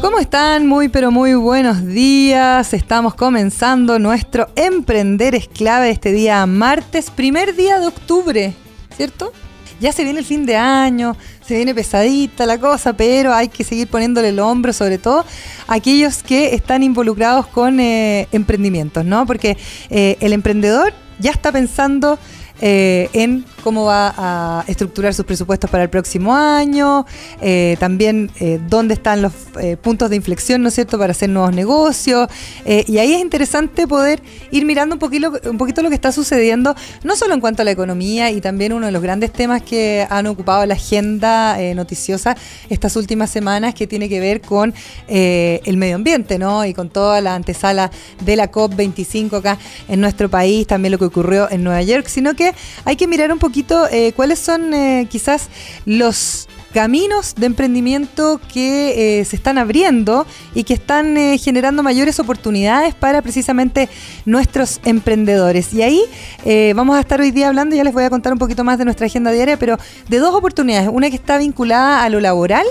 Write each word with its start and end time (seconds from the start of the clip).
¿Cómo 0.00 0.18
están? 0.18 0.66
Muy 0.66 0.88
pero 0.88 1.10
muy 1.10 1.34
buenos 1.34 1.84
días. 1.84 2.72
Estamos 2.72 3.14
comenzando 3.14 3.98
nuestro 3.98 4.48
Emprender 4.56 5.34
es 5.34 5.46
clave 5.46 5.90
este 5.90 6.10
día 6.10 6.46
martes, 6.46 7.10
primer 7.10 7.54
día 7.54 7.78
de 7.78 7.86
octubre, 7.86 8.54
¿cierto? 8.96 9.30
Ya 9.78 9.92
se 9.92 10.02
viene 10.04 10.20
el 10.20 10.24
fin 10.24 10.46
de 10.46 10.56
año, 10.56 11.16
se 11.46 11.54
viene 11.54 11.74
pesadita 11.74 12.46
la 12.46 12.56
cosa, 12.58 12.94
pero 12.94 13.34
hay 13.34 13.48
que 13.48 13.62
seguir 13.62 13.88
poniéndole 13.88 14.30
el 14.30 14.38
hombro, 14.38 14.72
sobre 14.72 14.96
todo 14.96 15.26
a 15.66 15.74
aquellos 15.74 16.22
que 16.22 16.54
están 16.54 16.82
involucrados 16.82 17.46
con 17.46 17.78
eh, 17.78 18.26
emprendimientos, 18.32 19.04
¿no? 19.04 19.26
Porque 19.26 19.58
eh, 19.90 20.16
el 20.20 20.32
emprendedor 20.32 20.94
ya 21.18 21.30
está 21.30 21.52
pensando 21.52 22.18
eh, 22.62 23.10
en 23.12 23.44
cómo 23.60 23.84
va 23.84 24.14
a 24.16 24.64
estructurar 24.66 25.14
sus 25.14 25.24
presupuestos 25.24 25.70
para 25.70 25.84
el 25.84 25.90
próximo 25.90 26.34
año, 26.34 27.06
eh, 27.40 27.76
también 27.78 28.30
eh, 28.40 28.60
dónde 28.68 28.94
están 28.94 29.22
los 29.22 29.32
puntos 29.82 30.10
de 30.10 30.16
inflexión, 30.16 30.62
¿no 30.62 30.68
es 30.68 30.74
cierto?, 30.74 30.98
para 30.98 31.10
hacer 31.10 31.28
nuevos 31.28 31.54
negocios. 31.54 32.28
y 32.64 32.98
ahí 32.98 33.12
es 33.12 33.20
interesante 33.20 33.86
poder 33.86 34.22
ir 34.50 34.64
mirando 34.64 34.94
un 34.94 34.98
poquito, 34.98 35.32
un 35.44 35.58
poquito 35.58 35.82
lo 35.82 35.88
que 35.88 35.94
está 35.94 36.12
sucediendo, 36.12 36.74
no 37.04 37.16
solo 37.16 37.34
en 37.34 37.40
cuanto 37.40 37.62
a 37.62 37.64
la 37.64 37.70
economía 37.70 38.30
y 38.30 38.40
también 38.40 38.72
uno 38.72 38.86
de 38.86 38.92
los 38.92 39.02
grandes 39.02 39.32
temas 39.32 39.62
que 39.62 40.06
han 40.08 40.26
ocupado 40.26 40.64
la 40.66 40.74
agenda 40.74 41.56
noticiosa 41.74 42.36
estas 42.68 42.96
últimas 42.96 43.30
semanas, 43.30 43.74
que 43.74 43.86
tiene 43.86 44.08
que 44.08 44.20
ver 44.20 44.40
con 44.40 44.72
el 45.08 45.76
medio 45.76 45.96
ambiente, 45.96 46.38
¿no? 46.38 46.64
Y 46.64 46.74
con 46.74 46.90
toda 46.90 47.20
la 47.20 47.34
antesala 47.34 47.90
de 48.24 48.36
la 48.36 48.50
COP25 48.50 49.38
acá 49.38 49.58
en 49.88 50.00
nuestro 50.00 50.28
país, 50.28 50.66
también 50.66 50.92
lo 50.92 50.98
que 50.98 51.04
ocurrió 51.04 51.50
en 51.50 51.64
Nueva 51.64 51.82
York, 51.82 52.06
sino 52.06 52.34
que 52.34 52.54
hay 52.84 52.96
que 52.96 53.06
mirar 53.06 53.32
un 53.32 53.38
poquito 53.38 53.49
eh, 53.90 54.12
cuáles 54.14 54.38
son 54.38 54.72
eh, 54.74 55.06
quizás 55.10 55.48
los 55.84 56.48
caminos 56.72 57.34
de 57.36 57.46
emprendimiento 57.46 58.40
que 58.52 59.20
eh, 59.20 59.24
se 59.24 59.34
están 59.34 59.58
abriendo 59.58 60.24
y 60.54 60.62
que 60.62 60.74
están 60.74 61.16
generando 61.38 61.82
mayores 61.82 62.20
oportunidades 62.20 62.94
para 62.94 63.22
precisamente 63.22 63.88
nuestros 64.24 64.80
emprendedores. 64.84 65.74
Y 65.74 65.82
ahí 65.82 66.02
vamos 66.74 66.96
a 66.96 67.00
estar 67.00 67.20
hoy 67.20 67.32
día 67.32 67.48
hablando, 67.48 67.74
ya 67.74 67.82
les 67.82 67.92
voy 67.92 68.04
a 68.04 68.10
contar 68.10 68.32
un 68.32 68.38
poquito 68.38 68.62
más 68.62 68.78
de 68.78 68.84
nuestra 68.84 69.06
agenda 69.06 69.32
diaria, 69.32 69.56
pero 69.56 69.78
de 70.08 70.18
dos 70.18 70.32
oportunidades. 70.32 70.88
Una 70.92 71.10
que 71.10 71.16
está 71.16 71.38
vinculada 71.38 72.04
a 72.04 72.08
lo 72.08 72.20
laboral 72.20 72.66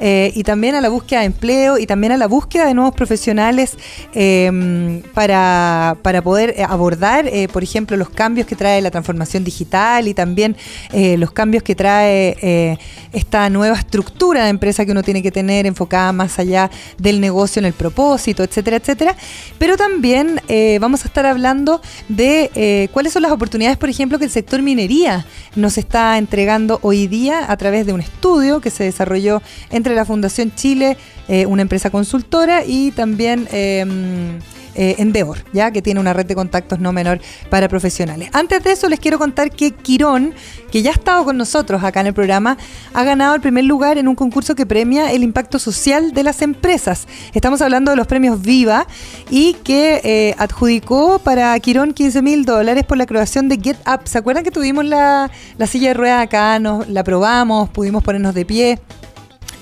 eh, 0.00 0.32
y 0.34 0.42
también 0.42 0.74
a 0.74 0.80
la 0.80 0.88
búsqueda 0.88 1.20
de 1.20 1.26
empleo 1.26 1.78
y 1.78 1.86
también 1.86 2.12
a 2.12 2.16
la 2.16 2.26
búsqueda 2.26 2.66
de 2.66 2.74
nuevos 2.74 2.94
profesionales 2.94 3.76
em, 4.12 5.02
para, 5.14 5.96
para, 6.02 6.22
poder 6.22 6.54
eh, 6.56 6.64
abordar, 6.68 7.26
eh, 7.28 7.48
por 7.48 7.62
ejemplo, 7.62 7.96
los 7.96 8.10
cambios 8.10 8.46
que 8.46 8.56
trae 8.56 8.80
la 8.82 8.90
transformación 8.90 9.44
digital 9.44 10.08
y 10.08 10.14
también 10.14 10.56
los 10.92 11.30
cambios 11.32 11.62
que 11.62 11.74
trae 11.74 12.78
esta 13.12 13.48
nueva 13.50 13.76
estructura 13.76 14.44
de 14.44 14.50
empresa 14.50 14.84
que 14.84 14.92
uno 14.92 15.02
tiene 15.02 15.22
que 15.22 15.30
tener 15.30 15.66
enfocada 15.66 16.12
más 16.12 16.38
allá 16.38 16.70
del 16.98 17.20
negocio 17.20 17.60
en 17.60 17.66
el 17.66 17.72
propósito, 17.72 18.42
etcétera, 18.42 18.76
etcétera. 18.76 19.16
Pero 19.58 19.76
también 19.76 20.40
vamos 20.80 21.04
a 21.04 21.08
estar 21.08 21.26
hablando 21.26 21.80
de 22.08 22.88
cuáles 22.92 23.12
son 23.12 23.22
las 23.22 23.32
oportunidades, 23.32 23.76
por 23.76 23.88
ejemplo, 23.88 24.18
que 24.18 24.24
el 24.24 24.30
sector 24.30 24.62
minería 24.62 25.26
nos 25.54 25.78
está 25.78 26.18
entregando 26.18 26.78
hoy 26.82 27.06
día 27.06 27.50
a 27.50 27.56
través 27.56 27.86
de 27.86 27.92
un 27.92 28.00
estudio 28.00 28.60
que 28.60 28.70
se 28.70 28.84
desarrolló 28.84 29.42
en 29.70 29.82
entre 29.86 29.94
la 29.94 30.04
Fundación 30.04 30.52
Chile, 30.52 30.96
eh, 31.28 31.46
una 31.46 31.62
empresa 31.62 31.90
consultora, 31.90 32.64
y 32.66 32.90
también 32.90 33.46
em, 33.52 34.40
eh, 34.74 34.96
Endeavor, 34.98 35.38
ya 35.52 35.70
que 35.70 35.80
tiene 35.80 36.00
una 36.00 36.12
red 36.12 36.26
de 36.26 36.34
contactos 36.34 36.80
no 36.80 36.92
menor 36.92 37.20
para 37.50 37.68
profesionales. 37.68 38.30
Antes 38.32 38.64
de 38.64 38.72
eso, 38.72 38.88
les 38.88 38.98
quiero 38.98 39.16
contar 39.16 39.52
que 39.52 39.70
Quirón, 39.70 40.34
que 40.72 40.82
ya 40.82 40.90
ha 40.90 40.94
estado 40.94 41.24
con 41.24 41.36
nosotros 41.36 41.84
acá 41.84 42.00
en 42.00 42.08
el 42.08 42.14
programa, 42.14 42.58
ha 42.92 43.04
ganado 43.04 43.36
el 43.36 43.40
primer 43.40 43.64
lugar 43.64 43.96
en 43.96 44.08
un 44.08 44.16
concurso 44.16 44.56
que 44.56 44.66
premia 44.66 45.12
el 45.12 45.22
impacto 45.22 45.60
social 45.60 46.12
de 46.12 46.24
las 46.24 46.42
empresas. 46.42 47.06
Estamos 47.32 47.62
hablando 47.62 47.92
de 47.92 47.96
los 47.96 48.08
premios 48.08 48.42
Viva 48.42 48.88
y 49.30 49.54
que 49.54 50.00
eh, 50.02 50.34
adjudicó 50.36 51.20
para 51.20 51.58
Quirón 51.60 51.94
15 51.94 52.22
mil 52.22 52.44
dólares 52.44 52.84
por 52.84 52.98
la 52.98 53.06
creación 53.06 53.48
de 53.48 53.56
Get. 53.56 53.76
¿Se 54.02 54.18
acuerdan 54.18 54.42
que 54.42 54.50
tuvimos 54.50 54.84
la, 54.84 55.30
la 55.58 55.66
silla 55.68 55.88
de 55.88 55.94
ruedas 55.94 56.24
acá? 56.24 56.58
Nos, 56.58 56.88
la 56.88 57.04
probamos, 57.04 57.70
pudimos 57.70 58.02
ponernos 58.02 58.34
de 58.34 58.44
pie. 58.44 58.80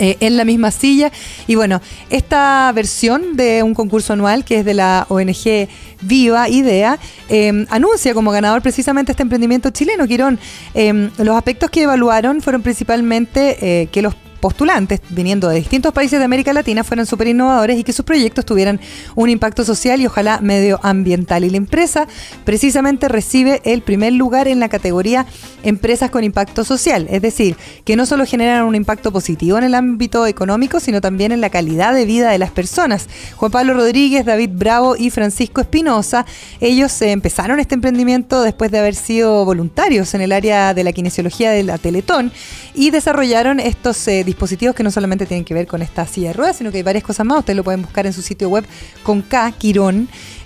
Eh, 0.00 0.16
en 0.18 0.36
la 0.36 0.44
misma 0.44 0.72
silla. 0.72 1.12
Y 1.46 1.54
bueno, 1.54 1.80
esta 2.10 2.72
versión 2.74 3.36
de 3.36 3.62
un 3.62 3.74
concurso 3.74 4.12
anual 4.12 4.44
que 4.44 4.58
es 4.58 4.64
de 4.64 4.74
la 4.74 5.06
ONG 5.08 5.68
Viva 6.00 6.48
Idea, 6.48 6.98
em, 7.28 7.64
anuncia 7.70 8.12
como 8.12 8.32
ganador 8.32 8.60
precisamente 8.60 9.12
este 9.12 9.22
emprendimiento 9.22 9.70
chileno, 9.70 10.08
Quirón. 10.08 10.40
Em, 10.74 11.10
los 11.18 11.36
aspectos 11.36 11.70
que 11.70 11.82
evaluaron 11.82 12.42
fueron 12.42 12.62
principalmente 12.62 13.56
eh, 13.60 13.86
que 13.92 14.02
los 14.02 14.16
postulantes 14.44 15.00
viniendo 15.08 15.48
de 15.48 15.56
distintos 15.56 15.94
países 15.94 16.18
de 16.18 16.26
América 16.26 16.52
Latina 16.52 16.84
fueran 16.84 17.06
súper 17.06 17.28
innovadores 17.28 17.78
y 17.78 17.82
que 17.82 17.94
sus 17.94 18.04
proyectos 18.04 18.44
tuvieran 18.44 18.78
un 19.14 19.30
impacto 19.30 19.64
social 19.64 20.02
y 20.02 20.06
ojalá 20.06 20.40
medioambiental. 20.42 21.44
Y 21.44 21.48
la 21.48 21.56
empresa 21.56 22.06
precisamente 22.44 23.08
recibe 23.08 23.62
el 23.64 23.80
primer 23.80 24.12
lugar 24.12 24.46
en 24.46 24.60
la 24.60 24.68
categoría 24.68 25.24
Empresas 25.62 26.10
con 26.10 26.24
Impacto 26.24 26.62
Social, 26.62 27.06
es 27.08 27.22
decir, 27.22 27.56
que 27.86 27.96
no 27.96 28.04
solo 28.04 28.26
generan 28.26 28.64
un 28.64 28.74
impacto 28.74 29.10
positivo 29.12 29.56
en 29.56 29.64
el 29.64 29.74
ámbito 29.74 30.26
económico, 30.26 30.78
sino 30.78 31.00
también 31.00 31.32
en 31.32 31.40
la 31.40 31.48
calidad 31.48 31.94
de 31.94 32.04
vida 32.04 32.30
de 32.30 32.36
las 32.36 32.50
personas. 32.50 33.08
Juan 33.36 33.50
Pablo 33.50 33.72
Rodríguez, 33.72 34.26
David 34.26 34.50
Bravo 34.52 34.94
y 34.94 35.08
Francisco 35.08 35.62
Espinosa, 35.62 36.26
ellos 36.60 37.00
empezaron 37.00 37.60
este 37.60 37.76
emprendimiento 37.76 38.42
después 38.42 38.70
de 38.70 38.78
haber 38.78 38.94
sido 38.94 39.46
voluntarios 39.46 40.12
en 40.12 40.20
el 40.20 40.32
área 40.32 40.74
de 40.74 40.84
la 40.84 40.92
kinesiología 40.92 41.50
de 41.50 41.62
la 41.62 41.78
Teletón 41.78 42.30
y 42.74 42.90
desarrollaron 42.90 43.58
estos 43.58 44.06
eh, 44.06 44.22
dispositivos 44.34 44.74
que 44.74 44.82
no 44.82 44.90
solamente 44.90 45.26
tienen 45.26 45.44
que 45.44 45.54
ver 45.54 45.66
con 45.66 45.82
esta 45.82 46.06
silla 46.06 46.28
de 46.28 46.32
ruedas, 46.34 46.56
sino 46.56 46.70
que 46.70 46.78
hay 46.78 46.82
varias 46.82 47.04
cosas 47.04 47.24
más. 47.24 47.38
Ustedes 47.38 47.56
lo 47.56 47.64
pueden 47.64 47.82
buscar 47.82 48.06
en 48.06 48.12
su 48.12 48.22
sitio 48.22 48.48
web 48.48 48.64
con 49.02 49.22
K. 49.22 49.54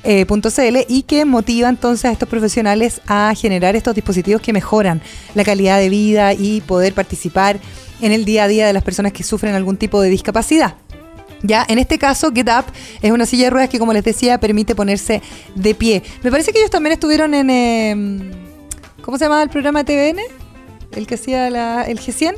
Eh, 0.04 0.26
y 0.88 1.02
que 1.02 1.24
motiva 1.24 1.68
entonces 1.68 2.04
a 2.04 2.12
estos 2.12 2.28
profesionales 2.28 3.00
a 3.06 3.34
generar 3.34 3.76
estos 3.76 3.94
dispositivos 3.94 4.40
que 4.40 4.52
mejoran 4.52 5.02
la 5.34 5.44
calidad 5.44 5.78
de 5.78 5.88
vida 5.88 6.32
y 6.34 6.60
poder 6.60 6.94
participar 6.94 7.58
en 8.00 8.12
el 8.12 8.24
día 8.24 8.44
a 8.44 8.48
día 8.48 8.66
de 8.66 8.72
las 8.72 8.82
personas 8.84 9.12
que 9.12 9.22
sufren 9.22 9.54
algún 9.54 9.76
tipo 9.76 10.00
de 10.00 10.08
discapacidad. 10.08 10.76
Ya, 11.42 11.64
en 11.68 11.78
este 11.78 11.98
caso, 11.98 12.32
Get 12.32 12.48
Up 12.48 12.64
es 13.00 13.12
una 13.12 13.26
silla 13.26 13.44
de 13.44 13.50
ruedas 13.50 13.68
que, 13.68 13.78
como 13.78 13.92
les 13.92 14.02
decía, 14.04 14.38
permite 14.40 14.74
ponerse 14.74 15.22
de 15.54 15.74
pie. 15.74 16.02
Me 16.22 16.30
parece 16.30 16.52
que 16.52 16.58
ellos 16.58 16.70
también 16.70 16.92
estuvieron 16.92 17.34
en. 17.34 17.50
Em, 17.50 18.30
¿Cómo 19.02 19.18
se 19.18 19.24
llamaba 19.24 19.42
el 19.42 19.48
programa 19.48 19.84
TVN? 19.84 20.20
El 20.92 21.06
que 21.06 21.14
hacía 21.14 21.48
la, 21.50 21.84
el 21.84 22.00
G100. 22.00 22.36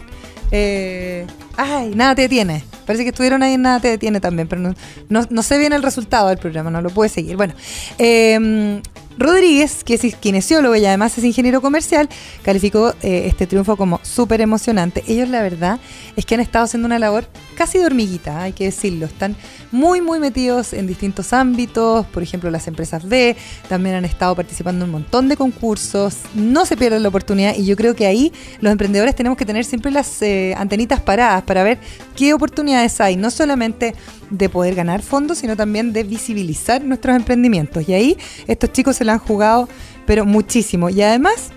Eh, 0.53 1.27
ay, 1.56 1.93
nada 1.94 2.15
te 2.15 2.22
detiene. 2.22 2.65
Parece 2.87 3.05
que 3.05 3.11
estuvieron 3.11 3.43
ahí 3.43 3.55
en 3.55 3.62
Nada 3.62 3.81
te 3.81 3.88
detiene 3.88 4.21
también, 4.21 4.49
pero 4.49 4.75
no, 5.09 5.43
sé 5.43 5.59
bien 5.59 5.72
el 5.72 5.83
resultado 5.83 6.28
del 6.28 6.38
programa, 6.38 6.71
no 6.71 6.83
lo 6.83 6.91
puede 6.91 7.09
seguir. 7.09 7.37
Bueno, 7.37 7.55
eh, 7.99 8.81
Rodríguez, 9.21 9.84
que 9.84 9.94
es 9.94 10.16
kinesiólogo 10.16 10.75
y 10.77 10.87
además 10.87 11.16
es 11.19 11.25
ingeniero 11.25 11.60
comercial, 11.60 12.09
calificó 12.43 12.94
eh, 13.03 13.25
este 13.27 13.47
triunfo 13.47 13.77
como 13.77 14.00
súper 14.03 14.41
emocionante. 14.41 15.05
Ellos 15.06 15.28
la 15.28 15.43
verdad 15.43 15.78
es 16.16 16.25
que 16.25 16.34
han 16.34 16.41
estado 16.41 16.65
haciendo 16.65 16.87
una 16.87 16.99
labor 16.99 17.27
casi 17.60 17.76
de 17.76 17.84
hormiguita, 17.84 18.41
hay 18.41 18.54
que 18.54 18.65
decirlo. 18.65 19.04
Están 19.04 19.37
muy, 19.71 20.00
muy 20.00 20.19
metidos 20.19 20.72
en 20.72 20.87
distintos 20.87 21.34
ámbitos, 21.34 22.06
por 22.06 22.22
ejemplo 22.22 22.50
las 22.50 22.66
empresas 22.66 23.06
B, 23.06 23.37
también 23.69 23.97
han 23.97 24.06
estado 24.06 24.34
participando 24.34 24.83
en 24.83 24.89
un 24.89 24.92
montón 24.92 25.28
de 25.28 25.36
concursos, 25.36 26.21
no 26.34 26.65
se 26.65 26.78
pierden 26.78 27.03
la 27.03 27.10
oportunidad 27.10 27.54
y 27.54 27.66
yo 27.66 27.77
creo 27.77 27.95
que 27.95 28.07
ahí 28.07 28.33
los 28.62 28.72
emprendedores 28.72 29.15
tenemos 29.15 29.36
que 29.36 29.45
tener 29.45 29.66
siempre 29.66 29.92
las 29.92 30.22
eh, 30.22 30.54
antenitas 30.57 31.03
paradas 31.03 31.42
para 31.42 31.62
ver 31.62 31.78
qué 32.16 32.33
oportunidades 32.33 32.98
hay, 32.98 33.16
no 33.16 33.30
solamente 33.30 33.95
de 34.30 34.48
poder 34.48 34.74
ganar 34.74 35.03
fondos, 35.03 35.36
sino 35.36 35.54
también 35.54 35.92
de 35.92 36.03
visibilizar 36.03 36.83
nuestros 36.83 37.15
emprendimientos. 37.15 37.86
Y 37.86 37.92
ahí 37.92 38.16
estos 38.47 38.72
chicos 38.72 38.97
se 38.97 39.04
lo 39.04 39.12
han 39.12 39.18
jugado, 39.18 39.68
pero 40.07 40.24
muchísimo. 40.24 40.89
Y 40.89 41.03
además, 41.03 41.51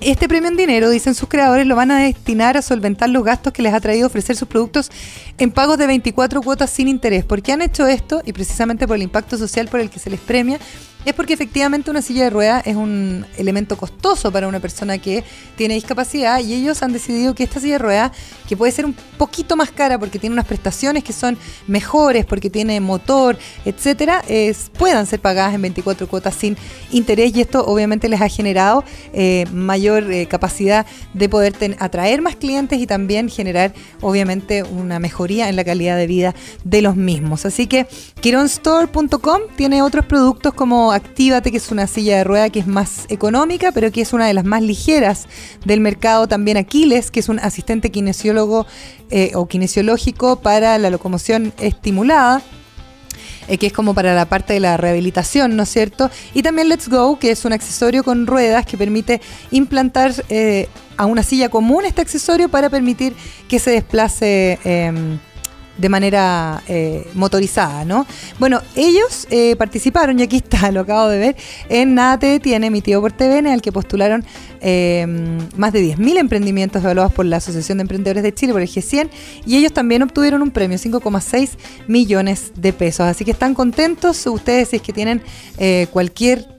este 0.00 0.28
premio 0.28 0.48
en 0.48 0.56
dinero, 0.56 0.90
dicen 0.90 1.14
sus 1.14 1.28
creadores, 1.28 1.66
lo 1.66 1.76
van 1.76 1.90
a 1.90 2.00
destinar 2.00 2.56
a 2.56 2.62
solventar 2.62 3.08
los 3.08 3.24
gastos 3.24 3.52
que 3.52 3.62
les 3.62 3.72
ha 3.72 3.80
traído 3.80 4.06
ofrecer 4.06 4.36
sus 4.36 4.48
productos 4.48 4.90
en 5.38 5.50
pagos 5.50 5.78
de 5.78 5.86
24 5.86 6.42
cuotas 6.42 6.70
sin 6.70 6.88
interés. 6.88 7.24
¿Por 7.24 7.42
qué 7.42 7.52
han 7.52 7.62
hecho 7.62 7.86
esto? 7.86 8.22
Y 8.24 8.32
precisamente 8.32 8.86
por 8.86 8.96
el 8.96 9.02
impacto 9.02 9.36
social 9.36 9.68
por 9.68 9.80
el 9.80 9.90
que 9.90 9.98
se 9.98 10.10
les 10.10 10.20
premia, 10.20 10.58
Es 11.06 11.14
porque 11.14 11.34
efectivamente 11.34 11.88
una 11.88 12.02
silla 12.02 12.24
de 12.24 12.30
ruedas 12.30 12.66
es 12.66 12.74
un 12.74 13.24
elemento 13.38 13.76
costoso 13.76 14.32
para 14.32 14.48
una 14.48 14.58
persona 14.58 14.98
que 14.98 15.22
tiene 15.54 15.74
discapacidad 15.74 16.40
y 16.40 16.52
ellos 16.52 16.82
han 16.82 16.92
decidido 16.92 17.32
que 17.32 17.44
esta 17.44 17.60
silla 17.60 17.74
de 17.74 17.78
ruedas, 17.78 18.12
que 18.48 18.56
puede 18.56 18.72
ser 18.72 18.86
un 18.86 18.96
poquito 19.16 19.54
más 19.54 19.70
cara 19.70 20.00
porque 20.00 20.18
tiene 20.18 20.34
unas 20.34 20.46
prestaciones 20.46 21.04
que 21.04 21.12
son 21.12 21.38
mejores, 21.68 22.24
porque 22.24 22.50
tiene 22.50 22.80
motor, 22.80 23.38
etcétera, 23.64 24.24
es, 24.26 24.68
puedan 24.76 25.06
ser 25.06 25.20
pagadas 25.20 25.54
en 25.54 25.62
24 25.62 26.08
cuotas 26.08 26.34
sin 26.34 26.56
interés 26.90 27.36
y 27.36 27.40
esto 27.40 27.64
obviamente 27.64 28.08
les 28.08 28.20
ha 28.20 28.28
generado 28.28 28.82
eh, 29.12 29.46
mayor 29.52 30.10
eh, 30.10 30.26
capacidad 30.26 30.86
de 31.14 31.28
poder 31.28 31.54
atraer 31.78 32.20
más 32.20 32.34
clientes 32.34 32.80
y 32.80 32.86
también 32.88 33.28
generar 33.28 33.72
obviamente 34.00 34.64
una 34.64 34.98
mejoría 34.98 35.48
en 35.48 35.54
la 35.54 35.62
calidad 35.62 35.96
de 35.96 36.08
vida 36.08 36.34
de 36.64 36.82
los 36.82 36.96
mismos. 36.96 37.46
Así 37.46 37.68
que 37.68 37.86
Kironstore.com 38.20 39.42
tiene 39.54 39.82
otros 39.82 40.04
productos 40.06 40.52
como 40.52 40.95
Actívate, 40.96 41.50
que 41.50 41.56
es 41.58 41.70
una 41.70 41.86
silla 41.86 42.18
de 42.18 42.24
rueda 42.24 42.50
que 42.50 42.60
es 42.60 42.66
más 42.66 43.06
económica, 43.08 43.72
pero 43.72 43.90
que 43.92 44.00
es 44.00 44.12
una 44.12 44.26
de 44.26 44.34
las 44.34 44.44
más 44.44 44.62
ligeras 44.62 45.26
del 45.64 45.80
mercado. 45.80 46.28
También 46.28 46.56
Aquiles, 46.56 47.10
que 47.10 47.20
es 47.20 47.28
un 47.28 47.38
asistente 47.38 47.90
kinesiólogo 47.90 48.66
eh, 49.10 49.32
o 49.34 49.46
kinesiológico 49.46 50.40
para 50.40 50.78
la 50.78 50.90
locomoción 50.90 51.52
estimulada. 51.58 52.42
Eh, 53.48 53.58
que 53.58 53.68
es 53.68 53.72
como 53.72 53.94
para 53.94 54.12
la 54.14 54.24
parte 54.28 54.54
de 54.54 54.60
la 54.60 54.76
rehabilitación, 54.76 55.54
¿no 55.54 55.62
es 55.62 55.68
cierto? 55.68 56.10
Y 56.34 56.42
también 56.42 56.68
Let's 56.68 56.88
Go, 56.88 57.16
que 57.18 57.30
es 57.30 57.44
un 57.44 57.52
accesorio 57.52 58.02
con 58.02 58.26
ruedas 58.26 58.66
que 58.66 58.76
permite 58.76 59.20
implantar 59.52 60.12
eh, 60.28 60.68
a 60.96 61.06
una 61.06 61.22
silla 61.22 61.48
común 61.48 61.84
este 61.84 62.00
accesorio 62.00 62.48
para 62.48 62.70
permitir 62.70 63.14
que 63.48 63.60
se 63.60 63.70
desplace 63.70 64.58
em, 64.64 65.18
de 65.78 65.88
manera 65.88 66.62
eh, 66.68 67.06
motorizada, 67.14 67.84
¿no? 67.84 68.06
Bueno, 68.38 68.60
ellos 68.74 69.26
eh, 69.30 69.56
participaron, 69.56 70.18
y 70.18 70.22
aquí 70.22 70.36
está, 70.36 70.70
lo 70.72 70.80
acabo 70.80 71.08
de 71.08 71.18
ver, 71.18 71.36
en 71.68 71.94
Nada 71.94 72.18
Te 72.18 72.26
Detiene, 72.26 72.68
emitido 72.68 73.00
por 73.00 73.12
TVN, 73.12 73.48
al 73.48 73.62
que 73.62 73.72
postularon 73.72 74.24
eh, 74.60 75.06
más 75.56 75.72
de 75.72 75.82
10.000 75.82 76.18
emprendimientos 76.18 76.82
evaluados 76.82 77.12
por 77.12 77.26
la 77.26 77.36
Asociación 77.36 77.78
de 77.78 77.82
Emprendedores 77.82 78.22
de 78.22 78.34
Chile, 78.34 78.52
por 78.52 78.62
el 78.62 78.68
G100, 78.68 79.10
y 79.44 79.56
ellos 79.56 79.72
también 79.72 80.02
obtuvieron 80.02 80.42
un 80.42 80.50
premio, 80.50 80.78
5,6 80.78 81.50
millones 81.86 82.52
de 82.56 82.72
pesos. 82.72 83.06
Así 83.06 83.24
que 83.24 83.30
están 83.30 83.54
contentos 83.54 84.26
ustedes 84.26 84.68
si 84.68 84.76
es 84.76 84.82
que 84.82 84.92
tienen 84.92 85.22
cualquier 85.92 86.55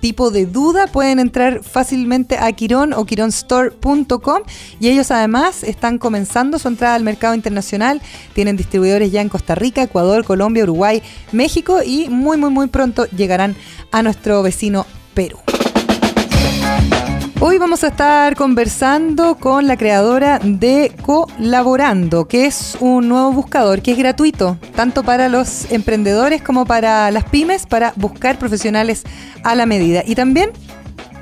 tipo 0.00 0.30
de 0.30 0.46
duda, 0.46 0.86
pueden 0.86 1.18
entrar 1.18 1.62
fácilmente 1.62 2.38
a 2.38 2.50
Quirón 2.52 2.92
o 2.92 3.04
quironstore.com 3.04 4.42
y 4.80 4.88
ellos 4.88 5.10
además 5.10 5.62
están 5.62 5.98
comenzando 5.98 6.58
su 6.58 6.68
entrada 6.68 6.94
al 6.94 7.04
mercado 7.04 7.34
internacional. 7.34 8.00
Tienen 8.34 8.56
distribuidores 8.56 9.12
ya 9.12 9.20
en 9.20 9.28
Costa 9.28 9.54
Rica, 9.54 9.82
Ecuador, 9.82 10.24
Colombia, 10.24 10.64
Uruguay, 10.64 11.02
México 11.32 11.80
y 11.84 12.08
muy, 12.08 12.36
muy, 12.36 12.50
muy 12.50 12.68
pronto 12.68 13.06
llegarán 13.06 13.56
a 13.92 14.02
nuestro 14.02 14.42
vecino 14.42 14.86
Perú. 15.14 15.38
Hoy 17.42 17.56
vamos 17.56 17.84
a 17.84 17.86
estar 17.86 18.36
conversando 18.36 19.36
con 19.36 19.66
la 19.66 19.78
creadora 19.78 20.38
de 20.44 20.92
Colaborando, 21.00 22.28
que 22.28 22.44
es 22.44 22.76
un 22.80 23.08
nuevo 23.08 23.32
buscador 23.32 23.80
que 23.80 23.92
es 23.92 23.98
gratuito, 23.98 24.58
tanto 24.76 25.04
para 25.04 25.30
los 25.30 25.72
emprendedores 25.72 26.42
como 26.42 26.66
para 26.66 27.10
las 27.10 27.24
pymes, 27.24 27.64
para 27.64 27.94
buscar 27.96 28.38
profesionales 28.38 29.04
a 29.42 29.54
la 29.54 29.64
medida. 29.64 30.02
Y 30.06 30.16
también 30.16 30.50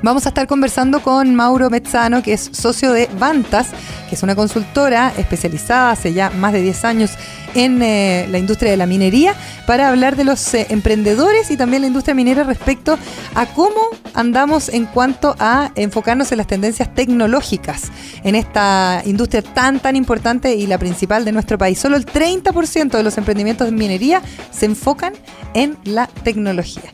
Vamos 0.01 0.25
a 0.25 0.29
estar 0.29 0.47
conversando 0.47 1.01
con 1.01 1.35
Mauro 1.35 1.69
Mezzano, 1.69 2.23
que 2.23 2.31
es 2.31 2.49
socio 2.53 2.93
de 2.93 3.09
Vantas, 3.19 3.67
que 4.07 4.15
es 4.15 4.23
una 4.23 4.33
consultora 4.33 5.11
especializada 5.17 5.91
hace 5.91 6.13
ya 6.13 6.29
más 6.29 6.53
de 6.53 6.61
10 6.61 6.85
años 6.85 7.11
en 7.53 7.81
eh, 7.81 8.25
la 8.29 8.37
industria 8.37 8.71
de 8.71 8.77
la 8.77 8.85
minería, 8.85 9.35
para 9.67 9.89
hablar 9.89 10.15
de 10.15 10.23
los 10.23 10.53
eh, 10.53 10.67
emprendedores 10.69 11.51
y 11.51 11.57
también 11.57 11.81
la 11.81 11.87
industria 11.89 12.15
minera 12.15 12.45
respecto 12.45 12.97
a 13.35 13.45
cómo 13.47 13.81
andamos 14.13 14.69
en 14.69 14.85
cuanto 14.85 15.35
a 15.37 15.71
enfocarnos 15.75 16.31
en 16.31 16.37
las 16.37 16.47
tendencias 16.47 16.95
tecnológicas 16.95 17.91
en 18.23 18.35
esta 18.35 19.01
industria 19.05 19.41
tan, 19.41 19.81
tan 19.81 19.97
importante 19.97 20.55
y 20.55 20.65
la 20.65 20.77
principal 20.77 21.25
de 21.25 21.33
nuestro 21.33 21.57
país. 21.57 21.77
Solo 21.77 21.97
el 21.97 22.05
30% 22.05 22.91
de 22.91 23.03
los 23.03 23.17
emprendimientos 23.17 23.67
de 23.67 23.73
minería 23.73 24.21
se 24.49 24.65
enfocan 24.65 25.11
en 25.53 25.77
la 25.83 26.07
tecnología. 26.07 26.89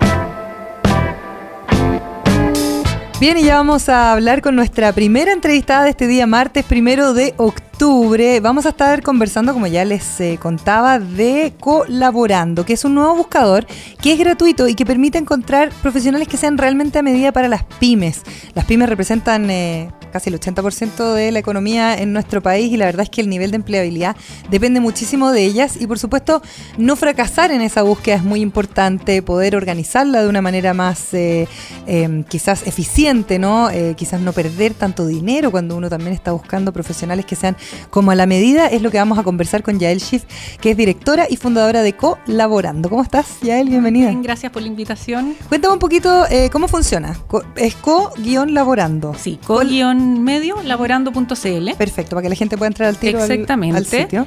Bien, 3.18 3.38
y 3.38 3.44
ya 3.44 3.56
vamos 3.56 3.88
a 3.88 4.12
hablar 4.12 4.42
con 4.42 4.58
nuestra 4.58 4.92
primera 4.92 5.32
entrevistada 5.32 5.86
de 5.86 5.92
este 5.92 6.06
día, 6.06 6.28
martes 6.28 6.66
primero 6.66 7.14
de 7.14 7.34
octubre. 7.38 7.75
Vamos 7.78 8.66
a 8.66 8.70
estar 8.70 9.04
conversando, 9.04 9.54
como 9.54 9.68
ya 9.68 9.84
les 9.84 10.22
eh, 10.22 10.40
contaba, 10.42 10.98
de 10.98 11.54
Colaborando, 11.60 12.66
que 12.66 12.74
es 12.74 12.86
un 12.86 12.96
nuevo 12.96 13.16
buscador 13.16 13.68
que 14.02 14.14
es 14.14 14.20
gratuito 14.20 14.68
y 14.70 14.76
que 14.76 14.86
permite 14.86 15.18
encontrar 15.18 15.72
profesionales 15.82 16.30
que 16.30 16.38
sean 16.38 16.58
realmente 16.58 17.00
a 17.00 17.02
medida 17.02 17.34
para 17.34 17.50
las 17.50 17.64
pymes. 17.64 18.22
Las 18.54 18.64
pymes 18.66 18.88
representan 18.88 19.50
eh, 19.50 19.92
casi 20.14 20.30
el 20.30 20.40
80% 20.40 21.14
de 21.14 21.32
la 21.32 21.40
economía 21.40 21.96
en 21.96 22.14
nuestro 22.14 22.42
país 22.42 22.72
y 22.72 22.78
la 22.78 22.86
verdad 22.86 23.04
es 23.04 23.10
que 23.10 23.20
el 23.20 23.30
nivel 23.30 23.52
de 23.52 23.58
empleabilidad 23.58 24.16
depende 24.50 24.80
muchísimo 24.80 25.32
de 25.32 25.44
ellas 25.44 25.76
y 25.80 25.88
por 25.88 26.00
supuesto 26.00 26.42
no 26.78 26.96
fracasar 26.96 27.52
en 27.52 27.62
esa 27.62 27.82
búsqueda 27.82 28.16
es 28.16 28.24
muy 28.24 28.40
importante, 28.40 29.22
poder 29.22 29.56
organizarla 29.56 30.22
de 30.22 30.30
una 30.30 30.42
manera 30.42 30.74
más 30.74 31.14
eh, 31.14 31.48
em, 31.88 32.24
quizás 32.24 32.66
eficiente, 32.66 33.38
¿no? 33.38 33.70
Quizás 33.98 34.22
no 34.22 34.32
perder 34.32 34.74
tanto 34.74 35.06
dinero 35.06 35.52
cuando 35.52 35.76
uno 35.76 35.90
también 35.90 36.14
está 36.14 36.32
buscando 36.32 36.72
profesionales 36.72 37.26
que 37.26 37.36
sean 37.36 37.58
como 37.90 38.12
a 38.12 38.16
la 38.16 38.26
medida, 38.26 38.68
es 38.68 38.82
lo 38.82 38.92
que 38.92 38.98
vamos 38.98 39.18
a 39.18 39.24
conversar 39.24 39.64
con 39.64 39.80
Yael 39.80 40.02
Schiff, 40.02 40.24
que 40.60 40.72
es 40.72 40.78
directora 40.78 41.28
y 41.30 41.38
fundadora 41.38 41.82
de 41.82 41.94
Colaborando. 41.94 42.90
¿Cómo 42.90 43.02
estás, 43.02 43.40
Yael? 43.42 43.70
Bienvenida. 43.70 44.10
Bien, 44.10 44.24
gracias 44.24 44.52
por 44.52 44.62
la 44.62 44.68
invitación. 44.68 45.36
Cuéntame 45.50 45.74
un 45.74 45.80
poquito 45.80 46.26
eh, 46.30 46.50
cómo 46.52 46.68
funciona. 46.68 47.18
Es 47.56 47.76
co-laborando. 47.76 49.14
Sí, 49.16 49.40
co-laborando 49.46 50.26
medio, 50.26 50.62
laborando.cl. 50.64 51.72
Perfecto, 51.78 52.12
para 52.12 52.22
que 52.24 52.30
la 52.30 52.36
gente 52.36 52.58
pueda 52.58 52.68
entrar 52.68 52.90
al 52.90 52.98
tiro 52.98 53.20
Exactamente. 53.20 53.78
Al, 53.78 53.86
sitio. 53.86 54.26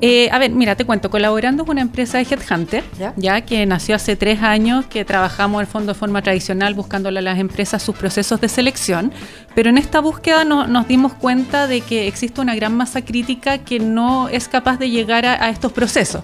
Eh, 0.00 0.28
a 0.30 0.38
ver, 0.38 0.50
mira, 0.50 0.76
te 0.76 0.84
cuento, 0.84 1.10
Colaborando 1.10 1.62
es 1.62 1.68
una 1.68 1.80
empresa 1.80 2.18
de 2.18 2.24
Headhunter, 2.24 2.84
¿Ya? 3.16 3.40
que 3.42 3.64
nació 3.66 3.96
hace 3.96 4.16
tres 4.16 4.42
años, 4.42 4.86
que 4.86 5.04
trabajamos 5.04 5.60
el 5.60 5.66
fondo 5.66 5.92
de 5.92 5.98
forma 5.98 6.22
tradicional 6.22 6.74
buscándole 6.74 7.18
a 7.18 7.22
las 7.22 7.38
empresas 7.38 7.82
sus 7.82 7.96
procesos 7.96 8.40
de 8.40 8.48
selección, 8.48 9.12
pero 9.54 9.70
en 9.70 9.78
esta 9.78 10.00
búsqueda 10.00 10.44
nos 10.44 10.88
dimos 10.88 11.14
cuenta 11.14 11.66
de 11.66 11.80
que 11.80 12.06
existe 12.06 12.40
una 12.40 12.54
gran 12.54 12.76
masa 12.78 13.02
crítica 13.02 13.58
que 13.58 13.78
no 13.78 14.28
es 14.28 14.48
capaz 14.48 14.78
de 14.78 14.88
llegar 14.88 15.26
a, 15.26 15.50
estos 15.50 15.72
procesos 15.72 16.22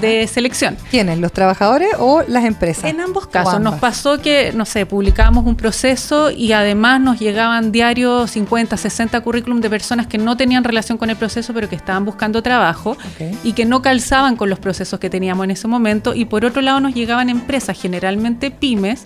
de 0.00 0.26
selección. 0.26 0.76
¿Quiénes? 0.90 1.18
¿Los 1.18 1.32
trabajadores 1.32 1.88
o 1.98 2.22
las 2.28 2.44
empresas? 2.44 2.84
En 2.84 3.00
ambos 3.00 3.26
casos. 3.26 3.60
Nos 3.60 3.76
pasó 3.80 4.20
que, 4.20 4.52
no 4.54 4.64
sé, 4.64 4.86
publicábamos 4.86 5.44
un 5.46 5.56
proceso 5.56 6.30
y 6.30 6.52
además 6.52 7.00
nos 7.00 7.18
llegaban 7.18 7.72
diarios 7.72 8.30
50, 8.30 8.76
60 8.76 9.20
currículum 9.22 9.60
de 9.60 9.70
personas 9.70 10.06
que 10.06 10.18
no 10.18 10.36
tenían 10.36 10.62
relación 10.62 10.98
con 10.98 11.10
el 11.10 11.16
proceso, 11.16 11.52
pero 11.54 11.68
que 11.68 11.76
estaban 11.76 12.04
buscando 12.04 12.42
trabajo 12.42 12.96
y 13.42 13.52
que 13.54 13.64
no 13.64 13.82
calzaban 13.82 14.36
con 14.36 14.50
los 14.50 14.58
procesos 14.58 15.00
que 15.00 15.10
teníamos 15.10 15.44
en 15.44 15.50
ese 15.52 15.66
momento. 15.66 16.14
Y 16.14 16.26
por 16.26 16.44
otro 16.44 16.62
lado 16.62 16.80
nos 16.80 16.94
llegaban 16.94 17.28
empresas, 17.30 17.80
generalmente 17.80 18.50
pymes, 18.50 19.04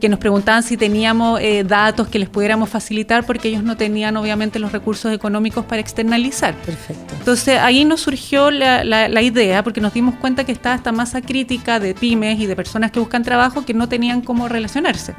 que 0.00 0.08
nos 0.08 0.18
preguntaban 0.18 0.62
si 0.62 0.76
teníamos 0.76 1.40
eh, 1.40 1.62
datos 1.62 2.08
que 2.08 2.18
les 2.18 2.28
pudiéramos 2.28 2.68
facilitar 2.68 3.24
porque 3.24 3.48
ellos 3.48 3.62
no 3.62 3.76
tenían 3.76 4.16
obviamente 4.16 4.58
los 4.58 4.72
recursos 4.72 5.12
económicos 5.12 5.64
para 5.64 5.80
externalizar. 5.80 6.54
Perfecto. 6.54 7.14
Entonces 7.18 7.58
ahí 7.58 7.84
nos 7.84 8.00
surgió 8.00 8.50
la, 8.50 9.22
idea 9.22 9.62
porque 9.62 9.80
nos 9.80 9.92
dimos 9.92 10.14
cuenta 10.16 10.44
que 10.44 10.52
estaba 10.52 10.74
esta 10.74 10.92
masa 10.92 11.20
crítica 11.20 11.78
de 11.78 11.94
pymes 11.94 12.40
y 12.40 12.46
de 12.46 12.56
personas 12.56 12.90
que 12.90 12.98
buscan 12.98 13.22
trabajo 13.22 13.64
que 13.64 13.74
no 13.74 13.88
tenían 13.88 14.22
cómo 14.22 14.48
relacionarse. 14.48 15.14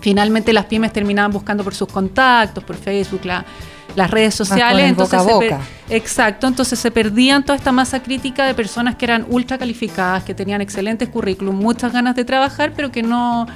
Finalmente 0.00 0.52
las 0.52 0.66
pymes 0.66 0.92
terminaban 0.92 1.30
buscando 1.30 1.62
por 1.62 1.74
sus 1.74 1.88
contactos, 1.88 2.64
por 2.64 2.76
Facebook, 2.76 3.20
las 3.24 4.10
redes 4.10 4.34
sociales. 4.34 4.88
entonces 4.88 5.22
boca 5.22 5.60
exacto, 5.88 6.46
entonces 6.46 6.78
se 6.78 6.90
perdían 6.90 7.44
toda 7.44 7.56
esta 7.56 7.72
masa 7.72 8.02
crítica 8.02 8.46
de 8.46 8.54
personas 8.54 8.96
que 8.96 9.04
eran 9.04 9.26
ultra 9.28 9.58
calificadas, 9.58 10.24
que 10.24 10.34
tenían 10.34 10.60
excelentes 10.60 11.08
currículum, 11.08 11.56
muchas 11.56 11.92
ganas 11.92 12.16
de 12.16 12.24
trabajar, 12.24 12.72
pero 12.74 12.90
que 12.90 13.02
no 13.02 13.46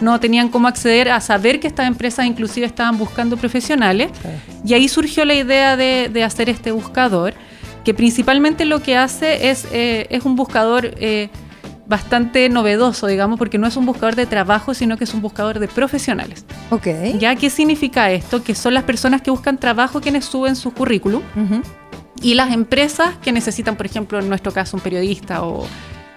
no 0.00 0.18
tenían 0.20 0.48
cómo 0.48 0.68
acceder 0.68 1.10
a 1.10 1.20
saber 1.20 1.60
que 1.60 1.66
estas 1.66 1.86
empresas 1.86 2.26
inclusive 2.26 2.66
estaban 2.66 2.98
buscando 2.98 3.36
profesionales. 3.36 4.10
Y 4.64 4.74
ahí 4.74 4.88
surgió 4.88 5.24
la 5.24 5.34
idea 5.34 5.76
de, 5.76 6.24
hacer 6.24 6.48
este 6.48 6.72
buscador, 6.72 7.34
que 7.84 7.94
principalmente 7.94 8.64
lo 8.64 8.80
que 8.80 8.96
hace 8.96 9.50
es, 9.50 9.66
eh, 9.72 10.06
es 10.10 10.24
un 10.24 10.36
buscador 10.36 10.94
eh, 10.98 11.28
bastante 11.86 12.48
novedoso, 12.48 13.06
digamos, 13.06 13.38
porque 13.38 13.58
no 13.58 13.66
es 13.66 13.76
un 13.76 13.86
buscador 13.86 14.16
de 14.16 14.26
trabajo, 14.26 14.74
sino 14.74 14.96
que 14.96 15.04
es 15.04 15.14
un 15.14 15.20
buscador 15.20 15.58
de 15.58 15.68
profesionales. 15.68 16.44
Ok. 16.70 16.86
¿Ya 17.18 17.36
qué 17.36 17.50
significa 17.50 18.10
esto? 18.10 18.42
Que 18.42 18.54
son 18.54 18.74
las 18.74 18.84
personas 18.84 19.22
que 19.22 19.30
buscan 19.30 19.58
trabajo 19.58 20.00
quienes 20.00 20.24
suben 20.24 20.56
su 20.56 20.72
currículum. 20.72 21.22
Y 22.22 22.34
las 22.34 22.52
empresas 22.52 23.16
que 23.22 23.32
necesitan, 23.32 23.76
por 23.76 23.86
ejemplo, 23.86 24.18
en 24.18 24.28
nuestro 24.28 24.52
caso, 24.52 24.76
un 24.76 24.82
periodista 24.82 25.42
o 25.42 25.66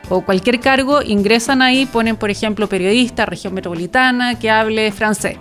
o 0.09 0.21
cualquier 0.21 0.59
cargo, 0.59 1.01
ingresan 1.01 1.61
ahí, 1.61 1.85
ponen, 1.85 2.15
por 2.15 2.29
ejemplo, 2.29 2.67
periodista, 2.67 3.25
región 3.25 3.53
metropolitana, 3.53 4.39
que 4.39 4.49
hable 4.49 4.91
francés. 4.91 5.37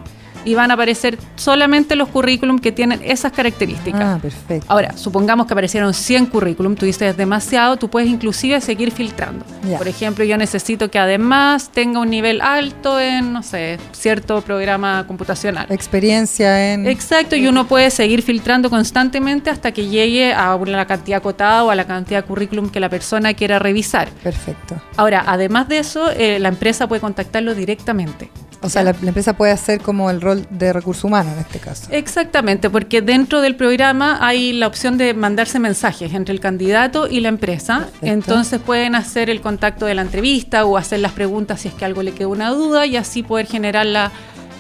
Y 0.47 0.55
van 0.55 0.71
a 0.71 0.75
aparecer 0.75 1.19
solamente 1.35 1.97
los 1.97 2.09
currículum 2.09 2.59
que 2.59 2.73
tienen 2.73 3.01
esas 3.05 3.33
características. 3.33 4.01
Ah, 4.01 4.19
perfecto. 4.23 4.65
Ahora, 4.69 4.97
supongamos 4.97 5.47
que 5.47 5.53
aparecieron 5.53 5.93
100 5.93 6.27
currículum, 6.27 6.77
tú 6.77 6.87
dices 6.87 7.17
demasiado, 7.17 7.77
tú 7.77 7.91
puedes 7.91 8.09
inclusive 8.09 8.61
seguir 8.61 8.93
filtrando. 8.93 9.45
Por 9.77 9.89
ejemplo, 9.89 10.25
yo 10.25 10.39
necesito 10.39 10.91
que 10.91 10.99
además 10.99 11.71
tenga 11.71 12.01
un 12.01 12.09
nivel 12.09 12.41
alto 12.41 13.01
en, 13.01 13.33
no 13.33 13.43
sé, 13.43 13.79
cierto 13.93 14.41
programa 14.41 15.05
computacional. 15.07 15.67
Experiencia 15.71 16.73
en... 16.73 16.87
Exacto, 16.87 17.35
y 17.35 17.49
uno 17.49 17.67
puede 17.67 17.91
seguir 17.91 18.23
filtrando 18.23 18.71
constantemente 18.71 19.51
hasta 19.51 19.73
que 19.73 19.89
llegue 19.89 20.33
a 20.33 20.55
una 20.55 20.87
cantidad 20.87 21.19
acotada 21.19 21.65
o 21.65 21.71
a 21.71 21.75
la 21.75 21.87
cantidad 21.87 22.23
de 22.23 22.29
currículum 22.29 22.71
que 22.71 22.79
la 22.79 22.89
persona 22.89 23.35
quiera 23.35 23.59
revisar. 23.59 24.09
Perfecto. 24.23 24.81
Ahora, 24.97 25.25
además 25.27 25.69
de 25.69 25.79
eso, 25.79 26.11
eh, 26.13 26.39
la 26.39 26.49
empresa 26.49 26.87
puede 26.87 27.01
contactarlo 27.01 27.55
directamente. 27.55 28.31
O 28.67 28.71
sea, 28.71 28.83
la, 28.83 28.95
la 29.01 29.09
empresa 29.09 29.37
puede 29.37 29.53
hacer 29.53 29.81
como 29.81 30.11
el 30.11 30.21
rol 30.21 30.47
de 30.51 30.73
recurso 30.73 31.07
humano 31.07 31.31
en 31.33 31.39
este 31.39 31.59
caso. 31.59 31.89
Exactamente, 31.91 32.69
porque 32.71 33.03
dentro 33.03 33.41
del 33.41 33.57
programa 33.57 34.19
hay 34.21 34.53
la 34.53 34.67
opción 34.67 34.99
de 34.99 35.15
mandarse 35.15 35.59
mensajes 35.59 36.13
entre 36.15 36.35
el 36.35 36.41
candidato 36.41 37.09
y 37.09 37.21
la 37.21 37.29
empresa. 37.29 37.79
Perfecto. 37.79 38.07
Entonces 38.07 38.61
pueden 38.61 38.95
hacer 38.95 39.31
el 39.31 39.41
contacto 39.41 39.87
de 39.87 39.95
la 39.95 40.03
entrevista 40.03 40.65
o 40.65 40.77
hacer 40.77 41.01
las 41.01 41.13
preguntas 41.13 41.61
si 41.61 41.69
es 41.69 41.75
que 41.75 41.85
algo 41.85 42.03
le 42.03 42.13
queda 42.13 42.29
una 42.29 42.51
duda 42.51 42.87
y 42.87 42.97
así 42.97 43.23
poder 43.23 43.47
generar 43.47 43.87
la, 43.87 44.11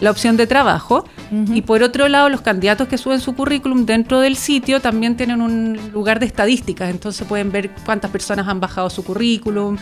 la 0.01 0.11
opción 0.11 0.37
de 0.37 0.47
trabajo. 0.47 1.05
Y 1.53 1.63
por 1.63 1.83
otro 1.83 2.07
lado, 2.07 2.29
los 2.29 2.41
candidatos 2.41 2.87
que 2.87 2.99
suben 2.99 3.21
su 3.21 3.35
currículum 3.35 3.85
dentro 3.85 4.21
del 4.21 4.37
sitio 4.37 4.81
también 4.81 5.17
tienen 5.17 5.41
un 5.41 5.77
lugar 5.93 6.21
de 6.21 6.27
estadísticas, 6.27 6.89
entonces 6.89 7.27
pueden 7.27 7.51
ver 7.51 7.71
cuántas 7.85 8.13
personas 8.13 8.47
han 8.47 8.61
bajado 8.61 8.89
su 8.91 9.03
currículum, 9.03 9.77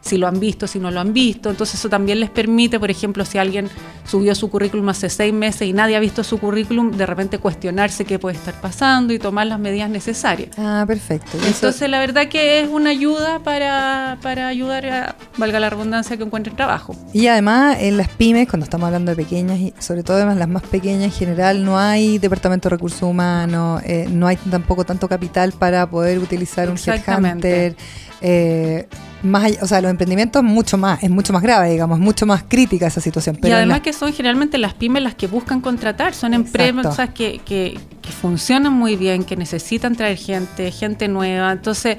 si 0.00 0.16
lo 0.16 0.26
han 0.26 0.40
visto, 0.40 0.66
si 0.66 0.78
no 0.78 0.90
lo 0.90 1.00
han 1.00 1.12
visto. 1.12 1.50
Entonces 1.50 1.78
eso 1.78 1.88
también 1.88 2.20
les 2.20 2.30
permite, 2.30 2.80
por 2.80 2.90
ejemplo, 2.90 3.24
si 3.24 3.36
alguien 3.38 3.68
subió 4.06 4.34
su 4.34 4.48
currículum 4.50 4.88
hace 4.88 5.08
seis 5.10 5.32
meses 5.32 5.62
y 5.68 5.72
nadie 5.72 5.94
ha 5.96 6.00
visto 6.00 6.24
su 6.24 6.38
currículum, 6.38 6.92
de 6.92 7.06
repente 7.06 7.38
cuestionarse 7.38 8.04
qué 8.04 8.18
puede 8.18 8.36
estar 8.36 8.58
pasando 8.60 9.12
y 9.12 9.18
tomar 9.18 9.46
las 9.46 9.58
medidas 9.60 9.90
necesarias. 9.90 10.50
Ah, 10.58 10.84
perfecto. 10.86 11.36
Eso- 11.38 11.46
Entonces 11.46 11.88
la 11.90 12.00
verdad 12.00 12.28
que 12.28 12.60
es 12.60 12.68
una 12.68 12.90
ayuda 12.90 13.40
para, 13.40 14.18
para 14.22 14.48
ayudar 14.48 14.86
a, 14.86 15.16
valga 15.36 15.60
la 15.60 15.70
redundancia, 15.70 16.16
que 16.16 16.22
encuentren 16.24 16.56
trabajo. 16.56 16.96
Y 17.12 17.26
además 17.26 17.76
en 17.80 17.96
las 17.98 18.08
pymes, 18.08 18.48
cuando 18.48 18.64
estamos 18.64 18.86
hablando 18.86 19.10
de 19.10 19.16
pequeñas, 19.16 19.58
y 19.58 19.74
sobre 19.78 20.02
todo 20.02 20.16
además 20.16 20.38
las 20.38 20.48
más 20.48 20.62
pequeñas 20.62 21.04
en 21.04 21.12
general, 21.12 21.64
no 21.64 21.78
hay 21.78 22.18
departamento 22.18 22.68
de 22.68 22.76
recursos 22.76 23.02
humanos, 23.02 23.82
eh, 23.84 24.08
no 24.10 24.26
hay 24.26 24.36
tampoco 24.36 24.84
tanto 24.84 25.08
capital 25.08 25.52
para 25.52 25.88
poder 25.88 26.18
utilizar 26.18 26.68
un 26.70 26.78
headhunter. 26.78 27.76
Eh, 28.20 28.86
más 29.22 29.44
allá- 29.44 29.58
o 29.62 29.66
sea, 29.66 29.80
los 29.82 29.90
emprendimientos 29.90 30.42
mucho 30.42 30.78
más, 30.78 31.02
es 31.02 31.10
mucho 31.10 31.32
más 31.32 31.42
grave, 31.42 31.70
digamos, 31.70 31.98
mucho 31.98 32.24
más 32.26 32.42
crítica 32.48 32.86
esa 32.86 33.00
situación. 33.02 33.36
Pero 33.40 33.54
y 33.54 33.56
además 33.56 33.80
que 33.80 33.92
son 33.92 34.12
generalmente 34.12 34.56
las 34.58 34.72
pymes 34.74 35.02
las 35.02 35.14
que 35.14 35.26
buscan 35.26 35.60
contratar, 35.60 36.14
son 36.14 36.32
Exacto. 36.34 36.62
empresas 36.62 37.10
que, 37.10 37.38
que, 37.44 37.78
que 38.00 38.12
funcionan 38.12 38.72
muy 38.72 38.96
bien, 38.96 39.24
que 39.24 39.36
necesitan 39.36 39.94
traer 39.94 40.16
gente, 40.16 40.70
gente 40.72 41.06
nueva. 41.08 41.52
Entonces, 41.52 41.98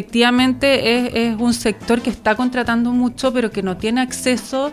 efectivamente 0.00 1.06
es, 1.06 1.14
es 1.14 1.36
un 1.40 1.54
sector 1.54 2.02
que 2.02 2.10
está 2.10 2.34
contratando 2.34 2.92
mucho, 2.92 3.32
pero 3.32 3.50
que 3.50 3.62
no 3.62 3.76
tiene 3.76 4.00
acceso 4.00 4.72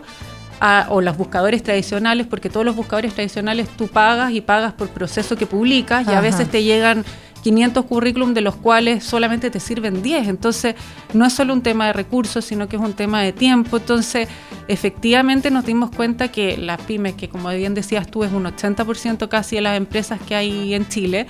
a, 0.60 0.86
o 0.90 1.00
los 1.00 1.16
buscadores 1.16 1.62
tradicionales, 1.62 2.26
porque 2.26 2.48
todos 2.50 2.64
los 2.66 2.76
buscadores 2.76 3.14
tradicionales 3.14 3.68
tú 3.76 3.88
pagas 3.88 4.32
y 4.32 4.40
pagas 4.40 4.72
por 4.72 4.88
proceso 4.88 5.36
que 5.36 5.46
publicas 5.46 6.06
y 6.06 6.10
Ajá. 6.10 6.18
a 6.18 6.20
veces 6.20 6.48
te 6.50 6.62
llegan 6.62 7.04
500 7.44 7.84
currículum 7.84 8.32
de 8.32 8.40
los 8.40 8.56
cuales 8.56 9.04
solamente 9.04 9.50
te 9.50 9.60
sirven 9.60 10.02
10. 10.02 10.28
Entonces, 10.28 10.74
no 11.12 11.26
es 11.26 11.32
solo 11.34 11.52
un 11.52 11.62
tema 11.62 11.86
de 11.86 11.92
recursos, 11.92 12.42
sino 12.42 12.68
que 12.68 12.76
es 12.76 12.82
un 12.82 12.94
tema 12.94 13.20
de 13.20 13.32
tiempo. 13.34 13.76
Entonces, 13.76 14.28
efectivamente 14.66 15.50
nos 15.50 15.66
dimos 15.66 15.90
cuenta 15.90 16.28
que 16.28 16.56
las 16.56 16.80
pymes, 16.80 17.14
que 17.14 17.28
como 17.28 17.50
bien 17.50 17.74
decías 17.74 18.10
tú, 18.10 18.24
es 18.24 18.32
un 18.32 18.44
80% 18.44 19.28
casi 19.28 19.56
de 19.56 19.62
las 19.62 19.76
empresas 19.76 20.18
que 20.26 20.34
hay 20.34 20.72
en 20.72 20.88
Chile, 20.88 21.26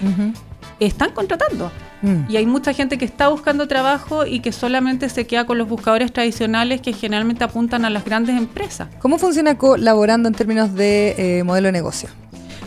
están 0.78 1.10
contratando. 1.10 1.72
Mm. 2.02 2.30
Y 2.30 2.36
hay 2.36 2.46
mucha 2.46 2.72
gente 2.72 2.96
que 2.96 3.04
está 3.04 3.26
buscando 3.26 3.66
trabajo 3.66 4.24
y 4.24 4.38
que 4.38 4.52
solamente 4.52 5.08
se 5.08 5.26
queda 5.26 5.46
con 5.46 5.58
los 5.58 5.68
buscadores 5.68 6.12
tradicionales 6.12 6.80
que 6.80 6.92
generalmente 6.92 7.42
apuntan 7.42 7.84
a 7.84 7.90
las 7.90 8.04
grandes 8.04 8.36
empresas. 8.36 8.86
¿Cómo 9.00 9.18
funciona 9.18 9.58
colaborando 9.58 10.28
en 10.28 10.34
términos 10.36 10.74
de 10.74 11.38
eh, 11.38 11.42
modelo 11.42 11.66
de 11.66 11.72
negocio? 11.72 12.08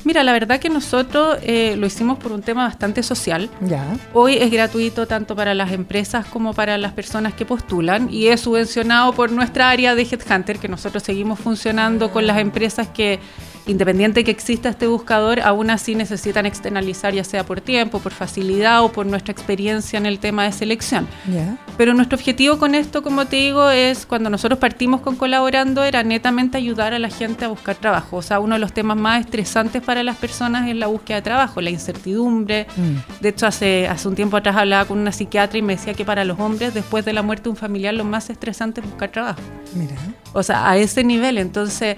Mira, 0.08 0.24
la 0.24 0.32
verdad 0.32 0.62
que 0.62 0.70
nosotros 0.70 1.38
eh, 1.42 1.76
lo 1.76 1.86
hicimos 1.86 2.18
por 2.18 2.32
un 2.32 2.42
tema 2.42 2.64
bastante 2.64 3.04
social. 3.04 3.50
Ya. 3.60 3.84
Hoy 4.14 4.36
es 4.36 4.50
gratuito 4.50 5.06
tanto 5.06 5.36
para 5.36 5.54
las 5.54 5.74
empresas 5.74 6.26
como 6.28 6.54
para 6.54 6.78
las 6.78 6.94
personas 6.94 7.34
que 7.34 7.44
postulan 7.44 8.08
y 8.10 8.28
es 8.28 8.40
subvencionado 8.40 9.12
por 9.12 9.34
nuestra 9.34 9.70
área 9.70 9.96
de 9.96 10.04
Headhunter, 10.04 10.60
que 10.60 10.70
nosotros 10.70 11.04
seguimos 11.04 11.42
funcionando 11.42 12.10
con 12.10 12.26
las 12.26 12.38
empresas 12.38 12.88
que, 12.88 13.20
independiente 13.68 14.24
que 14.24 14.32
exista 14.32 14.70
este 14.70 14.88
buscador, 14.88 15.42
aún 15.42 15.70
así 15.70 15.94
necesitan 15.96 16.46
externalizar 16.46 17.14
ya 17.14 17.24
sea 17.24 17.46
por 17.46 17.62
tiempo, 17.62 18.00
por 18.00 18.14
facilidad 18.14 18.84
o 18.84 18.92
por 18.92 19.06
nuestra 19.06 19.32
experiencia 19.32 19.98
en 19.98 20.06
el 20.06 20.20
tema 20.20 20.46
de 20.46 20.52
selección. 20.52 21.08
Ya. 21.32 21.58
Pero 21.78 21.94
nuestro 21.94 22.18
objetivo 22.18 22.58
con 22.58 22.76
esto, 22.76 23.04
como 23.04 23.26
te 23.26 23.36
digo, 23.36 23.70
es 23.70 24.06
cuando 24.06 24.30
nosotros 24.30 24.60
partimos 24.60 25.02
con 25.02 25.16
colaborando, 25.16 25.84
era 25.84 26.04
netamente 26.04 26.58
ayudar 26.58 26.94
a 26.94 27.00
la 27.00 27.10
gente 27.10 27.46
a 27.46 27.50
buscar 27.50 27.76
trabajo. 27.76 28.18
O 28.18 28.22
sea, 28.22 28.40
uno 28.40 28.56
de 28.56 28.60
los 28.60 28.74
temas 28.74 28.98
más 28.98 29.22
estresantes 29.22 29.82
para 29.82 30.04
las 30.04 30.18
personas 30.18 30.68
es 30.70 30.76
la 30.76 30.88
búsqueda 30.88 31.18
de 31.18 31.22
trabajo, 31.24 31.62
la 31.62 31.70
incertidumbre. 31.70 32.68
Mm. 32.76 33.22
De 33.22 33.30
hecho, 33.30 33.46
hace, 33.46 33.88
hace 33.88 34.08
un 34.08 34.16
tiempo 34.16 34.38
atrás 34.38 34.56
hablaba 34.56 34.86
con 34.86 34.98
una 34.98 35.12
psiquiatra 35.12 35.60
y 35.60 35.62
me 35.62 35.76
decía 35.76 35.94
que 35.94 36.06
para 36.06 36.24
los 36.24 36.40
hombres, 36.40 36.74
después 36.74 37.06
de 37.06 37.14
la 37.14 37.22
muerte 37.22 37.44
de 37.44 37.50
un 37.50 37.56
familiar, 37.56 37.94
lo 37.94 38.06
más 38.06 38.30
estresante 38.30 38.82
es 38.82 38.88
buscar 38.88 39.12
trabajo. 39.12 39.42
Mira. 39.74 39.96
O 40.34 40.44
sea, 40.44 40.70
a 40.70 40.78
ese 40.78 41.04
nivel. 41.04 41.38
Entonces, 41.38 41.98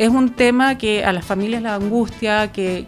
es 0.00 0.08
un 0.08 0.30
tema 0.30 0.78
que 0.78 1.04
a 1.04 1.12
las 1.12 1.26
familias 1.26 1.60
la 1.60 1.74
angustia, 1.74 2.50
que 2.52 2.86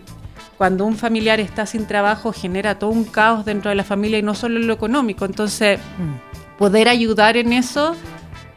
cuando 0.57 0.87
un 0.87 0.97
familiar 0.97 1.41
está 1.41 1.67
sin 1.67 1.87
trabajo 1.87 2.33
genera 2.33 2.79
todo 2.79 2.89
un 2.89 3.05
caos 3.05 3.45
dentro 3.45 3.69
de 3.69 3.75
la 3.75 3.85
familia 3.85 4.19
y 4.19 4.23
no 4.23 4.35
solo 4.35 4.59
en 4.59 4.67
lo 4.67 4.73
económico. 4.73 5.27
Entonces, 5.27 5.79
Mm. 5.99 6.57
poder 6.59 6.89
ayudar 6.89 7.37
en 7.37 7.53
eso 7.53 7.95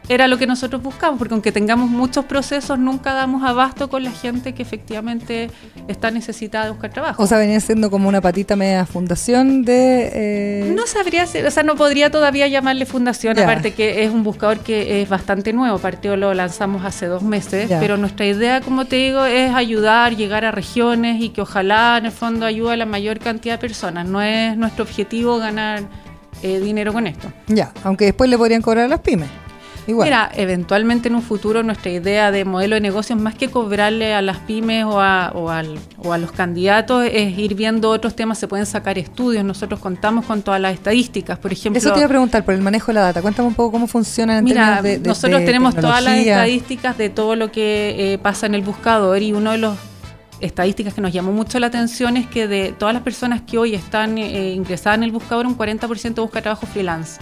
era 0.08 0.28
lo 0.28 0.38
que 0.38 0.46
nosotros 0.48 0.82
buscamos, 0.84 1.18
porque 1.18 1.34
aunque 1.34 1.52
tengamos 1.52 1.90
muchos 1.90 2.26
procesos, 2.26 2.78
nunca 2.78 3.14
damos 3.14 3.44
abasto 3.44 3.90
con 3.90 4.04
la 4.04 4.12
gente 4.12 4.54
que 4.54 4.62
efectivamente 4.62 5.50
está 5.88 6.12
necesitada 6.12 6.66
de 6.66 6.72
buscar 6.72 6.92
trabajo. 6.92 7.24
O 7.24 7.28
sea, 7.28 7.38
venía 7.38 7.60
siendo 7.60 7.90
como 7.90 8.08
una 8.08 8.22
patita 8.22 8.56
media 8.56 8.86
fundación 8.86 9.64
de... 9.64 10.12
eh, 10.14 10.74
No 10.76 10.86
sabría 10.88 11.26
ser, 11.26 11.46
o 11.46 11.52
sea, 11.52 11.64
no 11.64 11.76
podría 11.76 12.12
todavía 12.12 12.48
llamarle 12.48 12.86
fundación, 12.86 13.38
aparte 13.40 13.74
que 13.74 14.04
es 14.04 14.12
un 14.12 14.24
buscador 14.24 14.60
que 14.60 15.02
es 15.02 15.10
bastante 15.10 15.54
nuevo, 15.54 15.80
partió 15.80 16.16
lo 16.16 16.34
lanzamos 16.34 16.86
hace 16.86 17.08
dos 17.08 17.24
meses, 17.24 17.68
pero 17.80 17.98
nuestra 17.98 18.26
idea, 18.26 18.62
como 18.62 18.86
te 18.86 18.98
digo, 18.98 19.26
es 19.26 19.54
ayudar, 19.54 20.16
llegar 20.16 20.46
a 20.46 20.52
regiones 20.52 21.22
y 21.22 21.30
que 21.30 21.42
ojalá 21.42 21.98
en 21.98 22.06
el 22.08 22.12
fondo 22.12 22.46
ayude 22.46 22.74
a 22.74 22.78
la 22.78 22.86
mayor 22.86 23.20
cantidad 23.20 23.56
de 23.56 23.60
personas. 23.60 24.08
No 24.08 24.22
es 24.22 24.56
nuestro 24.58 24.84
objetivo 24.84 25.38
ganar 25.38 25.84
eh, 26.44 26.60
dinero 26.60 26.94
con 26.94 27.08
esto. 27.08 27.28
Ya, 27.48 27.72
aunque 27.84 28.06
después 28.06 28.30
le 28.30 28.38
podrían 28.38 28.62
cobrar 28.62 28.86
a 28.86 28.88
las 28.88 29.00
pymes. 29.00 29.30
Igual. 29.88 30.08
Mira, 30.08 30.32
eventualmente 30.36 31.10
en 31.10 31.16
un 31.16 31.22
futuro 31.22 31.62
nuestra 31.62 31.92
idea 31.92 32.32
de 32.32 32.44
modelo 32.44 32.74
de 32.76 32.82
negocios, 32.82 33.20
más 33.20 33.36
que 33.36 33.50
cobrarle 33.50 34.16
a 34.16 34.22
las 34.24 34.38
pymes 34.40 34.84
o 34.86 35.00
a, 35.00 35.32
o 35.36 35.50
al- 35.52 35.78
o 36.00 36.12
a 36.12 36.18
los 36.18 36.32
candidatos, 36.32 37.06
es 37.12 37.38
ir 37.38 37.54
viendo 37.56 37.90
otros 37.92 38.16
temas, 38.16 38.40
se 38.40 38.48
pueden 38.48 38.66
sacar 38.66 38.98
estudios, 38.98 39.44
nosotros 39.46 39.80
contamos 39.80 40.26
con 40.26 40.42
todas 40.42 40.60
las 40.60 40.74
estadísticas, 40.74 41.38
por 41.38 41.52
ejemplo... 41.54 41.78
Eso 41.78 41.92
te 41.92 42.00
iba 42.00 42.06
a 42.06 42.10
preguntar 42.10 42.44
por 42.44 42.54
el 42.56 42.62
manejo 42.62 42.88
de 42.88 42.94
la 42.96 43.02
data. 43.02 43.22
Cuéntame 43.22 43.48
un 43.48 43.54
poco 43.54 43.74
cómo 43.74 43.86
funciona 43.88 44.38
en 44.40 44.44
Mira, 44.46 44.56
términos 44.76 44.84
de, 44.84 44.98
de- 45.00 45.08
nosotros 45.10 45.40
de 45.42 45.46
tenemos 45.46 45.76
todas 45.76 46.04
las 46.04 46.18
estadísticas 46.18 46.98
de 46.98 47.10
todo 47.10 47.36
lo 47.36 47.52
que 47.52 48.14
eh, 48.14 48.18
pasa 48.18 48.48
en 48.48 48.56
el 48.56 48.62
buscador 48.62 49.22
y 49.22 49.34
uno 49.34 49.52
de 49.52 49.60
los 49.60 49.78
estadísticas 50.42 50.94
que 50.94 51.02
nos 51.02 51.14
llamó 51.14 51.32
mucho 51.32 51.60
la 51.60 51.68
atención 51.68 52.18
es 52.18 52.28
que 52.28 52.48
de 52.48 52.74
todas 52.78 52.94
las 52.94 53.04
personas 53.04 53.42
que 53.42 53.58
hoy 53.58 53.74
están 53.76 54.18
eh, 54.18 54.52
ingresadas 54.52 54.98
en 54.98 55.04
el 55.04 55.12
buscador, 55.12 55.46
un 55.46 55.58
40% 55.58 56.16
busca 56.16 56.42
trabajo 56.42 56.66
freelance. 56.66 57.20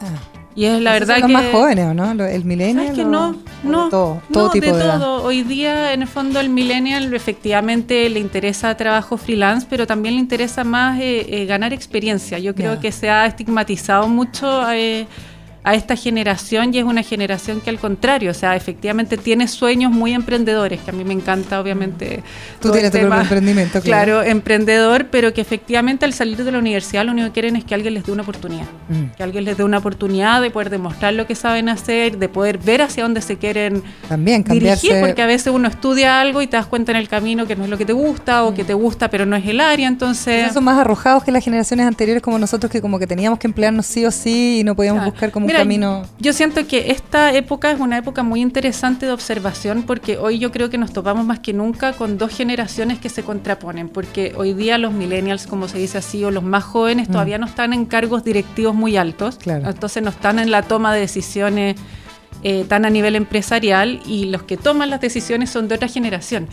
Ah. 0.00 0.33
Y 0.56 0.66
es 0.66 0.80
la 0.80 0.92
verdad 0.92 1.18
son 1.18 1.26
que... 1.26 1.32
los 1.32 1.42
más 1.42 1.52
jóvenes, 1.52 1.86
¿o 1.86 1.94
no? 1.94 2.24
El 2.24 2.44
milenio. 2.44 2.82
¿Sabes 2.82 2.98
que 2.98 3.04
no? 3.04 3.36
No, 3.64 3.88
todo, 3.88 4.22
todo 4.32 4.46
no, 4.46 4.50
tipo 4.50 4.66
de, 4.66 4.72
de, 4.72 4.78
edad. 4.78 4.98
todo. 5.00 5.22
Hoy 5.24 5.42
día, 5.42 5.92
en 5.92 6.02
el 6.02 6.08
fondo, 6.08 6.38
el 6.38 6.48
millennial 6.48 7.12
efectivamente 7.12 8.08
le 8.08 8.20
interesa 8.20 8.76
trabajo 8.76 9.16
freelance, 9.16 9.66
pero 9.68 9.86
también 9.86 10.14
le 10.14 10.20
interesa 10.20 10.62
más 10.62 11.00
eh, 11.00 11.26
eh, 11.28 11.46
ganar 11.46 11.72
experiencia. 11.72 12.38
Yo 12.38 12.54
creo 12.54 12.78
que 12.78 12.92
se 12.92 13.10
ha 13.10 13.26
estigmatizado 13.26 14.06
mucho 14.08 14.70
eh, 14.70 15.06
a 15.64 15.74
esta 15.74 15.96
generación 15.96 16.72
y 16.74 16.78
es 16.78 16.84
una 16.84 17.02
generación 17.02 17.60
que 17.62 17.70
al 17.70 17.78
contrario, 17.78 18.30
o 18.30 18.34
sea, 18.34 18.54
efectivamente 18.54 19.16
tiene 19.16 19.48
sueños 19.48 19.90
muy 19.90 20.12
emprendedores, 20.12 20.80
que 20.82 20.90
a 20.90 20.92
mí 20.92 21.04
me 21.04 21.14
encanta, 21.14 21.58
obviamente. 21.60 22.22
Tú 22.60 22.70
tienes 22.70 22.90
tu 22.92 22.98
propio 22.98 23.20
emprendimiento, 23.20 23.80
claro. 23.80 24.20
Claro, 24.20 24.22
emprendedor, 24.30 25.06
pero 25.10 25.32
que 25.32 25.40
efectivamente 25.40 26.04
al 26.04 26.12
salir 26.12 26.44
de 26.44 26.52
la 26.52 26.58
universidad 26.58 27.04
lo 27.04 27.12
único 27.12 27.28
que 27.28 27.32
quieren 27.32 27.56
es 27.56 27.64
que 27.64 27.74
alguien 27.74 27.94
les 27.94 28.04
dé 28.04 28.12
una 28.12 28.22
oportunidad 28.22 28.66
Mm. 28.88 29.16
que 29.16 29.22
alguien 29.22 29.44
les 29.44 29.56
dé 29.56 29.64
una 29.64 29.78
oportunidad 29.78 30.42
de 30.42 30.50
poder 30.50 30.68
demostrar 30.68 31.14
lo 31.14 31.26
que 31.26 31.34
saben 31.34 31.68
hacer, 31.70 32.18
de 32.18 32.28
poder 32.28 32.58
ver 32.58 32.82
hacia 32.82 33.02
dónde 33.02 33.22
se 33.22 33.38
quieren 33.38 33.82
También 34.08 34.42
cambiarse. 34.42 34.86
dirigir, 34.86 35.06
porque 35.06 35.22
a 35.22 35.26
veces 35.26 35.52
uno 35.54 35.66
estudia 35.68 36.20
algo 36.20 36.42
y 36.42 36.46
te 36.46 36.56
das 36.58 36.66
cuenta 36.66 36.92
en 36.92 36.98
el 36.98 37.08
camino 37.08 37.46
que 37.46 37.56
no 37.56 37.64
es 37.64 37.70
lo 37.70 37.78
que 37.78 37.86
te 37.86 37.94
gusta 37.94 38.44
o 38.44 38.54
que 38.54 38.64
te 38.64 38.74
gusta 38.74 39.08
pero 39.08 39.24
no 39.24 39.34
es 39.36 39.46
el 39.46 39.60
área, 39.60 39.88
entonces... 39.88 40.52
Son 40.52 40.62
más 40.64 40.78
arrojados 40.78 41.24
que 41.24 41.32
las 41.32 41.42
generaciones 41.42 41.86
anteriores 41.86 42.22
como 42.22 42.38
nosotros 42.38 42.70
que 42.70 42.82
como 42.82 42.98
que 42.98 43.06
teníamos 43.06 43.38
que 43.38 43.46
emplearnos 43.46 43.86
sí 43.86 44.04
o 44.04 44.10
sí 44.10 44.58
y 44.60 44.64
no 44.64 44.74
podíamos 44.76 45.00
Claro. 45.00 45.10
buscar 45.12 45.30
como 45.30 45.46
Mira, 45.62 45.64
Mira, 45.64 45.86
camino. 45.88 46.08
Yo 46.18 46.32
siento 46.32 46.66
que 46.66 46.90
esta 46.90 47.32
época 47.32 47.70
es 47.70 47.80
una 47.80 47.98
época 47.98 48.22
muy 48.22 48.40
interesante 48.40 49.06
de 49.06 49.12
observación 49.12 49.82
porque 49.84 50.18
hoy 50.18 50.38
yo 50.38 50.50
creo 50.50 50.70
que 50.70 50.78
nos 50.78 50.92
topamos 50.92 51.24
más 51.24 51.38
que 51.40 51.52
nunca 51.52 51.92
con 51.92 52.18
dos 52.18 52.34
generaciones 52.34 52.98
que 52.98 53.08
se 53.08 53.22
contraponen, 53.22 53.88
porque 53.88 54.32
hoy 54.36 54.52
día 54.54 54.78
los 54.78 54.92
millennials, 54.92 55.46
como 55.46 55.68
se 55.68 55.78
dice 55.78 55.98
así, 55.98 56.24
o 56.24 56.30
los 56.30 56.42
más 56.42 56.64
jóvenes 56.64 57.08
todavía 57.08 57.38
no 57.38 57.46
están 57.46 57.72
en 57.72 57.86
cargos 57.86 58.24
directivos 58.24 58.74
muy 58.74 58.96
altos, 58.96 59.36
Claro. 59.36 59.68
entonces 59.68 60.02
no 60.02 60.10
están 60.10 60.38
en 60.38 60.50
la 60.50 60.62
toma 60.62 60.92
de 60.94 61.00
decisiones 61.00 61.76
eh, 62.42 62.66
tan 62.68 62.84
a 62.84 62.90
nivel 62.90 63.16
empresarial 63.16 64.00
y 64.06 64.26
los 64.26 64.42
que 64.42 64.58
toman 64.58 64.90
las 64.90 65.00
decisiones 65.00 65.48
son 65.50 65.66
de 65.68 65.76
otra 65.76 65.88
generación. 65.88 66.46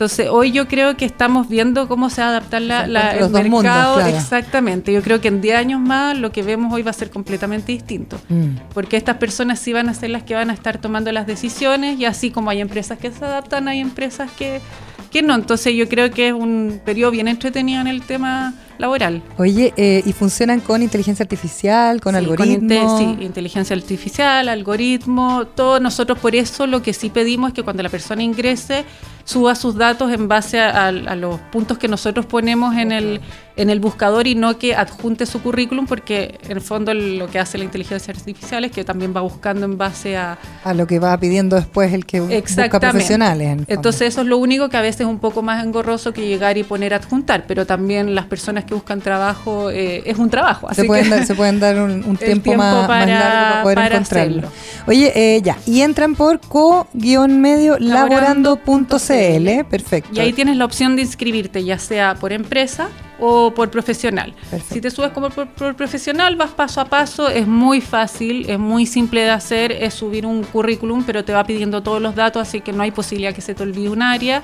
Entonces, 0.00 0.28
hoy 0.30 0.50
yo 0.50 0.66
creo 0.66 0.96
que 0.96 1.04
estamos 1.04 1.46
viendo 1.46 1.86
cómo 1.86 2.08
se 2.08 2.22
va 2.22 2.28
a 2.28 2.30
adaptar 2.30 2.62
la, 2.62 2.84
el 2.84 3.24
mundos, 3.24 3.42
mercado. 3.42 3.96
claro. 3.96 4.16
Exactamente. 4.16 4.94
Yo 4.94 5.02
creo 5.02 5.20
que 5.20 5.28
en 5.28 5.42
10 5.42 5.56
años 5.58 5.78
más 5.78 6.16
lo 6.16 6.32
que 6.32 6.42
vemos 6.42 6.72
hoy 6.72 6.80
va 6.80 6.88
a 6.88 6.94
ser 6.94 7.10
completamente 7.10 7.72
distinto. 7.72 8.18
Mm. 8.30 8.56
Porque 8.72 8.96
estas 8.96 9.18
personas 9.18 9.58
sí 9.58 9.74
van 9.74 9.90
a 9.90 9.94
ser 9.94 10.08
las 10.08 10.22
que 10.22 10.34
van 10.34 10.48
a 10.48 10.54
estar 10.54 10.78
tomando 10.78 11.12
las 11.12 11.26
decisiones 11.26 12.00
y 12.00 12.06
así 12.06 12.30
como 12.30 12.48
hay 12.48 12.62
empresas 12.62 12.98
que 12.98 13.10
se 13.10 13.22
adaptan, 13.22 13.68
hay 13.68 13.80
empresas 13.80 14.30
que, 14.30 14.62
que 15.10 15.20
no. 15.20 15.34
Entonces 15.34 15.74
yo 15.74 15.86
creo 15.86 16.10
que 16.10 16.28
es 16.28 16.32
un 16.32 16.80
periodo 16.82 17.10
bien 17.10 17.28
entretenido 17.28 17.82
en 17.82 17.86
el 17.86 18.00
tema 18.00 18.54
laboral. 18.80 19.22
Oye, 19.38 19.72
eh, 19.76 20.02
¿y 20.04 20.12
funcionan 20.12 20.60
con 20.60 20.82
inteligencia 20.82 21.22
artificial, 21.22 22.00
con 22.00 22.14
Sí, 22.14 22.18
algoritmos? 22.18 23.00
inte- 23.00 23.16
sí, 23.18 23.24
inteligencia 23.24 23.76
artificial, 23.76 24.48
algoritmo, 24.48 25.46
todo. 25.54 25.78
Nosotros 25.80 26.18
por 26.18 26.34
eso 26.34 26.66
lo 26.66 26.82
que 26.82 26.92
sí 26.92 27.10
pedimos 27.10 27.48
es 27.48 27.54
que 27.54 27.62
cuando 27.62 27.82
la 27.82 27.88
persona 27.88 28.22
ingrese 28.22 28.84
suba 29.24 29.54
sus 29.54 29.76
datos 29.76 30.10
en 30.12 30.26
base 30.26 30.58
a, 30.58 30.70
a- 30.70 30.88
a 30.88 31.14
los 31.16 31.38
puntos 31.52 31.78
que 31.78 31.86
nosotros 31.88 32.26
ponemos 32.26 32.74
en 32.76 32.90
el, 32.92 33.20
en 33.60 33.68
el 33.70 33.78
buscador 33.80 34.26
y 34.26 34.34
no 34.34 34.58
que 34.58 34.74
adjunte 34.74 35.26
su 35.26 35.42
currículum 35.42 35.86
porque 35.86 36.38
en 36.44 36.52
el 36.52 36.60
fondo 36.60 36.94
lo 36.94 37.28
que 37.28 37.38
hace 37.38 37.58
la 37.58 37.64
inteligencia 37.64 38.12
artificial 38.14 38.64
es 38.64 38.72
que 38.72 38.84
también 38.84 39.12
va 39.14 39.20
buscando 39.20 39.66
en 39.66 39.76
base 39.76 40.16
a, 40.16 40.38
A 40.64 40.72
lo 40.74 40.86
que 40.86 40.98
va 40.98 41.16
pidiendo 41.18 41.56
después 41.56 41.92
el 41.92 42.06
que 42.06 42.20
busca 42.20 42.80
profesionales. 42.80 43.48
en. 43.48 43.64
Entonces 43.68 44.02
eso 44.08 44.22
es 44.22 44.26
lo 44.26 44.38
único 44.38 44.68
que 44.68 44.76
a 44.76 44.80
veces 44.80 45.02
es 45.02 45.06
un 45.06 45.18
poco 45.18 45.42
más 45.42 45.62
engorroso 45.64 46.12
que 46.12 46.26
llegar 46.26 46.56
y 46.58 46.62
poner 46.62 46.94
adjuntar, 46.94 47.44
pero 47.46 47.66
también 47.66 48.14
las 48.14 48.26
personas 48.26 48.64
que 48.64 48.72
buscan 48.74 49.00
trabajo 49.00 49.70
eh, 49.70 50.02
es 50.06 50.18
un 50.18 50.30
trabajo. 50.30 50.68
Así 50.68 50.80
se, 50.82 50.86
pueden 50.86 51.04
que 51.04 51.10
dar, 51.10 51.26
se 51.26 51.34
pueden 51.34 51.60
dar 51.60 51.78
un, 51.80 52.02
tiempo, 52.16 52.24
tiempo 52.24 52.54
más, 52.56 52.74
más 52.76 52.86
para- 52.86 53.06
largo 53.06 53.50
para 53.50 53.62
poder 53.62 53.74
para 53.76 53.86
encontrarlo. 53.96 54.36
hacerlo. 54.48 54.50
Oye, 54.86 55.12
eh, 55.36 55.42
ya, 55.42 55.58
y 55.66 55.82
entran 55.82 56.14
por 56.14 56.40
co-medio 56.40 57.76
laborando.cl, 57.78 59.64
perfecto. 59.68 60.10
Y 60.14 60.20
ahí 60.20 60.32
tienes 60.32 60.56
la 60.56 60.64
opción 60.64 60.96
de 60.96 61.02
inscribirte, 61.02 61.64
ya 61.64 61.78
sea 61.78 62.14
por 62.14 62.32
empresa 62.32 62.88
o 63.20 63.52
por 63.54 63.70
profesional. 63.70 64.34
Perfecto. 64.50 64.74
Si 64.74 64.80
te 64.80 64.90
subes 64.90 65.10
como 65.10 65.30
por, 65.30 65.48
por 65.48 65.76
profesional, 65.76 66.36
vas 66.36 66.50
paso 66.50 66.80
a 66.80 66.86
paso, 66.86 67.28
es 67.28 67.46
muy 67.46 67.80
fácil, 67.80 68.48
es 68.48 68.58
muy 68.58 68.86
simple 68.86 69.22
de 69.22 69.30
hacer, 69.30 69.72
es 69.72 69.94
subir 69.94 70.26
un 70.26 70.42
currículum, 70.42 71.04
pero 71.04 71.24
te 71.24 71.32
va 71.32 71.44
pidiendo 71.44 71.82
todos 71.82 72.00
los 72.00 72.14
datos, 72.14 72.42
así 72.42 72.60
que 72.60 72.72
no 72.72 72.82
hay 72.82 72.90
posibilidad 72.90 73.34
que 73.34 73.40
se 73.40 73.54
te 73.54 73.62
olvide 73.62 73.88
un 73.88 74.02
área. 74.02 74.42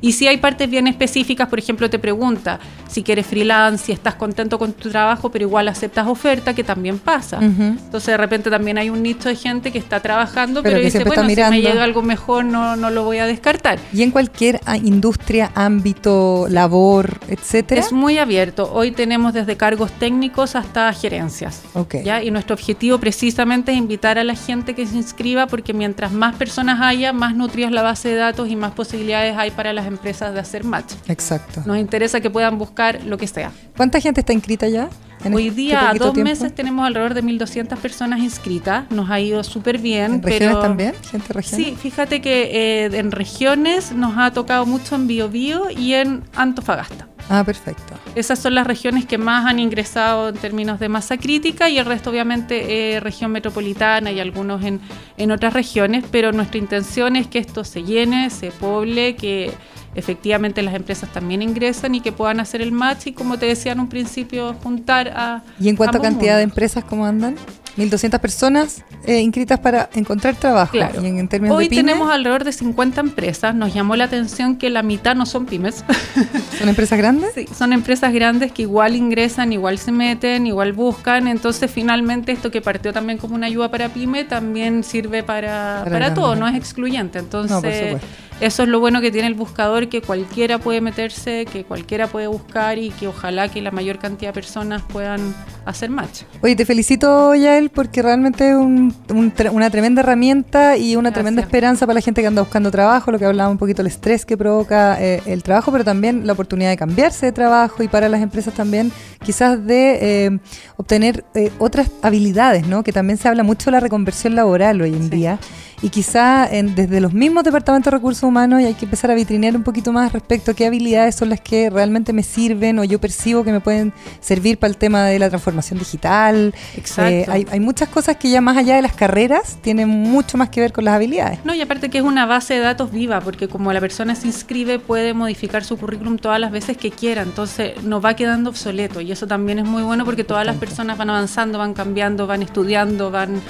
Y 0.00 0.12
si 0.12 0.26
hay 0.26 0.36
partes 0.38 0.68
bien 0.68 0.86
específicas, 0.86 1.48
por 1.48 1.58
ejemplo, 1.58 1.88
te 1.90 1.98
pregunta 1.98 2.58
si 2.88 3.02
quieres 3.02 3.26
freelance, 3.26 3.86
si 3.86 3.92
estás 3.92 4.14
contento 4.14 4.58
con 4.58 4.72
tu 4.72 4.90
trabajo, 4.90 5.30
pero 5.30 5.44
igual 5.44 5.68
aceptas 5.68 6.06
oferta, 6.06 6.54
que 6.54 6.64
también 6.64 6.98
pasa. 6.98 7.38
Ujú. 7.38 7.62
Entonces 7.62 8.06
de 8.06 8.16
repente 8.16 8.50
también 8.50 8.78
hay 8.78 8.90
un 8.90 9.02
nicho 9.02 9.28
de 9.28 9.36
gente 9.36 9.72
que 9.72 9.78
está 9.78 10.00
trabajando, 10.00 10.62
Pero 10.62 10.76
pero, 10.76 10.84
dice, 10.84 11.04
bueno, 11.04 11.22
si 11.22 11.28
me 11.28 11.34
mirando". 11.34 11.56
llega 11.56 11.84
algo 11.84 12.02
mejor, 12.02 12.44
no, 12.44 12.76
no 12.76 12.90
lo 12.90 13.04
voy 13.04 13.18
a 13.18 13.26
descartar. 13.26 13.78
Y 13.92 14.02
en 14.02 14.10
cualquier 14.10 14.60
ah, 14.66 14.76
industria, 14.76 15.50
ámbito, 15.54 16.46
labor, 16.48 17.18
etcétera. 17.28 17.80
Es 17.80 17.92
muy 17.92 18.18
abierto. 18.18 18.70
Hoy 18.72 18.92
tenemos 18.92 19.32
desde 19.32 19.56
cargos 19.56 19.90
técnicos 19.92 20.56
hasta 20.56 20.92
gerencias. 20.92 21.62
Ok. 21.74 21.96
¿ya? 22.04 22.22
Y 22.22 22.30
nuestro 22.30 22.54
objetivo 22.54 22.98
precisamente 22.98 23.72
es 23.72 23.78
invitar 23.78 24.18
a 24.18 24.24
la 24.24 24.34
gente 24.34 24.74
que 24.74 24.86
se 24.86 24.96
inscriba 24.96 25.46
porque 25.46 25.72
mientras 25.72 26.12
más 26.12 26.36
personas 26.36 26.80
haya, 26.80 27.12
más 27.12 27.34
nutrida 27.34 27.66
es 27.66 27.72
la 27.72 27.82
base 27.82 28.10
de 28.10 28.16
datos 28.16 28.48
y 28.48 28.56
más 28.56 28.72
posibilidades 28.72 29.36
hay 29.36 29.50
para 29.50 29.72
las 29.72 29.85
empresas 29.86 30.34
de 30.34 30.40
hacer 30.40 30.64
match. 30.64 30.92
Exacto. 31.08 31.62
Nos 31.64 31.78
interesa 31.78 32.20
que 32.20 32.30
puedan 32.30 32.58
buscar 32.58 33.02
lo 33.04 33.16
que 33.18 33.26
sea. 33.26 33.52
¿Cuánta 33.76 34.00
gente 34.00 34.20
está 34.20 34.32
inscrita 34.32 34.68
ya? 34.68 34.88
Hoy 35.32 35.48
este 35.48 35.60
día, 35.60 35.90
a 35.90 35.94
dos 35.94 36.12
tiempo? 36.12 36.30
meses, 36.30 36.54
tenemos 36.54 36.86
alrededor 36.86 37.14
de 37.14 37.24
1.200 37.24 37.76
personas 37.78 38.20
inscritas. 38.20 38.90
Nos 38.90 39.10
ha 39.10 39.18
ido 39.18 39.42
súper 39.42 39.78
bien. 39.78 40.14
¿En 40.14 40.22
regiones 40.22 40.48
pero 40.48 40.60
también? 40.60 40.94
¿Gente 41.10 41.32
regiones? 41.32 41.66
Sí, 41.66 41.76
fíjate 41.76 42.20
que 42.20 42.84
eh, 42.84 42.90
en 42.92 43.10
regiones 43.10 43.92
nos 43.92 44.16
ha 44.18 44.30
tocado 44.32 44.66
mucho 44.66 44.94
en 44.94 45.06
Biobío 45.06 45.70
y 45.70 45.94
en 45.94 46.22
Antofagasta. 46.34 47.08
Ah, 47.28 47.42
perfecto. 47.44 47.94
Esas 48.14 48.38
son 48.38 48.54
las 48.54 48.66
regiones 48.66 49.04
que 49.04 49.18
más 49.18 49.46
han 49.46 49.58
ingresado 49.58 50.28
en 50.28 50.36
términos 50.36 50.78
de 50.78 50.88
masa 50.88 51.16
crítica 51.16 51.68
y 51.68 51.78
el 51.78 51.84
resto 51.84 52.10
obviamente 52.10 52.94
eh, 52.94 53.00
región 53.00 53.32
metropolitana 53.32 54.12
y 54.12 54.20
algunos 54.20 54.62
en, 54.62 54.80
en 55.16 55.32
otras 55.32 55.52
regiones, 55.52 56.04
pero 56.10 56.30
nuestra 56.30 56.58
intención 56.58 57.16
es 57.16 57.26
que 57.26 57.40
esto 57.40 57.64
se 57.64 57.82
llene, 57.82 58.30
se 58.30 58.52
poble, 58.52 59.16
que 59.16 59.52
efectivamente 59.96 60.62
las 60.62 60.74
empresas 60.74 61.12
también 61.12 61.42
ingresan 61.42 61.94
y 61.94 62.00
que 62.00 62.12
puedan 62.12 62.40
hacer 62.40 62.62
el 62.62 62.72
match 62.72 63.08
y 63.08 63.12
como 63.12 63.38
te 63.38 63.46
decía 63.46 63.72
en 63.72 63.80
un 63.80 63.88
principio, 63.88 64.54
juntar 64.62 65.08
a... 65.08 65.42
¿Y 65.58 65.68
en 65.68 65.76
cuanto 65.76 65.98
a 65.98 66.02
cantidad 66.02 66.36
de 66.36 66.42
empresas, 66.42 66.84
cómo 66.84 67.06
andan? 67.06 67.36
1.200 67.76 68.18
personas 68.20 68.82
eh, 69.04 69.20
inscritas 69.20 69.60
para 69.60 69.90
encontrar 69.94 70.34
trabajo. 70.34 70.72
Claro. 70.72 71.02
Y 71.02 71.06
en, 71.06 71.18
en 71.18 71.28
términos 71.28 71.56
Hoy 71.56 71.68
de 71.68 71.76
tenemos 71.76 72.10
alrededor 72.10 72.44
de 72.44 72.52
50 72.52 73.00
empresas. 73.00 73.54
Nos 73.54 73.74
llamó 73.74 73.96
la 73.96 74.04
atención 74.04 74.56
que 74.56 74.70
la 74.70 74.82
mitad 74.82 75.14
no 75.14 75.26
son 75.26 75.46
pymes. 75.46 75.84
¿son 76.58 76.68
empresas 76.68 76.98
grandes? 76.98 77.32
Sí, 77.34 77.46
son 77.54 77.72
empresas 77.72 78.12
grandes 78.12 78.52
que 78.52 78.62
igual 78.62 78.96
ingresan, 78.96 79.52
igual 79.52 79.78
se 79.78 79.92
meten, 79.92 80.46
igual 80.46 80.72
buscan. 80.72 81.28
Entonces, 81.28 81.70
finalmente, 81.70 82.32
esto 82.32 82.50
que 82.50 82.62
partió 82.62 82.92
también 82.92 83.18
como 83.18 83.34
una 83.34 83.46
ayuda 83.46 83.70
para 83.70 83.90
pyme 83.90 84.24
también 84.24 84.82
sirve 84.82 85.22
para, 85.22 85.84
Para 85.84 86.14
todo, 86.14 86.34
no 86.34 86.48
es 86.48 86.56
excluyente. 86.56 87.20
No, 87.20 87.28
por 87.28 87.42
Entonces, 87.42 87.92
supuesto. 87.92 88.25
Eso 88.40 88.62
es 88.64 88.68
lo 88.68 88.80
bueno 88.80 89.00
que 89.00 89.10
tiene 89.10 89.28
el 89.28 89.34
buscador, 89.34 89.88
que 89.88 90.02
cualquiera 90.02 90.58
puede 90.58 90.80
meterse, 90.80 91.46
que 91.50 91.64
cualquiera 91.64 92.06
puede 92.06 92.26
buscar 92.26 92.78
y 92.78 92.90
que 92.90 93.08
ojalá 93.08 93.48
que 93.48 93.60
la 93.62 93.70
mayor 93.70 93.98
cantidad 93.98 94.30
de 94.30 94.34
personas 94.34 94.82
puedan 94.82 95.34
hacer 95.64 95.90
match. 95.90 96.22
Oye, 96.42 96.54
te 96.54 96.64
felicito, 96.66 97.34
Yael, 97.34 97.70
porque 97.70 98.02
realmente 98.02 98.50
es 98.50 98.54
un- 98.56 98.94
un 99.10 99.32
una 99.52 99.70
tremenda 99.70 100.00
herramienta 100.02 100.76
y 100.76 100.96
una 100.96 101.08
Gracias. 101.10 101.14
tremenda 101.14 101.42
esperanza 101.42 101.86
para 101.86 101.94
la 101.94 102.00
gente 102.00 102.20
que 102.20 102.26
anda 102.26 102.42
buscando 102.42 102.70
trabajo, 102.70 103.10
lo 103.10 103.18
que 103.18 103.24
hablaba 103.24 103.48
un 103.50 103.58
poquito 103.58 103.80
el 103.82 103.88
estrés 103.88 104.24
que 104.26 104.36
provoca 104.36 105.00
eh, 105.02 105.22
el 105.26 105.42
trabajo, 105.42 105.72
pero 105.72 105.84
también 105.84 106.26
la 106.26 106.34
oportunidad 106.34 106.70
de 106.70 106.76
cambiarse 106.76 107.26
de 107.26 107.32
trabajo 107.32 107.82
y 107.82 107.88
para 107.88 108.08
las 108.08 108.20
empresas 108.22 108.52
también 108.54 108.92
quizás 109.24 109.64
de 109.66 109.98
eh, 110.26 110.38
obtener 110.76 111.24
eh, 111.34 111.50
otras 111.58 111.90
habilidades, 112.02 112.66
¿no? 112.66 112.82
Que 112.84 112.92
también 112.92 113.16
se 113.18 113.28
habla 113.28 113.42
mucho 113.42 113.66
de 113.66 113.72
la 113.72 113.80
reconversión 113.80 114.34
laboral 114.34 114.80
hoy 114.82 114.92
en 114.94 115.04
Sí. 115.04 115.10
día 115.10 115.38
y 115.82 115.90
quizá 115.90 116.46
en- 116.50 116.74
desde 116.74 117.00
los 117.00 117.12
mismos 117.12 117.44
departamentos 117.44 117.90
de 117.90 117.96
recursos 117.96 118.22
humanos 118.22 118.62
hay 118.64 118.74
que 118.74 118.84
empezar 118.86 119.10
a 119.10 119.14
vitrinear 119.14 119.56
un 119.56 119.62
poquito 119.62 119.92
más 119.92 120.12
respecto 120.12 120.50
a 120.50 120.54
qué 120.54 120.66
habilidades 120.66 121.14
son 121.14 121.28
las 121.28 121.40
que 121.40 121.68
realmente 121.70 122.12
me 122.12 122.22
sirven 122.22 122.78
o 122.78 122.84
yo 122.84 123.00
percibo 123.00 123.44
que 123.44 123.52
me 123.52 123.60
pueden 123.60 123.92
servir 124.20 124.58
para 124.58 124.70
el 124.70 124.76
tema 124.76 125.04
de 125.04 125.18
la 125.18 125.28
transformación 125.28 125.78
digital. 125.78 126.54
Exacto. 126.76 127.10
Eh, 127.12 127.26
hay, 127.28 127.46
hay 127.50 127.60
muchas 127.60 127.88
cosas 127.88 128.16
que 128.16 128.30
ya 128.30 128.40
más 128.40 128.56
allá 128.56 128.76
de 128.76 128.82
las 128.82 128.94
carreras 128.94 129.58
tienen 129.62 129.88
mucho 129.88 130.38
más 130.38 130.48
que 130.48 130.60
ver 130.60 130.72
con 130.72 130.84
las 130.84 130.94
habilidades. 130.94 131.40
No, 131.44 131.54
y 131.54 131.60
aparte 131.60 131.90
que 131.90 131.98
es 131.98 132.04
una 132.04 132.26
base 132.26 132.54
de 132.54 132.60
datos 132.60 132.90
viva, 132.90 133.20
porque 133.20 133.48
como 133.48 133.72
la 133.72 133.80
persona 133.80 134.14
se 134.14 134.26
inscribe, 134.26 134.78
puede 134.78 135.14
modificar 135.14 135.64
su 135.64 135.76
currículum 135.76 136.16
todas 136.18 136.40
las 136.40 136.50
veces 136.52 136.76
que 136.76 136.90
quiera, 136.90 137.22
entonces 137.22 137.82
no 137.84 138.00
va 138.00 138.14
quedando 138.16 138.50
obsoleto. 138.50 139.00
Y 139.00 139.12
eso 139.12 139.26
también 139.26 139.58
es 139.58 139.64
muy 139.66 139.82
bueno 139.82 140.04
porque 140.04 140.24
todas 140.24 140.46
las 140.46 140.56
personas 140.56 140.96
van 140.98 141.10
avanzando, 141.10 141.58
van 141.58 141.74
cambiando, 141.74 142.26
van 142.26 142.42
estudiando, 142.42 143.10
van 143.10 143.40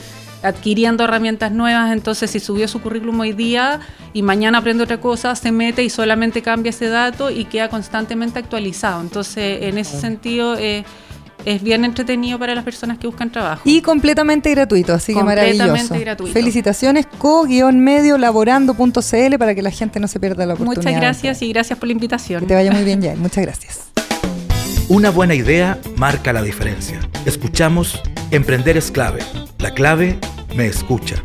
adquiriendo 0.42 1.04
herramientas 1.04 1.52
nuevas, 1.52 1.92
entonces 1.92 2.30
si 2.30 2.40
subió 2.40 2.68
su 2.68 2.80
currículum 2.80 3.20
hoy 3.20 3.32
día 3.32 3.80
y 4.12 4.22
mañana 4.22 4.58
aprende 4.58 4.84
otra 4.84 5.00
cosa, 5.00 5.34
se 5.34 5.52
mete 5.52 5.82
y 5.82 5.90
solamente 5.90 6.42
cambia 6.42 6.70
ese 6.70 6.88
dato 6.88 7.30
y 7.30 7.44
queda 7.46 7.68
constantemente 7.68 8.38
actualizado. 8.38 9.00
Entonces, 9.00 9.62
en 9.62 9.78
ese 9.78 9.98
sentido, 10.00 10.56
eh, 10.56 10.84
es 11.44 11.62
bien 11.62 11.84
entretenido 11.84 12.38
para 12.38 12.54
las 12.54 12.64
personas 12.64 12.98
que 12.98 13.06
buscan 13.06 13.30
trabajo. 13.30 13.62
Y 13.64 13.80
completamente 13.80 14.50
gratuito, 14.50 14.94
así 14.94 15.12
que 15.12 15.18
Completamente 15.20 15.58
maravilloso. 15.58 15.94
gratuito. 15.98 16.32
Felicitaciones, 16.32 17.06
co-medio 17.18 18.18
laborando.cl 18.18 19.38
para 19.38 19.54
que 19.54 19.62
la 19.62 19.70
gente 19.70 20.00
no 20.00 20.08
se 20.08 20.18
pierda 20.18 20.44
la 20.44 20.54
oportunidad. 20.54 20.82
Muchas 20.84 21.00
gracias 21.00 21.42
y 21.42 21.52
gracias 21.52 21.78
por 21.78 21.86
la 21.86 21.92
invitación. 21.92 22.40
Que 22.40 22.46
te 22.46 22.54
vaya 22.54 22.72
muy 22.72 22.84
bien, 22.84 23.00
Yael. 23.00 23.18
Muchas 23.18 23.44
gracias. 23.44 24.05
Una 24.88 25.10
buena 25.10 25.34
idea 25.34 25.80
marca 25.96 26.32
la 26.32 26.42
diferencia. 26.42 27.00
Escuchamos 27.24 28.00
Emprender 28.30 28.76
es 28.76 28.92
clave. 28.92 29.18
La 29.58 29.72
clave 29.72 30.16
me 30.54 30.68
escucha. 30.68 31.16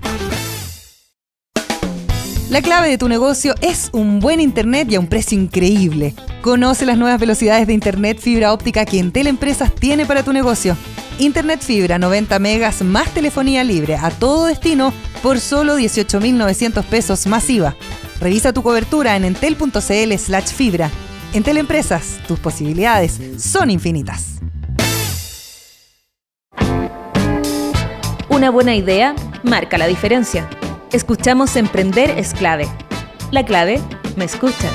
La 2.49 2.63
clave 2.63 2.89
de 2.89 2.97
tu 2.97 3.07
negocio 3.07 3.53
es 3.61 3.91
un 3.93 4.19
buen 4.19 4.39
internet 4.39 4.87
y 4.89 4.95
a 4.95 4.99
un 4.99 5.05
precio 5.05 5.39
increíble. 5.39 6.15
Conoce 6.41 6.87
las 6.87 6.97
nuevas 6.97 7.19
velocidades 7.19 7.67
de 7.67 7.73
internet 7.73 8.17
fibra 8.19 8.51
óptica 8.51 8.83
que 8.83 8.97
Entel 8.97 9.27
Empresas 9.27 9.75
tiene 9.75 10.07
para 10.07 10.23
tu 10.23 10.33
negocio. 10.33 10.75
Internet 11.19 11.61
fibra 11.61 11.99
90 11.99 12.39
megas 12.39 12.81
más 12.81 13.13
telefonía 13.13 13.63
libre 13.63 13.95
a 13.95 14.09
todo 14.09 14.47
destino 14.47 14.91
por 15.21 15.39
solo 15.39 15.77
18.900 15.77 16.83
pesos 16.85 17.27
masiva. 17.27 17.75
Revisa 18.19 18.53
tu 18.53 18.63
cobertura 18.63 19.15
en 19.15 19.23
entel.cl 19.25 20.17
slash 20.17 20.47
fibra. 20.47 20.89
Entel 21.33 21.55
Empresas, 21.55 22.19
tus 22.27 22.39
posibilidades 22.39 23.17
son 23.37 23.69
infinitas. 23.69 24.39
Una 28.27 28.49
buena 28.49 28.75
idea 28.75 29.15
marca 29.41 29.77
la 29.77 29.87
diferencia. 29.87 30.49
Escuchamos 30.91 31.55
Emprender 31.55 32.09
es 32.17 32.33
clave. 32.33 32.67
La 33.31 33.45
clave 33.45 33.79
me 34.17 34.25
escucha. 34.25 34.69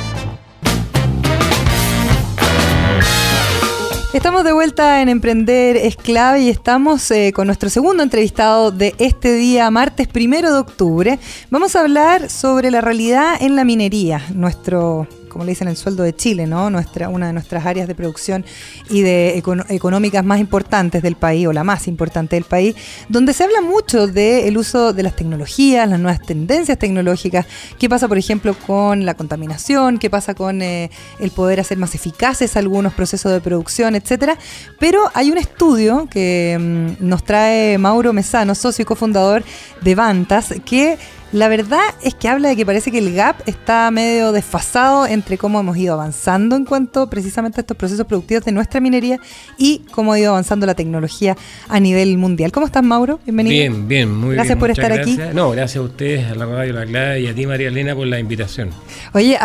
Estamos 4.14 4.44
de 4.44 4.52
vuelta 4.54 5.02
en 5.02 5.10
Emprender 5.10 5.76
es 5.76 5.94
clave 5.94 6.40
y 6.40 6.48
estamos 6.48 7.10
eh, 7.10 7.32
con 7.34 7.48
nuestro 7.48 7.68
segundo 7.68 8.02
entrevistado 8.02 8.70
de 8.70 8.94
este 8.96 9.34
día, 9.34 9.70
martes 9.70 10.08
primero 10.08 10.50
de 10.54 10.58
octubre. 10.58 11.18
Vamos 11.50 11.76
a 11.76 11.80
hablar 11.80 12.30
sobre 12.30 12.70
la 12.70 12.80
realidad 12.80 13.34
en 13.38 13.56
la 13.56 13.64
minería, 13.64 14.22
nuestro 14.32 15.06
como 15.37 15.44
le 15.44 15.53
dicen, 15.53 15.68
el 15.68 15.77
sueldo 15.77 16.03
de 16.03 16.16
Chile, 16.16 16.46
¿no? 16.46 16.70
Nuestra, 16.70 17.11
una 17.11 17.27
de 17.27 17.35
nuestras 17.35 17.66
áreas 17.66 17.87
de 17.87 17.94
producción 17.94 18.42
y 18.88 19.03
de 19.03 19.37
económicas 19.68 20.25
más 20.25 20.40
importantes 20.40 21.03
del 21.03 21.14
país, 21.14 21.46
o 21.46 21.53
la 21.53 21.62
más 21.62 21.88
importante 21.88 22.37
del 22.37 22.44
país, 22.44 22.75
donde 23.11 23.35
se 23.35 23.44
habla 23.44 23.61
mucho 23.61 24.07
del 24.07 24.57
uso 24.57 24.94
de 24.94 25.03
las 25.03 25.14
tecnologías, 25.14 25.87
las 25.90 26.01
nuevas 26.01 26.22
tendencias 26.22 26.79
tecnológicas, 26.79 27.44
qué 27.79 27.87
pasa, 27.87 28.09
por 28.09 28.16
ejemplo, 28.16 28.57
con 28.66 29.05
la 29.05 29.12
contaminación, 29.12 29.99
qué 29.99 30.09
pasa 30.09 30.33
con 30.33 30.62
eh, 30.62 30.90
el 31.18 31.31
poder 31.33 31.61
hacer 31.61 31.77
más 31.77 31.94
eficaces 31.94 32.57
algunos 32.57 32.94
procesos 32.94 33.31
de 33.31 33.42
producción, 33.42 33.94
etcétera. 33.94 34.38
Pero 34.81 35.11
hay 35.12 35.31
un 35.31 35.37
estudio 35.37 36.09
que 36.11 36.57
mm, 36.59 37.07
nos 37.07 37.25
trae 37.25 37.77
Mauro 37.77 38.14
Mesano, 38.14 38.55
socio 38.55 38.85
y 38.85 38.87
cofundador 38.87 39.44
de 39.83 39.94
Vantas, 39.94 40.55
que 40.64 40.96
la 41.37 41.49
verdad 41.49 41.83
es 42.03 42.14
que 42.14 42.29
habla 42.29 42.49
de 42.49 42.57
que 42.57 42.64
parece 42.64 42.90
que 42.90 42.96
el 42.96 43.14
gap 43.14 43.37
está 43.44 43.90
medio 43.90 44.33
desfasado 44.33 45.07
entre 45.07 45.37
cómo 45.37 45.61
hemos 45.61 45.77
ido 45.77 45.92
avanzando 45.92 46.57
en 46.57 46.64
cuanto 46.64 47.11
precisamente 47.11 47.61
a 47.61 47.62
estos 47.62 47.77
procesos 47.77 48.07
productivos 48.07 48.42
de 48.46 48.53
nuestra 48.53 48.81
minería 48.81 49.20
y 49.59 49.83
cómo 49.90 50.14
ha 50.14 50.18
ido 50.18 50.31
avanzando 50.31 50.64
la 50.64 50.75
tecnología 50.75 51.37
a 51.68 51.79
nivel 51.79 52.16
mundial. 52.16 52.53
¿Cómo 52.53 52.64
estás, 52.64 52.83
Mauro? 52.83 53.20
Bienvenido. 53.27 53.53
Bien, 53.53 53.87
bien, 53.87 54.11
muy 54.11 54.29
bien. 54.31 54.37
Gracias 54.37 54.59
por 54.59 54.70
estar 54.70 54.90
aquí. 54.90 55.18
No, 55.35 55.51
gracias 55.51 55.77
a 55.77 55.83
ustedes, 55.83 56.31
a 56.31 56.35
la 56.37 56.46
radio 56.46 56.72
La 56.72 56.87
Clave 56.87 57.20
y 57.20 57.27
a 57.27 57.35
ti, 57.35 57.46
María 57.46 57.68
Elena, 57.68 57.94
por 57.94 58.07
la 58.07 58.18
invitación. 58.18 58.70
Oye, 59.12 59.38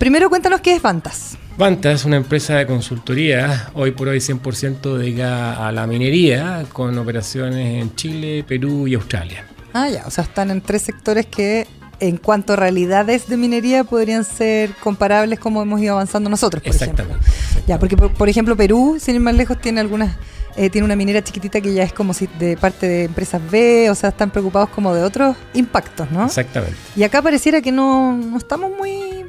primero 0.00 0.28
cuéntanos 0.30 0.60
qué 0.60 0.74
es 0.74 0.82
Vantas. 0.82 1.38
Vantas 1.56 2.00
es 2.00 2.04
una 2.04 2.16
empresa 2.16 2.56
de 2.56 2.66
consultoría, 2.66 3.70
hoy 3.74 3.92
por 3.92 4.08
hoy 4.08 4.18
100% 4.18 4.98
dedicada 4.98 5.68
a 5.68 5.70
la 5.70 5.86
minería, 5.86 6.64
con 6.72 6.98
operaciones 6.98 7.80
en 7.80 7.94
Chile, 7.94 8.44
Perú 8.46 8.88
y 8.88 8.94
Australia. 8.94 9.44
Ah, 9.72 9.88
ya, 9.88 10.04
o 10.06 10.10
sea, 10.10 10.24
están 10.24 10.50
en 10.50 10.60
tres 10.60 10.82
sectores 10.82 11.26
que 11.26 11.66
en 12.00 12.16
cuanto 12.16 12.52
a 12.52 12.56
realidades 12.56 13.28
de 13.28 13.36
minería 13.36 13.84
podrían 13.84 14.24
ser 14.24 14.70
comparables 14.74 15.38
como 15.38 15.62
hemos 15.62 15.80
ido 15.80 15.94
avanzando 15.94 16.30
nosotros, 16.30 16.62
por 16.62 16.72
Exactamente. 16.72 17.18
ejemplo. 17.20 17.64
Ya, 17.66 17.78
porque 17.78 17.96
por, 17.96 18.28
ejemplo 18.28 18.56
Perú, 18.56 18.98
sin 19.00 19.16
ir 19.16 19.20
más 19.20 19.34
lejos, 19.34 19.60
tiene 19.60 19.80
algunas, 19.80 20.16
eh, 20.56 20.70
tiene 20.70 20.84
una 20.84 20.96
minera 20.96 21.22
chiquitita 21.22 21.60
que 21.60 21.74
ya 21.74 21.82
es 21.82 21.92
como 21.92 22.14
si 22.14 22.28
de 22.38 22.56
parte 22.56 22.86
de 22.86 23.04
empresas 23.04 23.40
B, 23.50 23.90
o 23.90 23.94
sea, 23.94 24.10
están 24.10 24.30
preocupados 24.30 24.68
como 24.70 24.94
de 24.94 25.02
otros 25.02 25.36
impactos, 25.54 26.10
¿no? 26.10 26.26
Exactamente. 26.26 26.76
Y 26.96 27.02
acá 27.02 27.20
pareciera 27.20 27.60
que 27.60 27.72
no, 27.72 28.36
estamos 28.36 28.70
muy... 28.76 29.24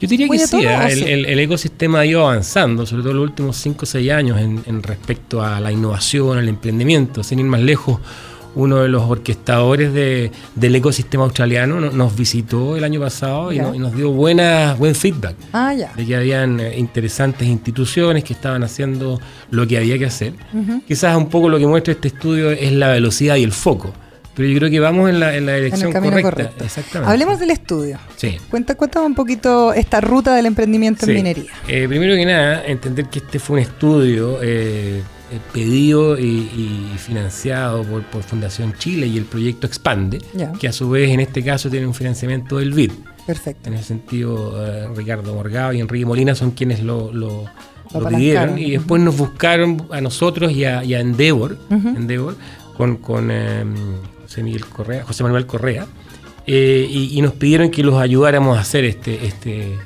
Yo 0.00 0.08
diría 0.08 0.28
que 0.28 0.38
sí, 0.38 0.64
¿eh? 0.64 1.24
el, 1.26 1.38
ecosistema 1.38 2.00
ha 2.00 2.06
ido 2.06 2.28
avanzando, 2.28 2.84
sobre 2.86 3.02
todo 3.02 3.12
en 3.12 3.18
los 3.18 3.28
últimos 3.28 3.56
5 3.56 3.78
o 3.82 3.86
6 3.86 4.12
años, 4.12 4.38
en, 4.38 4.62
en 4.66 4.82
respecto 4.82 5.42
a 5.42 5.58
la 5.58 5.72
innovación, 5.72 6.38
al 6.38 6.48
emprendimiento, 6.48 7.22
sin 7.22 7.38
ir 7.40 7.46
más 7.46 7.60
lejos 7.60 7.98
uno 8.54 8.78
de 8.78 8.88
los 8.88 9.02
orquestadores 9.02 9.92
del 9.92 10.74
ecosistema 10.74 11.24
australiano, 11.24 11.80
nos 11.80 12.16
visitó 12.16 12.76
el 12.76 12.84
año 12.84 13.00
pasado 13.00 13.52
y, 13.52 13.58
nos, 13.58 13.94
dio 13.94 14.10
buena, 14.10 14.74
buen 14.74 14.94
feedback. 14.94 15.36
Ah, 15.52 15.74
ya. 15.74 15.92
De 15.94 16.04
que 16.06 16.16
habían 16.16 16.60
eh, 16.60 16.78
interesantes 16.78 17.46
instituciones 17.48 18.24
que 18.24 18.32
estaban 18.32 18.62
haciendo 18.62 19.20
lo 19.50 19.66
que 19.66 19.76
había 19.76 19.98
que 19.98 20.06
hacer. 20.06 20.34
Quizás 20.86 21.16
un 21.16 21.28
poco 21.28 21.48
lo 21.48 21.58
que 21.58 21.66
muestra 21.66 21.92
este 21.92 22.08
estudio 22.08 22.50
es 22.50 22.72
la 22.72 22.88
velocidad 22.88 23.36
y 23.36 23.44
el 23.44 23.52
foco. 23.52 23.92
Pero 24.34 24.48
yo 24.48 24.58
creo 24.58 24.70
que 24.70 24.80
vamos 24.80 25.08
en 25.08 25.20
la, 25.20 25.30
dirección 25.30 25.92
correcta. 25.92 26.50
Exactamente. 26.64 27.12
Hablemos 27.12 27.38
del 27.38 27.50
estudio. 27.50 27.98
Sí. 28.16 28.36
Cuenta, 28.50 28.74
cuéntame 28.74 29.06
un 29.06 29.14
poquito 29.14 29.72
esta 29.72 30.00
ruta 30.00 30.34
del 30.34 30.46
emprendimiento 30.46 31.06
en 31.06 31.14
minería. 31.14 31.52
Eh, 31.68 31.86
primero 31.88 32.14
que 32.14 32.26
nada, 32.26 32.64
entender 32.66 33.06
que 33.06 33.20
este 33.20 33.38
fue 33.38 33.58
un 33.58 33.62
estudio 33.62 34.38
eh, 34.42 35.02
pedido 35.52 36.18
y, 36.18 36.90
financiado 36.98 37.82
por, 37.84 38.22
Fundación 38.22 38.74
Chile 38.78 39.06
y 39.06 39.18
el 39.18 39.24
proyecto 39.24 39.66
Expande, 39.66 40.20
que 40.58 40.68
a 40.68 40.72
su 40.72 40.90
vez 40.90 41.10
en 41.10 41.20
este 41.20 41.42
caso 41.42 41.70
tiene 41.70 41.86
un 41.86 41.94
financiamiento 41.94 42.58
del 42.58 42.72
BID. 42.72 42.92
Perfecto. 43.26 43.68
En 43.68 43.74
ese 43.74 43.84
sentido, 43.84 44.66
eh, 44.66 44.88
Ricardo 44.94 45.34
Morgado 45.34 45.72
y 45.72 45.80
Enrique 45.80 46.04
Molina 46.04 46.34
son 46.34 46.50
quienes 46.50 46.82
lo, 46.82 47.10
pidieron 48.08 48.58
y 48.58 48.72
después 48.72 49.00
nos 49.00 49.16
buscaron 49.16 49.88
a 49.90 50.00
nosotros 50.00 50.52
y 50.52 50.64
a, 50.64 50.82
Endeavor, 50.82 51.58
Endeavor, 51.70 52.36
con, 52.76 52.96
con 52.96 53.30
em, 53.30 53.74
José, 54.22 54.42
Miguel 54.42 54.66
Correa, 54.66 55.04
José 55.04 55.22
Manuel 55.22 55.46
Correa, 55.46 55.86
eh, 56.46 56.86
y, 56.88 57.18
y, 57.18 57.22
nos 57.22 57.32
pidieron 57.32 57.70
que 57.70 57.82
los 57.82 57.94
ayudáramos 57.94 58.58
a 58.58 58.60
hacer 58.60 58.84
este, 58.84 59.24
este, 59.24 59.78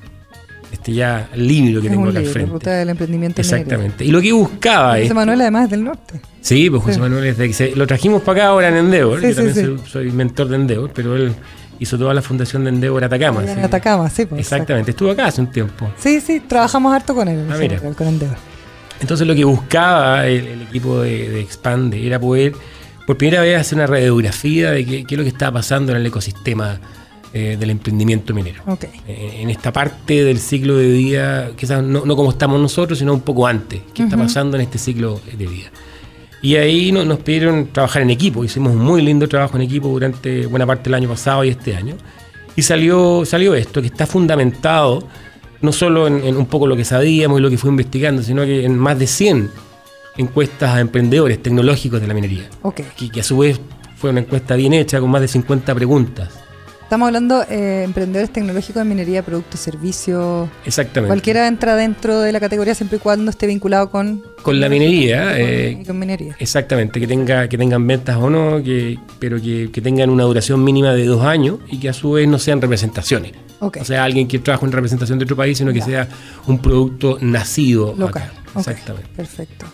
este 0.88 0.94
ya 0.94 1.29
libro 1.35 1.83
que 1.83 1.90
tengo 1.90 2.09
acá 2.09 2.18
al 2.18 2.27
frente. 2.27 2.53
Ruta 2.53 2.70
del 2.70 2.88
emprendimiento 2.88 3.40
Exactamente. 3.40 4.05
Y 4.05 4.11
lo 4.11 4.20
que 4.20 4.33
buscaba 4.33 4.98
José 4.98 5.14
Manuel 5.14 5.40
además 5.40 5.64
es 5.64 5.70
del 5.70 5.85
norte. 5.85 6.20
Sí, 6.40 6.70
pues 6.70 6.83
José 6.83 6.98
Manuel 6.98 7.24
es 7.24 7.37
de 7.37 7.72
lo 7.77 7.87
trajimos 7.87 8.22
para 8.22 8.40
acá 8.40 8.48
ahora 8.48 8.68
en 8.68 8.77
Endeavor. 8.77 9.20
yo 9.20 9.35
también 9.35 9.81
soy, 9.87 10.11
mentor 10.12 10.48
de 10.48 10.57
Endeavor, 10.57 10.90
pero 10.94 11.16
él 11.16 11.35
hizo 11.79 11.98
toda 11.98 12.14
la 12.14 12.22
fundación 12.22 12.64
de 12.64 12.70
Endeavor 12.70 13.05
Atacama. 13.05 13.44
En 13.44 13.59
Atacama, 13.61 14.09
sí. 14.09 14.27
Pues, 14.27 14.40
Exactamente, 14.40 14.92
estuvo 14.92 15.11
acá 15.11 15.27
hace 15.27 15.40
un 15.40 15.51
tiempo. 15.51 15.90
Sí, 15.98 16.20
sí, 16.20 16.40
trabajamos 16.40 16.94
harto 16.94 17.14
con 17.14 17.29
él. 17.29 17.46
Ah, 17.51 17.57
mira. 17.59 17.79
Con 17.79 18.07
Endeavor. 18.07 18.38
Entonces 19.01 19.27
lo 19.27 19.35
que 19.35 19.44
buscaba 19.44 20.27
el, 20.27 20.62
equipo 20.62 21.01
de, 21.01 21.40
Expande 21.40 22.05
era 22.05 22.18
poder 22.18 22.53
por 23.07 23.16
primera 23.16 23.42
vez 23.42 23.61
hacer 23.61 23.79
una 23.79 23.87
radiografía 23.87 24.72
de 24.72 24.85
qué, 24.85 25.05
qué 25.05 25.14
es 25.14 25.18
lo 25.18 25.24
que 25.24 25.31
estaba 25.31 25.53
pasando 25.53 25.92
en 25.92 25.98
el 25.98 26.07
ecosistema 26.07 26.81
eh, 27.33 27.57
del 27.59 27.71
emprendimiento 27.71 28.33
minero. 28.33 28.62
Eh, 29.07 29.38
en 29.41 29.51
esta 29.51 29.73
parte 29.73 30.25
del 30.25 30.38
ciclo 30.38 30.77
de 30.77 30.88
vida, 30.88 31.51
quizás 31.57 31.83
no, 31.83 32.03
como 32.17 32.31
estamos 32.31 32.61
nosotros, 32.61 32.99
sino 32.99 33.12
un 33.12 33.21
poco 33.21 33.47
antes, 33.47 33.83
qué 33.93 34.05
está 34.05 34.17
pasando 34.17 34.57
en 34.57 34.62
este 34.62 34.79
ciclo 34.79 35.21
de 35.37 35.47
vida. 35.47 35.71
Y 36.41 36.57
ahí 36.57 36.93
nos 36.93 37.19
pidieron 37.19 37.69
trabajar 37.73 38.03
en 38.03 38.11
equipo, 38.11 38.45
hicimos 38.45 38.73
un 38.73 38.79
muy 38.79 39.03
lindo 39.03 39.29
trabajo 39.29 39.57
en 39.57 39.62
equipo 39.62 39.88
durante 39.88 40.47
buena 40.47 40.67
parte 40.67 40.85
del 40.85 40.95
año 40.95 41.09
pasado 41.09 41.45
y 41.45 41.49
este 41.49 41.75
año. 41.75 41.97
Y 42.57 42.62
salió, 42.62 43.25
salió 43.25 43.55
esto, 43.55 43.81
que 43.81 43.88
está 43.88 44.07
fundamentado 44.07 45.07
no 45.61 45.73
solo 45.73 46.07
en, 46.07 46.37
un 46.37 46.47
poco 46.47 46.67
lo 46.67 46.77
que 46.77 46.85
sabíamos 46.85 47.41
y 47.41 47.43
lo 47.43 47.51
que 47.51 47.59
fue 47.59 47.71
investigando, 47.71 48.23
sino 48.23 48.45
que 48.45 48.64
en 48.64 48.79
más 48.79 48.99
de 48.99 49.07
100 49.07 49.51
encuestas 50.17 50.77
a 50.77 50.81
emprendedores 50.81 51.43
tecnológicos 51.43 52.01
de 52.01 52.07
la 52.07 52.14
minería. 52.14 52.49
Que, 52.97 53.11
que 53.11 53.21
a 53.21 53.23
su 53.25 53.38
vez 53.38 53.61
fue 53.97 54.11
una 54.11 54.21
encuesta 54.21 54.55
bien 54.55 54.73
hecha 54.73 55.01
con 55.01 55.11
más 55.11 55.21
de 55.21 55.29
50 55.29 55.75
preguntas. 55.75 56.48
Estamos 56.88 57.09
hablando 57.09 57.40
de 57.40 57.44
eh, 57.51 57.85
emprendedores 57.85 58.33
tecnológicos 58.33 58.77
de 58.77 58.88
minería, 58.88 59.22
productos, 59.22 59.61
servicios. 59.61 60.48
Exactamente. 60.64 61.09
Cualquiera 61.09 61.46
entra 61.46 61.77
dentro 61.77 62.18
de 62.20 62.33
la 62.33 62.40
categoría 62.40 62.74
siempre 62.74 62.96
y 62.96 62.98
cuando 62.98 63.31
esté 63.31 63.46
vinculado 63.46 63.90
con... 63.90 64.24
Con 64.40 64.59
la 64.59 64.70
minería. 64.70 65.38
Eh, 65.38 65.83
con 65.87 65.98
minería. 65.98 66.35
Exactamente, 66.38 66.98
que, 66.98 67.07
tenga, 67.07 67.46
que 67.46 67.59
tengan 67.59 67.87
ventas 67.87 68.16
o 68.16 68.31
no, 68.31 68.62
que, 68.62 68.98
pero 69.18 69.38
que, 69.38 69.68
tengan 69.83 70.09
una 70.09 70.24
duración 70.24 70.64
mínima 70.64 70.94
de 70.94 71.05
dos 71.05 71.22
años 71.27 71.59
y 71.68 71.79
que 71.79 71.90
a 71.90 71.92
su 71.92 72.12
vez 72.12 72.27
no 72.27 72.38
sean 72.38 72.59
representaciones. 72.62 73.33
O 73.61 73.85
sea, 73.85 74.05
alguien 74.05 74.27
que 74.27 74.38
trabaja 74.38 74.64
en 74.64 74.72
representación 74.72 75.18
de 75.18 75.24
otro 75.24 75.37
país, 75.37 75.59
sino 75.59 75.74
que 75.74 75.83
sea 75.83 76.09
un 76.46 76.59
producto 76.59 77.18
nacido 77.20 77.94
local. 77.98 78.33
Exactamente. 78.57 79.11
Perfecto. 79.14 79.66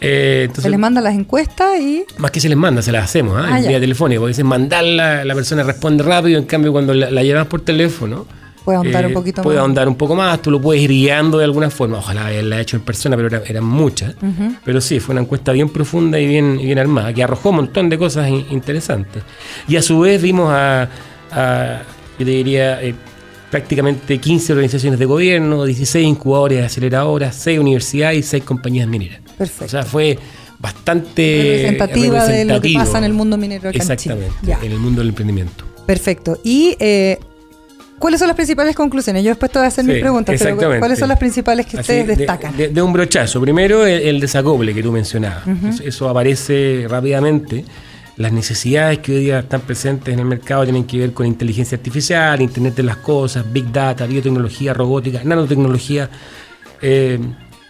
Eh, 0.00 0.48
se 0.58 0.70
les 0.70 0.78
manda 0.78 1.00
las 1.00 1.14
encuestas 1.14 1.78
y. 1.78 2.04
Más 2.16 2.30
que 2.30 2.40
se 2.40 2.48
les 2.48 2.56
manda, 2.56 2.80
se 2.80 2.90
las 2.90 3.04
hacemos, 3.04 3.38
¿eh? 3.38 3.46
ah, 3.46 3.60
vía 3.60 3.78
telefónica. 3.78 4.20
Porque 4.20 4.30
dicen 4.30 4.46
mandarla, 4.46 5.24
la 5.24 5.34
persona 5.34 5.62
responde 5.62 6.02
rápido, 6.02 6.38
en 6.38 6.46
cambio, 6.46 6.72
cuando 6.72 6.94
la, 6.94 7.10
la 7.10 7.44
por 7.44 7.60
teléfono. 7.60 8.26
Puede 8.64 8.76
ahondar 8.76 9.06
un 9.06 9.10
eh, 9.10 9.14
poquito 9.14 9.42
puede 9.42 9.58
ahondar 9.58 9.88
un 9.88 9.94
poco 9.94 10.14
más, 10.14 10.42
tú 10.42 10.50
lo 10.50 10.60
puedes 10.60 10.82
ir 10.82 10.90
guiando 10.90 11.38
de 11.38 11.44
alguna 11.44 11.70
forma. 11.70 11.98
Ojalá 11.98 12.26
haberla 12.26 12.60
hecho 12.60 12.76
en 12.76 12.82
persona, 12.82 13.16
pero 13.16 13.42
eran 13.44 13.64
muchas. 13.64 14.14
Pero 14.64 14.80
sí, 14.80 15.00
fue 15.00 15.14
una 15.14 15.22
encuesta 15.22 15.52
bien 15.52 15.70
profunda 15.70 16.18
y 16.18 16.26
bien, 16.26 16.58
bien 16.58 16.78
armada, 16.78 17.12
que 17.12 17.22
arrojó 17.22 17.50
un 17.50 17.56
montón 17.56 17.88
de 17.88 17.98
cosas 17.98 18.28
interesantes. 18.28 19.22
Y 19.66 19.76
a 19.76 19.82
su 19.82 20.00
vez 20.00 20.20
vimos 20.20 20.50
a, 20.52 20.88
yo 22.18 22.24
te 22.24 22.30
diría, 22.30 22.82
eh, 22.82 22.94
prácticamente 23.50 24.18
15 24.18 24.52
organizaciones 24.52 24.98
de 24.98 25.06
gobierno, 25.06 25.64
16 25.64 26.06
incubadores, 26.06 26.64
aceleradoras, 26.64 27.34
6 27.36 27.58
universidades 27.58 28.18
y 28.18 28.22
6 28.22 28.44
compañías 28.44 28.86
mineras. 28.86 29.20
Perfecto. 29.40 29.64
O 29.64 29.68
sea, 29.70 29.84
fue 29.84 30.18
bastante 30.58 31.62
representativa 31.70 32.26
de 32.26 32.44
lo 32.44 32.60
que 32.60 32.74
pasa 32.74 32.98
en 32.98 33.04
el 33.04 33.14
mundo 33.14 33.38
minero. 33.38 33.70
Exactamente, 33.70 34.34
en, 34.46 34.70
el 34.70 34.78
mundo 34.78 35.00
del 35.00 35.08
emprendimiento. 35.08 35.64
Perfecto. 35.86 36.38
Y 36.44 36.76
eh, 36.78 37.18
¿Cuáles 37.98 38.18
son 38.18 38.28
las 38.28 38.36
principales 38.36 38.76
conclusiones? 38.76 39.24
Yo 39.24 39.30
después 39.30 39.50
te 39.50 39.58
voy 39.58 39.64
a 39.64 39.68
hacer 39.68 39.86
mis 39.86 39.98
preguntas, 39.98 40.38
pero 40.38 40.78
¿cuáles 40.78 40.98
son 40.98 41.08
las 41.08 41.18
principales 41.18 41.64
que 41.64 41.78
ustedes 41.78 42.18
destacan? 42.18 42.54
De, 42.54 42.82
un 42.82 42.92
brochazo. 42.92 43.40
Primero, 43.40 43.86
el, 43.86 44.20
desacople 44.20 44.74
que 44.74 44.82
tú 44.82 44.92
mencionabas. 44.92 45.44
eso, 45.82 46.06
aparece 46.06 46.84
rápidamente 46.86 47.64
las 48.16 48.32
necesidades 48.32 48.98
que 48.98 49.12
hoy 49.12 49.20
día 49.20 49.38
están 49.38 49.62
presentes 49.62 50.12
en 50.12 50.20
el 50.20 50.26
mercado 50.26 50.64
tienen 50.64 50.84
que 50.84 50.98
ver 50.98 51.14
con 51.14 51.24
inteligencia 51.24 51.78
artificial, 51.78 52.42
Internet 52.42 52.74
de 52.74 52.82
las 52.82 52.98
Cosas, 52.98 53.50
Big 53.50 53.72
Data, 53.72 54.04
biotecnología, 54.04 54.74
robótica, 54.74 55.22
nanotecnología 55.24 56.10
eh, 56.82 57.18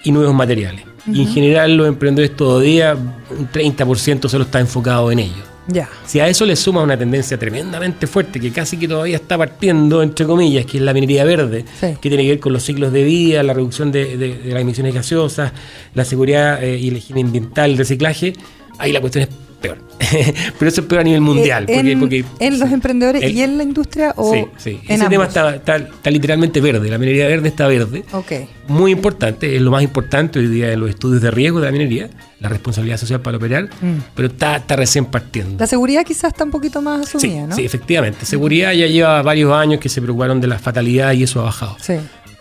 y 0.04 0.12
nuevos 0.12 0.34
materiales. 0.34 0.84
Y 1.10 1.22
en 1.22 1.28
general 1.28 1.76
los 1.76 1.88
emprendedores 1.88 2.36
todavía, 2.36 2.94
un 2.94 3.48
30% 3.50 4.28
solo 4.28 4.44
está 4.44 4.60
enfocado 4.60 5.10
en 5.10 5.20
ello. 5.20 5.42
Ya. 5.66 5.88
Si 6.04 6.18
a 6.18 6.26
eso 6.26 6.44
le 6.46 6.56
suma 6.56 6.82
una 6.82 6.96
tendencia 6.98 7.38
tremendamente 7.38 8.06
fuerte, 8.06 8.40
que 8.40 8.50
casi 8.50 8.76
que 8.76 8.88
todavía 8.88 9.16
está 9.16 9.38
partiendo, 9.38 10.02
entre 10.02 10.26
comillas, 10.26 10.66
que 10.66 10.78
es 10.78 10.82
la 10.82 10.92
minería 10.92 11.22
verde, 11.24 11.64
Sí. 11.80 11.88
que 12.00 12.08
tiene 12.08 12.24
que 12.24 12.30
ver 12.30 12.40
con 12.40 12.52
los 12.52 12.62
ciclos 12.64 12.92
de 12.92 13.04
vida, 13.04 13.42
la 13.42 13.52
reducción 13.52 13.92
de, 13.92 14.16
de- 14.16 14.34
de 14.38 14.52
las 14.52 14.62
emisiones 14.62 14.94
gaseosas, 14.94 15.52
la 15.94 16.04
seguridad 16.04 16.62
eh, 16.62 16.76
y 16.78 16.90
la 16.90 16.98
higiene 16.98 17.20
ambiental, 17.22 17.70
el 17.70 17.78
reciclaje, 17.78 18.32
ahí 18.78 18.92
la 18.92 19.00
cuestión 19.00 19.24
es 19.24 19.28
peor. 19.60 19.78
Pero 20.58 20.68
eso 20.68 20.80
es 20.80 20.86
peor 20.86 21.00
a 21.02 21.04
nivel 21.04 21.20
mundial. 21.20 21.64
Eh, 21.68 21.74
porque, 21.74 21.92
en, 21.92 22.00
porque- 22.00 22.24
en 22.38 22.58
los 22.58 22.70
emprendedores 22.72 23.22
el- 23.22 23.32
y 23.36 23.42
en 23.42 23.56
la 23.58 23.62
industria 23.62 24.12
o 24.16 24.32
sí, 24.32 24.44
sí. 24.56 24.80
en 24.88 24.96
Ese 25.00 25.08
tema 25.08 25.24
está, 25.26 25.54
está- 25.56 25.76
está 25.76 26.10
literalmente 26.10 26.60
verde, 26.60 26.88
la 26.90 26.98
minería 26.98 27.26
verde 27.28 27.48
está 27.48 27.66
verde. 27.68 28.04
Ok. 28.12 28.32
Muy 28.68 28.90
importante, 28.92 29.54
es 29.54 29.62
lo 29.62 29.70
más 29.70 29.82
importante 29.82 30.38
hoy 30.38 30.46
día 30.46 30.72
en 30.72 30.80
los 30.80 30.90
estudios 30.90 31.22
de 31.22 31.30
riesgo 31.30 31.60
de 31.60 31.66
la 31.66 31.72
minería, 31.72 32.08
la 32.40 32.48
responsabilidad 32.48 32.96
social 32.96 33.20
para 33.20 33.36
operar, 33.36 33.64
Mm. 33.80 33.98
pero 34.14 34.28
está, 34.28 34.56
está 34.56 34.76
recién 34.76 35.04
partiendo. 35.06 35.56
La 35.58 35.66
seguridad 35.66 36.04
quizás 36.04 36.32
está 36.32 36.44
un 36.44 36.50
poquito 36.50 36.80
más 36.82 37.08
Sí, 37.08 37.16
asumida, 37.18 37.46
¿no? 37.48 37.54
sí, 37.56 37.64
efectivamente. 37.64 38.24
Seguridad 38.26 38.72
ya 38.72 38.86
lleva 38.86 39.20
varios 39.22 39.52
años 39.52 39.78
que 39.80 39.88
se 39.88 40.00
preocuparon 40.00 40.40
de 40.40 40.46
la 40.46 40.58
fatalidad 40.58 41.12
y 41.12 41.24
eso 41.24 41.40
ha 41.40 41.44
bajado. 41.44 41.76
Sí. 41.80 41.94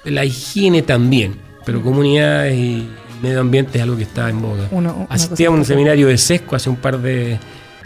La 0.05 0.23
higiene 0.23 0.81
también, 0.81 1.35
pero 1.65 1.81
comunidades 1.81 2.55
y 2.57 2.87
medio 3.21 3.39
ambiente 3.41 3.77
es 3.77 3.83
algo 3.83 3.97
que 3.97 4.03
está 4.03 4.29
en 4.29 4.41
boga. 4.41 4.67
Uno- 4.71 5.07
Asistí 5.09 5.45
a 5.45 5.51
un 5.51 5.65
seminario 5.65 6.07
de 6.07 6.17
SESCO 6.17 6.55
hace 6.55 6.69
un 6.69 6.77
par 6.77 6.99
de, 6.99 7.39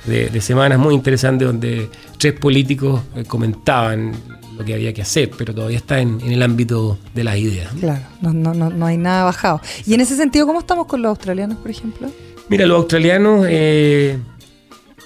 de- 0.05 0.29
de 0.29 0.41
semanas 0.41 0.77
muy 0.79 0.93
interesante 0.95 1.45
donde 1.45 1.89
tres 2.17 2.33
políticos 2.33 3.01
eh, 3.15 3.23
comentaban 3.25 4.11
lo 4.57 4.63
que 4.63 4.73
había 4.75 4.93
que 4.93 5.01
hacer, 5.01 5.31
pero 5.35 5.53
todavía 5.55 5.77
está 5.77 5.99
en, 5.99 6.21
en 6.21 6.31
el 6.31 6.43
ámbito 6.43 6.97
de 7.15 7.23
las 7.23 7.37
ideas. 7.37 7.71
Claro, 7.79 8.03
no, 8.21 8.31
no, 8.33 8.53
no, 8.53 8.69
no 8.69 8.85
hay 8.85 8.97
nada 8.97 9.23
bajado. 9.23 9.59
Y 9.87 9.95
en 9.95 10.01
ese 10.01 10.15
sentido, 10.15 10.45
¿cómo 10.45 10.59
estamos 10.59 10.85
con 10.85 11.01
los 11.01 11.09
australianos, 11.09 11.57
por 11.57 11.71
ejemplo? 11.71 12.07
Mira, 12.49 12.65
los 12.67 12.77
australianos, 12.77 13.47
eh, 13.49 14.17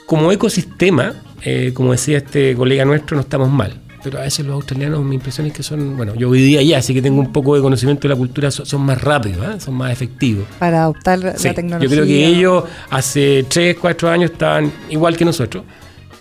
como 0.06 0.32
ecosistema, 0.34 1.14
eh, 1.44 1.72
como 1.74 1.92
decía 1.94 2.18
este 2.18 2.56
colega 2.56 2.84
nuestro, 2.84 3.16
no 3.16 3.22
estamos 3.22 3.50
mal. 3.50 3.80
Pero 4.04 4.20
a 4.20 4.22
veces 4.22 4.46
los 4.46 4.54
australianos, 4.54 5.04
mi 5.04 5.16
impresión 5.16 5.48
es 5.48 5.54
que 5.54 5.64
son, 5.64 5.98
bueno, 5.98 6.14
yo 6.16 6.32
día 6.32 6.62
ya, 6.62 6.78
así 6.78 6.94
que 6.94 7.02
tengo 7.02 7.20
un 7.20 7.32
poco 7.34 7.56
de 7.56 7.62
conocimiento 7.62 8.08
de 8.08 8.14
la 8.14 8.16
cultura, 8.16 8.52
son, 8.52 8.66
son 8.66 8.82
más 8.82 9.02
rápidos, 9.02 9.46
¿eh? 9.56 9.60
son 9.60 9.74
más 9.74 9.92
efectivos. 9.92 10.46
Para 10.60 10.84
adoptar 10.84 11.34
Sí, 11.38 11.48
la 11.48 11.54
tecnología. 11.56 11.90
yo 11.90 11.96
creo 11.96 12.06
que 12.06 12.26
ellos 12.28 12.64
hace 12.92 13.46
3, 13.50 13.78
4 13.82 14.10
años 14.10 14.32
estaban 14.32 14.72
igual 14.90 15.18
que 15.18 15.26
nosotros, 15.26 15.64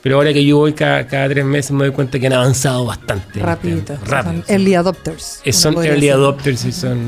pero 0.02 0.16
ahora 0.16 0.32
que 0.32 0.44
yo 0.44 0.56
voy 0.58 0.72
cada, 0.72 1.06
cada 1.06 1.28
tres 1.28 1.44
meses 1.44 1.72
me 1.72 1.84
doy 1.84 1.92
cuenta 1.92 2.18
que 2.18 2.26
han 2.28 2.32
avanzado 2.32 2.84
bastante. 2.86 3.40
Rapidito. 3.40 3.96
Rápido. 4.06 4.42
Son 4.42 4.44
early 4.54 4.74
adopters. 4.74 5.40
Eh, 5.44 5.52
Son 5.52 5.74
early 5.74 5.88
decir. 5.94 6.12
adopters 6.12 6.64
y 6.64 6.72
son 6.72 6.98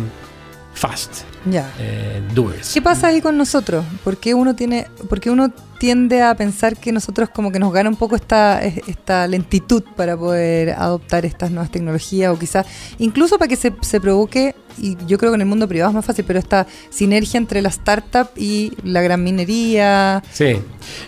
fast 0.75 1.23
Ya. 1.51 1.73
eh, 1.79 2.21
doers. 2.35 2.73
¿Qué 2.75 2.83
pasa 2.83 3.07
ahí 3.09 3.21
con 3.21 3.37
nosotros? 3.39 3.85
¿Por 4.05 4.17
qué 4.17 4.35
uno 4.35 4.55
tiene, 4.55 4.87
por 5.09 5.21
qué 5.21 5.31
uno 5.31 5.51
tiende 5.79 6.23
a 6.23 6.35
pensar 6.35 6.77
que 6.77 6.93
nosotros 6.93 7.29
como 7.31 7.53
que 7.53 7.59
nos 7.59 7.73
gana 7.73 7.89
un 7.89 7.97
poco 7.97 8.17
esta, 8.17 8.63
esta 8.63 9.27
lentitud 9.27 9.83
para 9.97 10.17
poder 10.17 10.71
adoptar 10.71 11.25
estas 11.25 11.51
nuevas 11.51 11.71
tecnologías 11.71 12.33
o 12.33 12.39
quizás 12.39 12.67
incluso 12.99 13.39
para 13.39 13.49
que 13.49 13.57
se, 13.57 13.73
se 13.81 14.01
provoque, 14.01 14.55
y 14.77 14.97
yo 15.07 15.19
creo 15.19 15.33
que 15.33 15.37
en 15.37 15.43
el 15.43 15.47
mundo 15.47 15.69
privado 15.69 15.91
es 15.91 15.95
más 15.95 16.05
fácil, 16.05 16.25
pero 16.27 16.39
esta 16.39 16.67
sinergia 16.91 17.39
entre 17.39 17.63
la 17.63 17.69
startup 17.69 18.29
y 18.37 18.73
la 18.85 19.03
gran 19.03 19.23
minería. 19.23 20.23
Sí, 20.33 20.57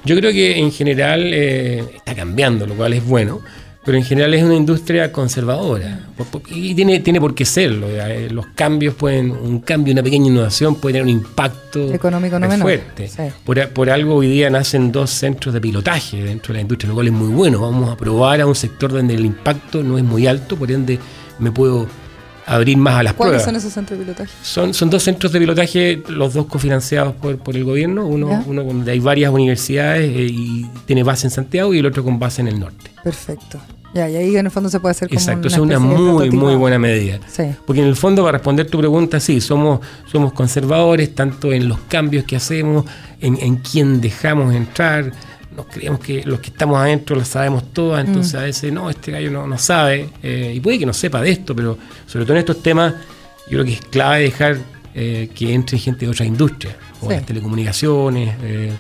yo 0.04 0.16
creo 0.16 0.33
que 0.33 0.59
en 0.59 0.72
general 0.72 1.30
eh, 1.33 1.85
está 1.96 2.14
cambiando, 2.14 2.66
lo 2.66 2.74
cual 2.74 2.92
es 2.92 3.04
bueno, 3.06 3.40
pero 3.84 3.96
en 3.96 4.04
general 4.04 4.34
es 4.34 4.42
una 4.42 4.54
industria 4.54 5.10
conservadora 5.10 6.08
y 6.50 6.74
tiene, 6.74 7.00
tiene 7.00 7.18
por 7.20 7.34
qué 7.34 7.44
serlo. 7.46 7.86
eh, 7.88 8.28
Los 8.30 8.46
cambios 8.54 8.94
pueden, 8.94 9.30
un 9.30 9.60
cambio, 9.60 9.92
una 9.94 10.02
pequeña 10.02 10.26
innovación 10.26 10.74
puede 10.74 10.94
tener 10.94 11.04
un 11.04 11.08
impacto 11.20 11.92
Económico 11.92 12.38
no 12.38 12.46
menor, 12.46 12.62
fuerte. 12.62 13.08
sí. 13.08 13.22
Por, 13.44 13.58
a- 13.58 13.68
por 13.68 13.88
algo 13.88 14.16
hoy 14.16 14.28
día 14.28 14.50
nacen 14.50 14.92
dos 14.92 15.10
centros 15.10 15.54
de 15.54 15.60
pilotaje 15.60 16.22
dentro 16.22 16.52
de 16.52 16.58
la 16.58 16.60
industria, 16.62 16.88
lo 16.88 16.94
cual 16.94 17.06
es 17.06 17.12
muy 17.12 17.28
bueno. 17.32 17.60
Vamos 17.60 17.90
a 17.90 17.96
probar 17.96 18.40
a 18.42 18.46
un 18.46 18.54
sector 18.54 18.92
donde 18.92 19.14
el 19.14 19.24
impacto 19.24 19.82
no 19.82 19.96
es 19.96 20.04
muy 20.04 20.26
alto, 20.26 20.56
por 20.56 20.70
ende 20.70 20.98
me 21.38 21.50
puedo 21.50 21.86
abrir 22.54 22.76
más 22.76 22.94
a 22.96 23.02
las 23.02 23.14
¿Cuáles 23.14 23.42
pruebas. 23.42 23.44
son 23.44 23.56
esos 23.56 23.72
centros 23.72 23.98
de 23.98 24.04
pilotaje? 24.04 24.30
Son, 24.42 24.74
son 24.74 24.90
dos 24.90 25.02
centros 25.02 25.32
de 25.32 25.38
pilotaje, 25.40 26.02
los 26.08 26.34
dos 26.34 26.46
cofinanciados 26.46 27.14
por, 27.14 27.36
por 27.38 27.56
el 27.56 27.64
gobierno, 27.64 28.06
uno, 28.06 28.28
Ya. 28.30 28.44
uno 28.46 28.64
donde 28.64 28.92
hay 28.92 28.98
varias 29.00 29.32
universidades 29.32 30.10
eh, 30.14 30.26
y 30.30 30.66
tiene 30.86 31.02
base 31.02 31.26
en 31.26 31.30
Santiago 31.30 31.72
y 31.74 31.78
el 31.78 31.86
otro 31.86 32.02
con 32.04 32.18
base 32.18 32.40
en 32.42 32.48
el 32.48 32.58
norte. 32.60 32.90
Perfecto. 33.04 33.58
Ya, 33.92 34.08
y 34.08 34.14
ahí 34.14 34.36
en 34.36 34.46
el 34.46 34.52
fondo 34.52 34.68
se 34.70 34.78
puede 34.78 34.92
hacer 34.92 35.08
como 35.08 35.18
Exacto, 35.18 35.48
es 35.48 35.58
una 35.58 35.78
una 35.78 35.78
muy, 35.80 36.30
muy 36.30 36.54
buena 36.54 36.78
medida. 36.78 37.18
Sí. 37.28 37.42
Porque 37.66 37.82
en 37.82 37.88
el 37.88 37.96
fondo, 37.96 38.22
para 38.22 38.38
responder 38.38 38.68
tu 38.70 38.78
pregunta, 38.78 39.18
sí, 39.18 39.40
somos, 39.40 39.80
somos 40.10 40.32
conservadores, 40.32 41.12
tanto 41.12 41.52
en 41.52 41.68
los 41.68 41.80
cambios 41.88 42.24
que 42.24 42.36
hacemos, 42.36 42.84
en, 43.20 43.36
en 43.40 43.56
quién 43.56 44.00
dejamos 44.00 44.54
entrar. 44.54 45.12
Nos 45.64 45.75
creemos 45.75 46.01
que 46.01 46.23
los 46.25 46.40
que 46.40 46.49
estamos 46.51 46.79
adentro 46.79 47.16
lo 47.16 47.25
sabemos 47.25 47.73
todas, 47.73 48.05
entonces 48.07 48.35
a 48.35 48.42
veces, 48.42 48.73
no, 48.73 48.88
este 48.90 49.12
gallo 49.12 49.31
no, 49.31 49.46
no 49.46 49.59
sabe, 49.59 50.09
eh, 50.23 50.53
y 50.55 50.61
puede 50.61 50.79
que 50.79 50.87
no 50.87 50.92
sepa 50.92 51.20
de 51.23 51.31
esto, 51.31 51.55
pero 51.55 51.77
sobre 52.07 52.25
todo 52.25 52.35
en 52.35 52.40
estos 52.40 52.62
temas, 52.62 52.94
yo 53.46 53.59
creo 53.59 53.64
que 53.64 53.73
es 53.75 53.81
clave 53.81 54.23
dejar 54.23 54.59
eh, 54.94 55.29
que 55.35 55.53
entre 55.55 55.79
gente 55.79 56.05
de 56.05 56.11
otras 56.11 56.27
industrias, 56.27 56.75
como 56.99 57.11
Sí. 57.12 57.16
las 57.16 57.27
telecomunicaciones, 57.27 58.35
eh, 58.42 58.73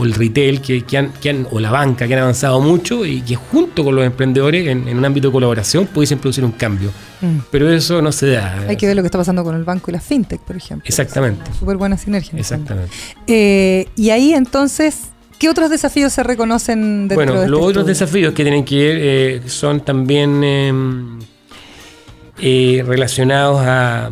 o 0.00 0.04
el 0.04 0.14
retail, 0.14 0.60
que, 0.60 0.82
que 0.82 0.96
han, 0.96 1.12
que 1.20 1.30
han- 1.30 1.48
o 1.50 1.58
la 1.58 1.72
banca, 1.72 2.06
que 2.06 2.14
han 2.14 2.20
avanzado 2.20 2.60
mucho 2.60 3.04
y 3.04 3.20
que 3.22 3.34
junto 3.34 3.82
con 3.82 3.96
los 3.96 4.04
emprendedores, 4.04 4.68
en, 4.68 4.86
en 4.86 4.96
un 4.96 5.04
ámbito 5.04 5.26
de 5.26 5.32
colaboración, 5.32 5.86
pudiesen 5.86 6.20
producir 6.20 6.44
un 6.44 6.52
cambio. 6.52 6.90
Mm. 7.20 7.38
Pero 7.50 7.68
eso 7.72 8.00
no 8.00 8.12
se 8.12 8.28
da. 8.28 8.64
Hay 8.68 8.76
que 8.76 8.86
ver 8.86 8.94
lo 8.94 9.02
que 9.02 9.06
está 9.06 9.18
pasando 9.18 9.42
con 9.42 9.56
el 9.56 9.64
banco 9.64 9.90
y 9.90 9.94
la 9.94 10.00
fintech, 10.00 10.40
por 10.42 10.54
ejemplo. 10.56 10.86
Exactamente. 10.86 11.50
Súper 11.58 11.76
buena 11.76 11.98
sinergia. 11.98 12.38
Exactamente. 12.38 12.92
Eh, 13.26 13.88
y 13.96 14.10
ahí 14.10 14.34
entonces, 14.34 15.08
¿qué 15.38 15.48
otros 15.48 15.70
desafíos 15.70 16.12
se 16.12 16.22
reconocen 16.22 17.08
dentro 17.08 17.16
Bueno, 17.16 17.32
de 17.34 17.38
este 17.46 17.50
los 17.50 17.60
otros 17.62 17.86
desafíos 17.86 18.34
que 18.34 18.42
tienen 18.42 18.64
que 18.64 18.76
ver 18.76 18.98
eh, 19.00 19.42
son 19.46 19.80
también 19.80 20.42
eh, 20.44 20.72
eh, 22.40 22.84
relacionados 22.86 23.60
a, 23.60 24.10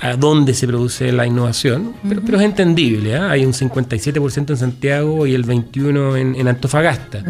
a 0.00 0.16
dónde 0.16 0.54
se 0.54 0.66
produce 0.66 1.10
la 1.12 1.26
innovación, 1.26 1.94
pero, 2.08 2.22
pero 2.24 2.38
es 2.38 2.44
entendible. 2.44 3.16
¿ah? 3.16 3.30
Hay 3.30 3.44
un 3.44 3.52
57% 3.52 4.50
en 4.50 4.56
Santiago 4.56 5.26
y 5.26 5.34
el 5.34 5.44
21% 5.44 6.16
en, 6.18 6.34
en 6.36 6.48
Antofagasta. 6.48 7.22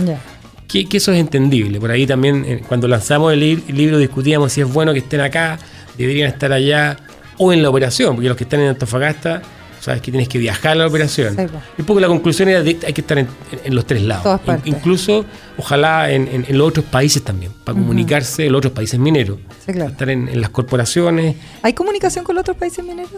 Que, 0.67 0.87
que 0.87 0.99
eso 0.99 1.13
es 1.13 1.19
entendible. 1.19 1.81
Por 1.81 1.91
ahí 1.91 2.07
también, 2.07 2.45
eh, 2.47 2.63
cuando 2.69 2.89
lanzamos 2.89 3.33
el, 3.33 3.41
li- 3.41 3.65
el 3.69 3.77
libro, 3.77 3.97
discutíamos 3.97 4.53
si 4.53 4.61
es 4.61 4.71
bueno 4.71 4.93
que 4.93 4.99
estén 4.99 5.21
acá, 5.23 5.59
deberían 5.97 6.29
estar 6.29 6.53
allá 6.53 6.97
o 7.39 7.53
en 7.55 7.63
la 7.63 7.71
operación, 7.71 8.15
porque 8.17 8.29
los 8.29 8.37
que 8.37 8.45
están 8.45 8.61
en 8.61 8.69
Antofagasta, 8.69 9.41
sabes 9.81 10.01
que 10.03 10.11
tienes 10.11 10.29
que 10.29 10.39
viajar 10.39 10.73
a 10.73 10.75
la 10.77 10.87
operación. 10.87 11.37
Sí. 11.37 11.43
Un 11.79 11.85
poco 11.85 12.01
la 12.01 12.09
conclusión 12.09 12.49
era 12.49 12.63
de 12.63 12.71
hay 12.87 12.93
que 12.93 13.01
estar 13.01 13.19
en, 13.19 13.27
en- 13.53 13.61
en 13.65 13.75
los 13.75 13.87
tres 13.87 14.03
lados. 14.03 14.41
In- 14.65 14.75
incluso, 14.77 15.25
ojalá 15.57 16.11
en, 16.11 16.45
los 16.57 16.69
otros 16.69 16.85
países 16.87 17.23
también, 17.23 17.53
para 17.65 17.79
comunicarse 17.79 18.47
en 18.47 18.53
los 18.53 18.59
otros 18.61 18.73
países 18.73 18.99
mineros. 18.99 19.39
Sí, 19.65 19.73
claro. 19.73 19.91
Estar 19.91 20.11
en, 20.11 20.29
en 20.29 20.41
las 20.41 20.51
corporaciones, 20.51 21.37
¿Hay 21.63 21.73
comunicación 21.75 22.25
con 22.25 22.35
los 22.35 22.43
otros 22.43 22.57
países 22.57 22.85
mineros? 22.85 23.11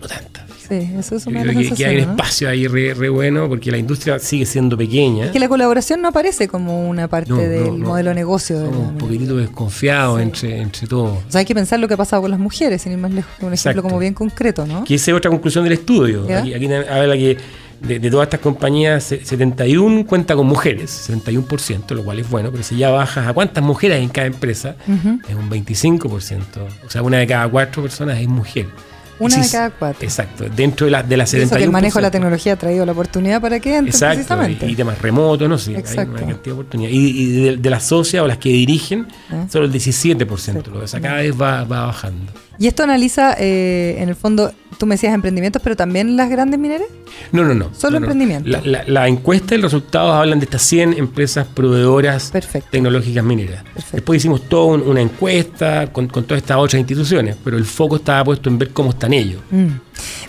no 0.00 0.06
tanta. 0.06 0.37
Sí, 0.68 0.90
eso 0.98 1.16
es 1.16 1.24
Yo 1.24 1.30
una 1.30 1.42
creo 1.42 1.58
que, 1.58 1.70
que 1.70 1.86
hay 1.86 1.96
un 2.02 2.10
espacio 2.10 2.48
ahí 2.48 2.66
re, 2.66 2.92
re 2.94 3.08
bueno, 3.08 3.48
porque 3.48 3.70
la 3.70 3.78
industria 3.78 4.18
sigue 4.18 4.44
siendo 4.44 4.76
pequeña. 4.76 5.26
Es 5.26 5.30
que 5.30 5.38
la 5.38 5.48
colaboración 5.48 6.02
no 6.02 6.08
aparece 6.08 6.46
como 6.48 6.88
una 6.88 7.08
parte 7.08 7.30
No, 7.30 7.36
no, 7.36 7.42
del 7.42 7.78
no. 7.80 7.88
modelo 7.88 8.10
de 8.10 8.14
negocio. 8.16 8.60
de 8.60 8.68
un 8.68 8.98
poquitito 8.98 9.36
desconfiados 9.36 10.20
entre, 10.20 10.60
entre 10.60 10.86
todos. 10.86 11.18
O 11.26 11.30
sea, 11.30 11.38
hay 11.40 11.44
que 11.46 11.54
pensar 11.54 11.80
lo 11.80 11.88
que 11.88 11.94
ha 11.94 11.96
pasado 11.96 12.22
con 12.22 12.30
las 12.30 12.40
mujeres, 12.40 12.82
sin 12.82 12.92
ir 12.92 12.98
más 12.98 13.12
lejos, 13.12 13.32
un 13.40 13.52
ejemplo 13.54 13.82
como 13.82 13.98
bien 13.98 14.12
concreto, 14.14 14.66
¿no? 14.66 14.84
Que 14.84 14.96
esa 14.96 15.10
es 15.12 15.16
otra 15.16 15.30
conclusión 15.30 15.64
del 15.64 15.72
estudio. 15.72 16.28
¿Ya? 16.28 16.40
Aquí, 16.40 16.52
aquí 16.52 16.66
habla 16.72 17.14
que 17.16 17.38
de, 17.80 17.98
de 18.00 18.10
todas 18.10 18.26
estas 18.26 18.40
compañías, 18.40 19.04
se- 19.04 19.24
71 19.24 20.04
cuenta 20.04 20.34
con 20.34 20.46
mujeres, 20.46 21.08
71%, 21.08 21.94
lo 21.94 22.04
cual 22.04 22.18
es 22.18 22.28
bueno, 22.28 22.50
pero 22.50 22.62
si 22.62 22.76
ya 22.76 22.90
bajas 22.90 23.26
a 23.26 23.32
cuántas 23.32 23.62
mujeres 23.62 24.02
en 24.02 24.08
cada 24.08 24.26
empresa, 24.26 24.76
es 24.86 25.34
un 25.34 25.48
25%. 25.48 26.42
O 26.86 26.90
sea, 26.90 27.02
una 27.02 27.18
de 27.18 27.26
cada 27.26 27.48
cuatro 27.48 27.82
personas 27.82 28.18
es 28.20 28.26
mujer. 28.28 28.66
Una 29.20 29.36
de 29.38 29.50
cada 29.50 29.70
cuatro. 29.70 30.04
Exacto, 30.04 30.44
dentro 30.54 30.84
de, 30.86 30.90
la, 30.92 31.02
de 31.02 31.16
las 31.16 31.32
Y 31.34 31.38
eso 31.38 31.54
71%. 31.54 31.58
que 31.58 31.64
el 31.64 31.70
manejo 31.70 31.98
de 31.98 32.02
la 32.02 32.10
tecnología 32.10 32.52
ha 32.52 32.56
traído 32.56 32.86
la 32.86 32.92
oportunidad 32.92 33.40
para 33.40 33.58
que 33.60 33.70
entren 33.70 33.88
Exacto, 33.88 34.14
precisamente. 34.16 34.66
y, 34.66 34.72
y 34.72 34.76
temas 34.76 35.00
remotos, 35.02 35.48
no 35.48 35.58
sé, 35.58 35.72
hay 35.72 35.76
Exacto. 35.78 36.12
una 36.12 36.20
cantidad 36.20 36.42
de 36.44 36.52
oportunidades. 36.52 36.96
Y, 36.96 37.08
y 37.22 37.40
de, 37.42 37.56
de 37.56 37.70
las 37.70 37.84
socias 37.84 38.22
o 38.22 38.26
las 38.26 38.38
que 38.38 38.50
dirigen, 38.50 39.06
¿Eh? 39.32 39.46
solo 39.50 39.66
el 39.66 39.72
17%, 39.72 40.66
lo 40.68 40.86
sea, 40.86 41.00
cada 41.00 41.16
vez 41.16 41.32
va, 41.40 41.64
va 41.64 41.86
bajando. 41.86 42.32
Y 42.58 42.66
esto 42.66 42.82
analiza, 42.82 43.34
eh, 43.38 43.96
en 44.00 44.08
el 44.08 44.16
fondo, 44.16 44.52
tú 44.78 44.86
me 44.86 44.94
decías 44.96 45.14
emprendimientos, 45.14 45.62
pero 45.62 45.76
también 45.76 46.16
las 46.16 46.28
grandes 46.28 46.58
mineras. 46.58 46.88
No, 47.30 47.44
no, 47.44 47.54
no. 47.54 47.70
Solo 47.74 48.00
no, 48.00 48.06
no. 48.06 48.12
emprendimiento. 48.12 48.48
La, 48.50 48.60
la- 48.64 48.84
la 48.86 49.08
encuesta 49.08 49.54
y 49.54 49.58
los 49.58 49.72
resultados 49.72 50.12
hablan 50.14 50.40
de 50.40 50.44
estas 50.46 50.62
100 50.62 50.94
empresas 50.94 51.46
proveedoras 51.46 52.30
Perfecto. 52.30 52.68
tecnológicas 52.72 53.22
mineras. 53.24 53.62
Perfecto. 53.62 53.96
Después 53.96 54.16
hicimos 54.18 54.42
toda 54.48 54.74
un- 54.74 54.82
una 54.82 55.00
encuesta 55.00 55.92
con, 55.92 56.08
con 56.08 56.24
todas 56.24 56.42
estas 56.42 56.56
otras 56.56 56.80
instituciones, 56.80 57.36
pero 57.44 57.56
el 57.56 57.64
foco 57.64 57.96
estaba 57.96 58.24
puesto 58.24 58.48
en 58.48 58.58
ver 58.58 58.70
cómo 58.70 58.90
están 58.90 59.12
ellos. 59.12 59.40
Mm. 59.50 59.66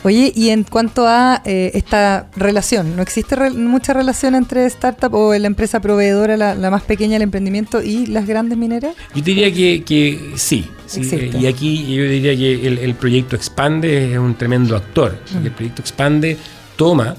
Oye, 0.04 0.32
y 0.36 0.50
en 0.50 0.64
cuanto 0.64 1.08
a 1.08 1.42
eh, 1.46 1.72
esta 1.74 2.28
relación, 2.36 2.96
¿no 2.96 3.02
existe 3.02 3.36
re- 3.36 3.52
mucha 3.52 3.94
relación 3.94 4.36
entre 4.36 4.66
startup 4.66 5.14
o 5.14 5.34
la 5.38 5.48
empresa 5.48 5.80
proveedora, 5.82 6.38
la, 6.38 6.56
la 6.56 6.70
más 6.72 6.84
pequeña 6.84 7.14
del 7.14 7.24
emprendimiento, 7.24 7.82
y 7.82 8.06
las 8.08 8.26
grandes 8.28 8.58
mineras? 8.58 8.96
Yo 9.16 9.22
diría 9.22 9.52
que, 9.54 9.84
que 9.84 10.32
sí. 10.36 10.66
eh, 10.96 11.32
y 11.40 11.46
aquí 11.48 11.96
yo 11.96 12.04
diría 12.04 12.36
que 12.36 12.68
el, 12.68 12.78
el 12.80 12.96
proyecto 12.96 13.36
Expande 13.36 14.14
es 14.14 14.18
un 14.20 14.36
tremendo 14.36 14.76
actor. 14.76 15.18
porque 15.32 15.48
El 15.48 15.54
proyecto 15.54 15.82
Expande 15.82 16.38
toma 16.76 17.16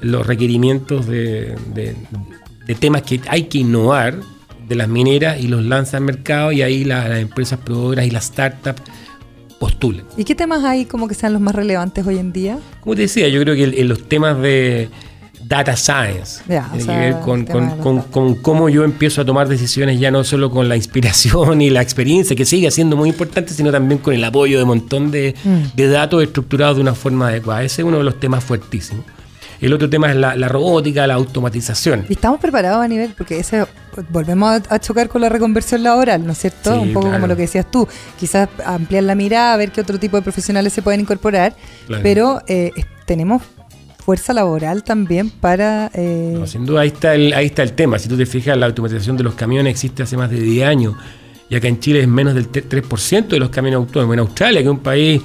los 0.00 0.26
requerimientos 0.26 1.06
de, 1.06 1.54
de- 1.74 1.96
de 2.66 2.74
temas 2.74 3.02
que 3.02 3.20
hay 3.28 3.44
que 3.44 3.58
innovar 3.58 4.16
de 4.66 4.74
las 4.74 4.88
mineras 4.88 5.38
y 5.40 5.48
los 5.48 5.62
lanza 5.62 5.98
al 5.98 6.04
mercado 6.04 6.50
y 6.52 6.62
ahí 6.62 6.84
la- 6.84 7.08
las 7.08 7.18
empresas 7.20 7.58
proveedoras 7.58 8.06
y 8.06 8.10
las 8.10 8.24
startups 8.24 8.82
postulan. 9.58 10.04
¿Y 10.16 10.24
qué 10.24 10.34
temas 10.34 10.64
hay 10.64 10.84
como 10.84 11.08
que 11.08 11.14
sean 11.14 11.32
los 11.32 11.42
más 11.42 11.54
relevantes 11.54 12.06
hoy 12.06 12.18
en 12.18 12.32
día? 12.32 12.58
Como 12.80 12.94
te 12.96 13.02
decía, 13.02 13.28
yo 13.28 13.40
creo 13.42 13.54
que 13.54 13.64
el- 13.64 13.74
en 13.74 13.88
los 13.88 14.08
temas 14.08 14.40
de 14.40 14.88
data 15.46 15.76
science 15.76 16.42
tiene 16.46 16.80
sea, 16.82 16.94
que 16.94 17.00
ver 17.00 17.16
con 18.10 18.34
cómo 18.36 18.68
yo 18.70 18.82
empiezo 18.84 19.20
a 19.20 19.24
tomar 19.26 19.46
decisiones 19.46 20.00
ya 20.00 20.10
no 20.10 20.24
solo 20.24 20.50
con 20.50 20.68
la 20.70 20.76
inspiración 20.76 21.60
y 21.60 21.68
la 21.70 21.82
experiencia, 21.82 22.34
que 22.34 22.44
sigue 22.46 22.70
siendo 22.70 22.96
muy 22.96 23.10
importante, 23.10 23.52
sino 23.52 23.70
también 23.70 23.98
con 24.00 24.14
el 24.14 24.24
apoyo 24.24 24.56
de 24.56 24.62
un 24.62 24.68
montón 24.68 25.10
de, 25.10 25.34
Mm. 25.44 25.76
de 25.76 25.88
datos 25.88 26.22
estructurados 26.22 26.76
de 26.76 26.82
una 26.82 26.94
forma 26.94 27.28
adecuada. 27.28 27.62
Ese 27.62 27.82
es 27.82 27.86
uno 27.88 27.98
de 27.98 28.04
los 28.04 28.18
temas 28.18 28.42
fuertísimos. 28.42 29.04
El 29.60 29.72
otro 29.72 29.88
tema 29.88 30.10
es 30.10 30.16
la, 30.16 30.36
la 30.36 30.48
robótica, 30.48 31.06
la 31.06 31.14
automatización. 31.14 32.06
¿Y 32.08 32.14
estamos 32.14 32.40
preparados 32.40 32.84
a 32.84 32.88
nivel? 32.88 33.14
Porque 33.16 33.38
ese 33.38 33.64
volvemos 34.10 34.60
a, 34.68 34.78
chocar 34.80 35.08
con 35.08 35.20
la 35.20 35.28
reconversión 35.28 35.82
laboral, 35.82 36.26
¿no 36.26 36.32
es 36.32 36.38
cierto? 36.38 36.72
Sí, 36.74 36.78
Un 36.78 36.92
poco 36.92 37.06
claro. 37.06 37.16
como 37.20 37.26
lo 37.28 37.36
que 37.36 37.42
decías 37.42 37.70
tú. 37.70 37.86
Quizás 38.18 38.48
ampliar 38.64 39.04
la 39.04 39.14
mirada, 39.14 39.56
ver 39.56 39.70
qué 39.70 39.80
otro 39.80 39.98
tipo 39.98 40.16
de 40.16 40.22
profesionales 40.22 40.72
se 40.72 40.82
pueden 40.82 41.00
incorporar, 41.00 41.54
Claro. 41.86 42.02
pero 42.02 42.42
eh, 42.48 42.72
tenemos 43.06 43.42
fuerza 44.04 44.32
laboral 44.34 44.82
también 44.84 45.30
para... 45.30 45.90
eh, 45.94 46.34
No, 46.38 46.46
sin 46.46 46.66
duda, 46.66 46.82
ahí 46.82 46.88
está, 46.88 47.14
el, 47.14 47.32
ahí 47.32 47.46
está 47.46 47.62
el 47.62 47.72
tema. 47.72 47.98
Si 47.98 48.08
tú 48.08 48.16
te 48.16 48.26
fijas, 48.26 48.56
la 48.58 48.66
automatización 48.66 49.16
de 49.16 49.22
los 49.24 49.34
camiones 49.34 49.70
existe 49.70 50.02
hace 50.02 50.16
más 50.16 50.30
de 50.30 50.40
10 50.40 50.66
años. 50.68 50.94
Y 51.48 51.56
acá 51.56 51.68
en 51.68 51.78
Chile 51.78 52.00
es 52.00 52.08
menos 52.08 52.34
del 52.34 52.50
3% 52.50 53.28
de 53.28 53.38
los 53.38 53.48
camiones 53.50 53.76
autónomos. 53.76 54.14
En 54.14 54.20
Australia, 54.20 54.60
que 54.60 54.64
es 54.66 54.70
un 54.70 54.80
país, 54.80 55.22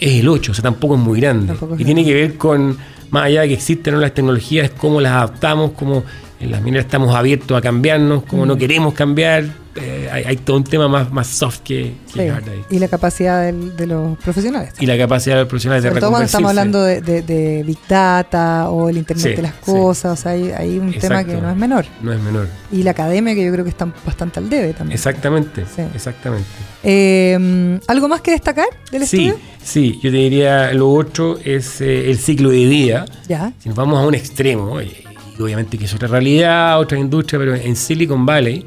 es 0.00 0.20
el 0.20 0.28
8%, 0.28 0.50
o 0.50 0.54
sea, 0.54 0.62
tampoco 0.62 0.94
es 0.94 1.00
muy 1.00 1.20
grande. 1.20 1.48
Tampoco 1.48 1.74
es 1.74 1.80
y 1.80 1.84
tiene 1.84 2.04
que 2.04 2.14
ver 2.14 2.36
con, 2.36 2.78
más 3.10 3.24
allá 3.24 3.42
de 3.42 3.48
que 3.48 3.54
existen 3.54 3.94
¿no? 3.94 4.00
las 4.00 4.14
tecnologías, 4.14 4.70
cómo 4.70 5.00
las 5.00 5.12
adaptamos, 5.12 5.72
cómo 5.72 6.04
en 6.40 6.50
las 6.52 6.62
mineras 6.62 6.86
estamos 6.86 7.14
abiertos 7.14 7.56
a 7.56 7.60
cambiarnos, 7.60 8.22
cómo 8.24 8.44
Mm. 8.44 8.48
no 8.48 8.56
queremos 8.56 8.94
cambiar. 8.94 9.44
Eh, 9.80 10.08
hay, 10.10 10.24
hay 10.24 10.36
todo 10.38 10.56
un 10.56 10.64
tema 10.64 10.88
más, 10.88 11.12
más 11.12 11.28
soft 11.28 11.60
que, 11.60 11.94
que 12.12 12.22
sí, 12.24 12.28
hard 12.28 12.48
ahí. 12.48 12.64
y 12.68 12.80
la 12.80 12.88
capacidad 12.88 13.44
del- 13.44 13.76
de 13.76 13.86
los 13.86 14.18
profesionales. 14.18 14.72
Y 14.80 14.86
la 14.86 14.98
capacidad 14.98 15.36
de 15.36 15.42
los 15.42 15.48
profesionales 15.48 15.84
de 15.84 15.90
todo 16.00 16.10
cuando 16.10 16.26
estamos 16.26 16.48
hablando 16.48 16.82
de, 16.82 17.00
de- 17.00 17.22
de 17.22 17.62
Big 17.62 17.78
Data 17.88 18.70
o 18.70 18.88
el 18.88 18.98
Internet 18.98 19.24
Sí, 19.24 19.34
de 19.36 19.42
las 19.42 19.52
sí. 19.54 19.58
cosas, 19.70 20.18
o 20.18 20.20
sea, 20.22 20.32
hay, 20.32 20.50
hay 20.50 20.78
un 20.80 20.92
tema 20.94 21.22
que 21.22 21.34
no 21.36 21.48
es 21.48 21.56
menor. 21.56 21.84
No 22.02 22.12
es 22.12 22.20
menor. 22.20 22.48
Y 22.72 22.82
la 22.82 22.90
academia 22.90 23.36
que 23.36 23.44
yo 23.44 23.52
creo 23.52 23.62
que 23.64 23.70
está 23.70 23.86
bastante 24.04 24.40
al 24.40 24.50
debe 24.50 24.72
también. 24.74 24.96
Exactamente, 24.96 25.64
exactamente. 25.94 26.46
Eh, 26.82 27.78
¿Algo 27.86 28.08
más 28.08 28.20
que 28.20 28.32
destacar 28.32 28.66
del 28.90 29.02
estudio? 29.02 29.36
sí, 29.62 30.00
yo 30.02 30.10
te 30.10 30.16
diría 30.16 30.72
lo 30.72 30.90
otro 30.90 31.38
es 31.44 31.80
eh, 31.80 32.10
el 32.10 32.18
ciclo 32.18 32.50
de 32.50 32.64
vida. 32.64 33.04
Ya. 33.28 33.52
Si 33.60 33.68
nos 33.68 33.76
vamos 33.76 33.98
a 34.02 34.06
un 34.06 34.14
extremo, 34.16 34.80
y, 34.82 34.92
y 35.38 35.42
obviamente 35.42 35.78
que 35.78 35.84
es 35.84 35.94
otra 35.94 36.08
realidad, 36.08 36.78
otra 36.80 36.98
industria, 36.98 37.38
pero 37.38 37.54
en 37.54 37.76
Silicon 37.76 38.26
Valley, 38.26 38.66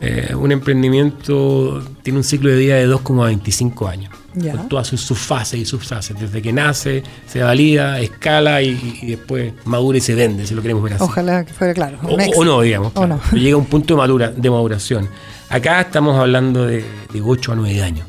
eh, 0.00 0.34
un 0.34 0.50
emprendimiento 0.50 1.80
tiene 2.02 2.18
un 2.18 2.24
ciclo 2.24 2.50
de 2.50 2.56
vida 2.56 2.74
de 2.74 2.88
2,25 2.88 3.88
años. 3.88 4.12
Con 4.32 4.68
todas 4.68 4.86
sus, 4.86 5.00
sus 5.02 5.18
fases 5.18 5.60
y 5.60 5.66
subfases, 5.66 6.18
desde 6.18 6.40
que 6.40 6.54
nace, 6.54 7.02
se 7.26 7.42
valida, 7.42 8.00
escala 8.00 8.62
y, 8.62 8.98
y 9.02 9.06
después 9.08 9.52
madura 9.66 9.98
y 9.98 10.00
se 10.00 10.14
vende, 10.14 10.46
si 10.46 10.54
lo 10.54 10.62
queremos 10.62 10.82
ver 10.82 10.94
así. 10.94 11.04
Ojalá 11.04 11.44
que 11.44 11.52
fuera 11.52 11.74
claro. 11.74 11.98
O, 12.02 12.44
no, 12.44 12.62
digamos. 12.62 12.92
O 12.94 13.06
no. 13.06 13.20
Llega 13.32 13.54
a 13.54 13.58
un 13.58 13.66
punto 13.66 13.94
de, 13.94 13.98
madura, 13.98 14.30
de 14.30 14.50
maduración. 14.50 15.06
Acá 15.50 15.82
estamos 15.82 16.18
hablando 16.18 16.66
de, 16.66 16.82
de 17.12 17.20
8 17.20 17.52
a 17.52 17.56
9 17.56 17.82
años. 17.82 18.06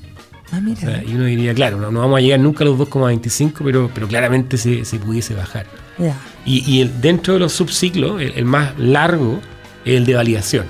Ah, 0.54 0.62
mira. 0.62 0.78
O 0.78 0.82
sea, 0.82 1.04
y 1.04 1.13
uno 1.13 1.26
diría, 1.26 1.54
claro, 1.54 1.78
no, 1.78 1.92
no 1.92 2.00
vamos 2.00 2.20
a 2.20 2.22
llegar 2.22 2.39
nunca 2.39 2.63
a 2.63 2.68
los 2.68 2.80
2,25, 2.80 3.62
pero, 3.63 3.92
pero 3.94 4.08
claramente 4.08 4.58
se, 4.58 4.86
se 4.86 4.98
pudiese 5.00 5.34
bajar. 5.34 5.66
Y, 6.45 6.69
y 6.71 6.82
el- 6.82 7.01
dentro 7.01 7.34
de 7.36 7.39
los 7.39 7.53
subciclos, 7.53 8.21
el, 8.21 8.32
el 8.36 8.45
más 8.45 8.77
largo 8.77 9.39
es 9.86 9.95
el 9.97 10.06
de 10.06 10.15
validación. 10.15 10.65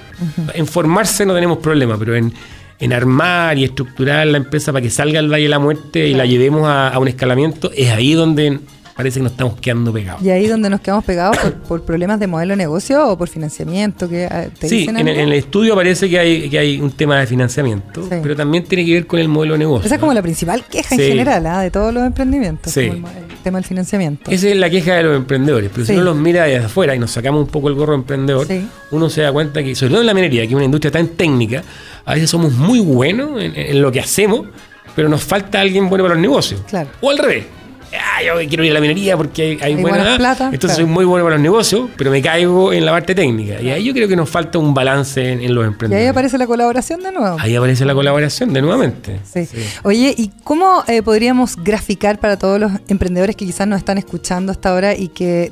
En 0.54 0.68
formarse 0.68 1.26
no 1.26 1.34
tenemos 1.34 1.58
problema, 1.60 1.98
pero 1.98 2.16
en, 2.16 2.34
en 2.80 2.94
armar 2.94 3.58
y 3.58 3.64
estructurar 3.64 4.26
la 4.28 4.38
empresa 4.38 4.72
para 4.72 4.82
que 4.84 4.90
salga 4.90 5.20
al 5.20 5.32
Valle 5.32 5.44
de 5.44 5.50
la 5.50 5.60
Muerte 5.60 6.08
y 6.08 6.14
la 6.14 6.26
llevemos 6.26 6.68
a, 6.68 6.90
a 6.90 7.00
un 7.00 7.08
escalamiento, 7.08 7.72
es 7.76 7.92
ahí 7.92 8.14
donde 8.14 8.60
parece 8.96 9.20
que 9.20 9.24
nos 9.24 9.32
estamos 9.32 9.56
quedando 9.60 9.92
pegados. 9.92 10.22
Y 10.22 10.30
ahí 10.30 10.48
donde 10.48 10.70
nos 10.70 10.82
quedamos 10.82 11.04
pegados 11.04 11.38
por, 11.38 11.54
por 11.54 11.82
problemas 11.84 12.20
de 12.20 12.28
modelo 12.28 12.52
de 12.52 12.58
negocio 12.58 13.08
o 13.10 13.18
por 13.18 13.28
financiamiento 13.28 14.08
que 14.08 14.28
te 14.60 14.70
Sí, 14.70 14.78
dicen 14.80 14.98
en, 14.98 15.08
el- 15.08 15.14
algo? 15.14 15.22
en 15.24 15.28
el 15.30 15.34
estudio 15.40 15.76
parece 15.76 16.10
que 16.10 16.20
hay, 16.20 16.50
que 16.50 16.60
hay 16.60 16.80
un 16.80 16.92
tema 16.92 17.20
de 17.20 17.28
financiamiento, 17.28 18.04
Sí. 18.04 18.16
pero 18.22 18.36
también 18.36 18.64
tiene 18.66 18.86
que 18.86 18.94
ver 18.94 19.08
con 19.08 19.20
el 19.20 19.28
modelo 19.30 19.54
de 19.54 19.60
negocio. 19.60 19.86
Esa 19.86 19.96
es 19.96 20.00
¿no? 20.00 20.02
como 20.02 20.14
la 20.14 20.22
principal 20.22 20.64
queja 20.66 20.96
en 20.96 21.02
general 21.02 21.46
ah, 21.48 21.62
de 21.62 21.72
todos 21.72 21.94
los 21.94 22.04
emprendimientos, 22.06 22.72
Sí. 22.74 22.88
como 22.90 23.08
el, 23.10 23.24
tema 23.44 23.58
del 23.58 23.66
financiamiento. 23.66 24.32
Esa 24.32 24.48
es 24.50 24.56
la 24.56 24.70
queja 24.70 24.96
de 24.96 25.04
los 25.04 25.18
emprendedores, 25.18 25.70
pero 25.74 25.86
si 25.86 25.92
uno 25.94 26.04
los 26.04 26.16
mira 26.16 26.44
desde 26.46 26.66
afuera 26.66 26.96
y 26.96 27.00
nos 27.00 27.12
sacamos 27.12 27.42
un 27.42 27.48
poco 27.48 27.68
el 27.68 27.74
gorro 27.76 27.92
de 27.94 27.98
emprendedor, 28.00 28.48
uno 28.92 29.10
se 29.10 29.22
da 29.22 29.32
cuenta 29.34 29.62
que, 29.64 29.76
sobre 29.76 29.92
todo 29.92 30.02
en 30.02 30.08
la 30.08 30.14
minería, 30.14 30.42
que 30.44 30.48
es 30.50 30.54
una 30.54 30.64
industria 30.64 30.92
tan 30.92 31.08
técnica, 31.10 31.62
a 32.06 32.14
veces 32.14 32.30
somos 32.30 32.54
muy 32.54 32.80
buenos 32.80 33.42
en, 33.42 33.54
en 33.56 33.82
lo 33.82 33.92
que 33.92 34.00
hacemos, 34.00 34.46
pero 34.96 35.10
nos 35.10 35.24
falta 35.24 35.60
alguien 35.60 35.90
bueno 35.90 36.04
para 36.06 36.14
los 36.16 36.22
negocios. 36.22 36.62
Claro. 36.70 36.90
O 37.02 37.10
al 37.10 37.18
revés. 37.18 37.46
Ah, 38.00 38.24
yo 38.24 38.34
quiero 38.48 38.64
ir 38.64 38.72
a 38.72 38.74
la 38.76 38.82
minería 38.82 39.16
porque 39.18 39.42
hay, 39.42 39.52
hay 39.62 39.74
Hay 39.76 39.82
buena 39.82 39.98
buenas 39.98 40.18
plata, 40.18 40.46
entonces 40.46 40.60
claro. 40.72 40.76
soy 40.76 40.86
muy 40.86 41.06
bueno 41.06 41.26
para 41.26 41.36
los 41.36 41.44
negocios, 41.44 41.90
pero 41.98 42.12
me 42.12 42.22
caigo 42.22 42.74
en 42.74 42.86
la 42.86 42.92
parte 42.92 43.14
técnica. 43.16 43.62
Y 43.62 43.70
ahí 43.70 43.84
yo 43.84 43.94
creo 43.94 44.08
que 44.08 44.16
nos 44.16 44.30
falta 44.30 44.58
un 44.60 44.74
balance 44.74 45.32
en, 45.32 45.42
en 45.42 45.54
los 45.54 45.64
y 45.64 45.68
emprendedores. 45.68 46.06
ahí 46.06 46.10
aparece 46.10 46.38
la 46.38 46.48
colaboración 46.48 47.02
de 47.04 47.12
nuevo. 47.12 47.38
Ahí 47.40 47.56
aparece 47.56 47.86
la 47.86 47.94
colaboración 47.94 48.54
de 48.54 48.62
nuevamente. 48.62 49.20
Sí. 49.32 49.48
Oye, 49.84 50.14
¿y 50.18 50.32
cómo 50.44 50.84
eh, 50.88 51.02
podríamos 51.02 51.56
graficar 51.58 52.20
para 52.20 52.38
todos 52.38 52.60
los 52.60 52.72
emprendedores 52.88 53.36
que 53.36 53.46
quizás 53.46 53.68
nos 53.68 53.80
están 53.80 53.98
escuchando 53.98 54.52
hasta 54.52 54.70
ahora 54.70 54.96
y 54.96 55.10
que 55.10 55.52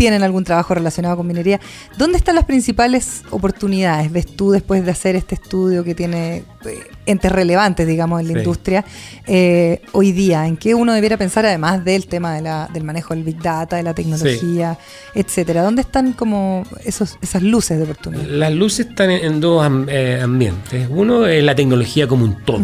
tienen 0.00 0.22
algún 0.22 0.44
trabajo 0.44 0.72
relacionado 0.72 1.14
con 1.18 1.26
minería? 1.26 1.60
¿Dónde 1.98 2.16
están 2.16 2.34
las 2.34 2.46
principales 2.46 3.20
oportunidades? 3.28 4.10
¿Ves 4.10 4.24
tú 4.34 4.50
después 4.50 4.82
de 4.82 4.90
hacer 4.92 5.14
este 5.14 5.34
estudio 5.34 5.84
que 5.84 5.94
tiene 5.94 6.36
eh, 6.64 6.78
entes 7.04 7.30
relevantes, 7.30 7.86
digamos, 7.86 8.18
en 8.22 8.28
la 8.28 8.32
Sí. 8.32 8.38
industria 8.38 8.82
eh, 9.26 9.82
hoy 9.92 10.12
día? 10.12 10.46
¿En 10.46 10.56
qué 10.56 10.74
uno 10.74 10.94
debiera 10.94 11.18
pensar 11.18 11.44
además 11.44 11.84
del 11.84 12.06
tema 12.06 12.32
de 12.34 12.40
la- 12.40 12.70
del 12.72 12.82
manejo 12.82 13.12
del 13.12 13.24
Big 13.24 13.42
Data, 13.42 13.76
de 13.76 13.82
la 13.82 13.92
tecnología, 13.92 14.78
etcétera? 15.14 15.62
¿Dónde 15.62 15.82
están 15.82 16.14
como 16.14 16.64
esos, 16.82 17.18
esas 17.20 17.42
luces 17.42 17.76
de 17.76 17.84
oportunidad? 17.84 18.24
Las 18.24 18.54
luces 18.54 18.86
están 18.86 19.10
en, 19.10 19.22
en 19.34 19.40
dos 19.42 19.70
eh, 19.88 20.18
ambientes. 20.22 20.88
Uno 20.88 21.26
es 21.26 21.44
la 21.44 21.54
tecnología 21.54 22.08
como 22.08 22.24
un 22.24 22.42
todo. 22.46 22.62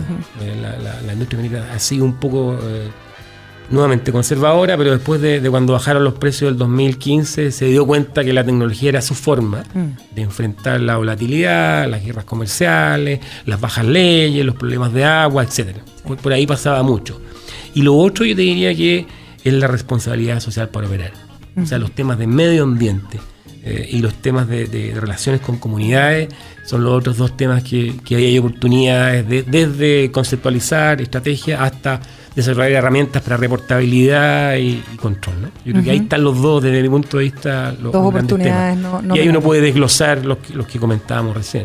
La, 0.62 0.74
la- 0.78 1.02
la 1.02 1.12
industria 1.12 1.38
minera 1.42 1.70
ha 1.74 1.78
sido 1.78 2.06
un 2.06 2.14
poco 2.14 2.54
eh, 2.62 2.88
nuevamente 3.70 4.12
conservadora, 4.12 4.76
pero 4.76 4.92
después 4.92 5.20
de, 5.20 5.40
de 5.40 5.50
cuando 5.50 5.72
bajaron 5.72 6.04
los 6.04 6.14
precios 6.14 6.50
del 6.50 6.58
2015 6.58 7.50
se 7.50 7.64
dio 7.66 7.86
cuenta 7.86 8.24
que 8.24 8.32
la 8.32 8.44
tecnología 8.44 8.90
era 8.90 9.02
su 9.02 9.14
forma 9.14 9.64
Mm. 9.74 10.14
de 10.14 10.22
enfrentar 10.22 10.80
la 10.80 10.96
volatilidad, 10.96 11.88
las 11.88 12.04
guerras 12.04 12.24
comerciales, 12.24 13.20
las 13.44 13.60
bajas 13.60 13.84
leyes, 13.86 14.44
los 14.44 14.54
problemas 14.54 14.92
de 14.92 15.04
agua, 15.04 15.42
etcétera. 15.42 15.80
Por, 16.06 16.16
por 16.18 16.32
ahí 16.32 16.46
pasaba 16.46 16.82
mucho. 16.82 17.20
Y 17.74 17.82
lo 17.82 17.94
otro 17.96 18.24
yo 18.24 18.34
te 18.36 18.42
diría 18.42 18.74
que 18.74 19.06
es 19.44 19.52
la 19.52 19.66
responsabilidad 19.66 20.40
social 20.40 20.68
para 20.68 20.86
operar. 20.86 21.12
O 21.60 21.64
sea, 21.66 21.78
los 21.78 21.92
temas 21.92 22.18
de 22.18 22.26
medio 22.26 22.62
ambiente 22.64 23.18
eh, 23.64 23.88
y 23.90 23.98
los 24.00 24.14
temas 24.14 24.46
de, 24.48 24.66
de 24.66 24.92
relaciones 25.00 25.40
con 25.40 25.56
comunidades 25.58 26.28
son 26.64 26.84
los 26.84 26.92
otros 26.92 27.16
dos 27.16 27.36
temas 27.36 27.62
que, 27.62 27.94
que 28.04 28.16
hay 28.16 28.38
oportunidades 28.38 29.26
de- 29.28 29.42
desde 29.42 30.10
conceptualizar 30.12 31.00
estrategias 31.00 31.60
hasta 31.60 32.00
desarrollar 32.36 32.70
herramientas 32.72 33.22
para 33.22 33.36
reportabilidad 33.38 34.56
y, 34.56 34.82
y 34.92 34.96
control. 34.96 35.42
¿no? 35.42 35.48
Yo 35.64 35.72
creo 35.72 35.84
que 35.84 35.90
ahí 35.90 35.96
están 35.98 36.22
los 36.22 36.40
dos, 36.40 36.62
desde 36.62 36.82
mi 36.82 36.88
punto 36.88 37.16
de 37.18 37.24
vista, 37.24 37.72
los, 37.80 37.92
Dos 37.92 38.06
oportunidades, 38.06 38.76
temas. 38.76 38.92
no- 38.92 39.02
no 39.02 39.16
y 39.16 39.20
ahí 39.20 39.28
uno 39.28 39.40
puede 39.40 39.60
desglosar 39.62 40.24
los, 40.24 40.38
que- 40.38 40.54
los 40.54 40.66
que 40.66 40.78
comentábamos 40.78 41.34
recién. 41.36 41.64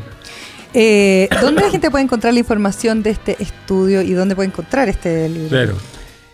Eh, 0.73 1.27
¿Dónde 1.41 1.61
la 1.63 1.69
gente 1.69 1.91
puede 1.91 2.05
encontrar 2.05 2.33
la 2.33 2.39
información 2.39 3.03
de 3.03 3.09
este 3.09 3.35
estudio 3.43 4.01
y 4.01 4.13
dónde 4.13 4.35
puede 4.35 4.47
encontrar 4.47 4.87
este 4.87 5.27
libro? 5.27 5.49
Claro. 5.49 5.73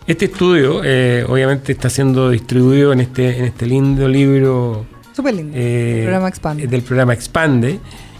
Este 0.05 0.25
estudio, 0.25 0.81
eh, 0.85 1.25
obviamente, 1.27 1.71
está 1.71 1.89
siendo 1.89 2.29
distribuido 2.29 2.93
en 2.93 2.99
este, 3.01 3.39
en 3.39 3.45
este 3.45 3.65
lindo 3.65 4.07
libro 4.07 4.85
Súper 5.13 5.33
lindo. 5.33 5.57
eh, 5.57 5.95
el 5.97 6.01
programa 6.03 6.27
Expande. 6.29 6.67
del 6.67 6.81
programa 6.83 7.13
Expande. 7.13 7.79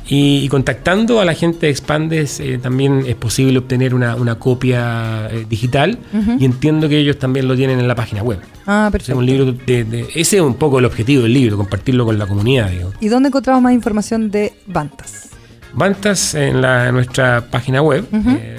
Y, 0.09 0.37
y 0.43 0.47
contactando 0.47 1.19
a 1.19 1.25
la 1.25 1.33
gente 1.33 1.65
de 1.65 1.71
Expandes 1.71 2.39
eh, 2.39 2.57
también 2.61 3.03
es 3.05 3.15
posible 3.15 3.57
obtener 3.59 3.93
una, 3.93 4.15
una 4.15 4.35
copia 4.35 5.27
eh, 5.29 5.45
digital 5.49 5.97
y 6.39 6.45
entiendo 6.45 6.87
que 6.87 6.97
ellos 6.97 7.19
también 7.19 7.47
lo 7.47 7.55
tienen 7.55 7.79
en 7.79 7.87
la 7.89 7.95
página 7.95 8.23
web. 8.23 8.39
Ah, 8.65 8.85
O 8.87 8.89
sea, 8.89 8.91
perfecto. 8.91 9.17
un 9.19 9.25
libro 9.25 9.51
de- 9.51 9.83
de- 9.83 10.07
ese 10.15 10.37
es 10.37 10.41
un 10.41 10.53
poco 10.55 10.79
el 10.79 10.85
objetivo 10.85 11.23
del 11.23 11.33
libro, 11.33 11.57
compartirlo 11.57 12.05
con 12.05 12.17
la 12.17 12.25
comunidad. 12.25 12.69
Digo. 12.69 12.93
¿Y 13.01 13.09
dónde 13.09 13.27
encontramos 13.27 13.61
más 13.61 13.73
información 13.73 14.31
de 14.31 14.53
Bantas? 14.65 15.29
Bantas 15.73 16.33
en, 16.35 16.61
la, 16.61 16.87
en 16.87 16.95
nuestra 16.95 17.41
página 17.51 17.81
web, 17.81 18.05
eh, 18.13 18.57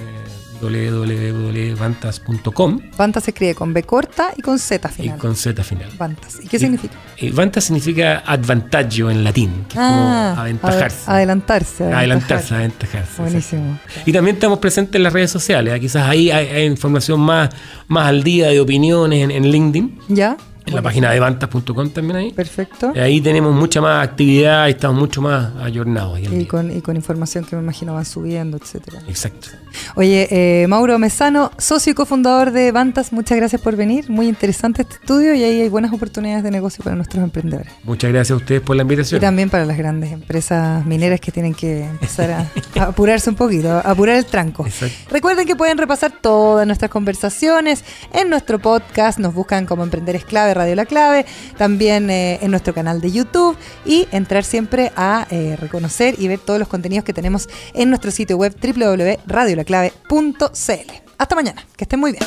www.bantas.com 0.60 2.78
Bantas 2.96 3.24
se 3.24 3.30
escribe 3.30 3.54
con 3.54 3.72
B 3.72 3.82
corta 3.82 4.32
y 4.36 4.42
con 4.42 4.58
Z 4.58 4.88
y 4.88 4.92
final. 5.02 5.18
con 5.18 5.36
Z 5.36 5.62
final. 5.64 5.90
Bantas. 5.98 6.38
¿Y 6.42 6.48
qué 6.48 6.56
Y- 6.56 6.60
significa? 6.60 6.94
Y 7.18 7.30
Vanta 7.30 7.60
significa 7.60 8.22
advantaggio 8.26 9.10
en 9.10 9.24
latín, 9.24 9.50
que 9.68 9.74
es 9.74 9.80
Ah, 9.80 10.30
como 10.34 10.40
aventajarse. 10.42 11.06
ade- 11.06 11.14
adelantarse. 11.16 11.84
adelantarse, 11.92 12.54
aventajar. 12.54 13.00
aventajarse. 13.02 13.22
Buenísimo. 13.22 13.78
Y 14.06 14.12
también 14.12 14.36
estamos 14.36 14.58
presentes 14.58 14.94
en 14.96 15.02
las 15.02 15.12
redes 15.12 15.30
sociales. 15.30 15.74
¿eh? 15.74 15.80
Quizás 15.80 16.08
ahí 16.08 16.30
hay, 16.30 16.46
hay 16.48 16.64
información 16.66 17.20
más, 17.20 17.50
más 17.88 18.06
al 18.06 18.22
día 18.22 18.48
de 18.48 18.60
opiniones 18.60 19.24
en, 19.24 19.30
en 19.30 19.50
LinkedIn. 19.50 19.98
¿Ya? 20.08 20.36
En 20.68 20.74
la 20.74 20.82
página 20.82 21.10
de 21.10 21.20
vantas.com 21.20 21.90
también 21.90 22.16
ahí. 22.16 22.32
Perfecto. 22.32 22.92
Ahí 22.96 23.20
tenemos 23.20 23.54
mucha 23.54 23.80
más 23.80 24.06
actividad 24.06 24.66
y 24.68 24.70
estamos 24.70 24.98
mucho 24.98 25.20
más 25.22 25.50
ayornados. 25.62 26.18
Y 26.20 26.44
con, 26.46 26.70
y 26.76 26.80
con 26.80 26.96
información 26.96 27.44
que 27.44 27.56
me 27.56 27.62
imagino 27.62 27.94
van 27.94 28.04
subiendo, 28.04 28.56
etcétera. 28.56 29.00
Exacto. 29.08 29.48
Oye, 29.94 30.28
eh, 30.30 30.66
Mauro 30.68 30.98
Mesano, 30.98 31.50
socio 31.58 31.92
y 31.92 31.94
cofundador 31.94 32.50
de 32.52 32.72
Vantas, 32.72 33.12
muchas 33.12 33.36
gracias 33.38 33.60
por 33.60 33.76
venir. 33.76 34.08
Muy 34.10 34.28
interesante 34.28 34.82
este 34.82 34.94
estudio 34.94 35.34
y 35.34 35.42
ahí 35.42 35.60
hay 35.62 35.68
buenas 35.68 35.92
oportunidades 35.92 36.42
de 36.44 36.50
negocio 36.50 36.82
para 36.84 36.96
nuestros 36.96 37.22
emprendedores. 37.22 37.72
Muchas 37.84 38.10
gracias 38.12 38.32
a 38.34 38.36
ustedes 38.36 38.60
por 38.60 38.76
la 38.76 38.82
Y 38.82 38.84
invitación. 38.84 39.20
también 39.20 39.50
para 39.50 39.64
las 39.64 39.76
grandes 39.78 40.12
empresas 40.12 40.84
mineras 40.86 41.20
que 41.20 41.32
tienen 41.32 41.54
que 41.54 41.84
empezar 41.84 42.30
a, 42.30 42.80
a 42.80 42.84
apurarse 42.84 43.30
un 43.30 43.36
poquito, 43.36 43.70
a 43.70 43.80
apurar 43.80 44.16
el 44.16 44.26
tranco. 44.26 44.66
Exacto. 44.66 44.96
Recuerden 45.10 45.46
que 45.46 45.56
pueden 45.56 45.78
repasar 45.78 46.12
todas 46.20 46.66
nuestras 46.66 46.90
conversaciones 46.90 47.84
en 48.12 48.30
nuestro 48.30 48.58
podcast, 48.58 49.18
nos 49.18 49.34
buscan 49.34 49.66
como 49.66 49.82
Emprender 49.82 50.16
es 50.16 50.24
Clave, 50.24 50.54
Radio 50.58 50.74
La 50.74 50.86
Clave, 50.86 51.24
también 51.56 52.10
eh, 52.10 52.38
en 52.42 52.50
nuestro 52.50 52.74
canal 52.74 53.00
de 53.00 53.10
YouTube 53.10 53.56
y 53.86 54.06
entrar 54.12 54.44
siempre 54.44 54.92
a 54.96 55.26
eh, 55.30 55.56
reconocer 55.58 56.16
y 56.18 56.28
ver 56.28 56.40
todos 56.40 56.58
los 56.58 56.68
contenidos 56.68 57.04
que 57.04 57.12
tenemos 57.12 57.48
en 57.74 57.88
nuestro 57.88 58.10
sitio 58.10 58.36
web 58.36 58.54
www.radiolaclave.cl. 58.60 60.92
Hasta 61.18 61.34
mañana, 61.34 61.66
que 61.76 61.84
estén 61.84 62.00
muy 62.00 62.12
bien. 62.12 62.24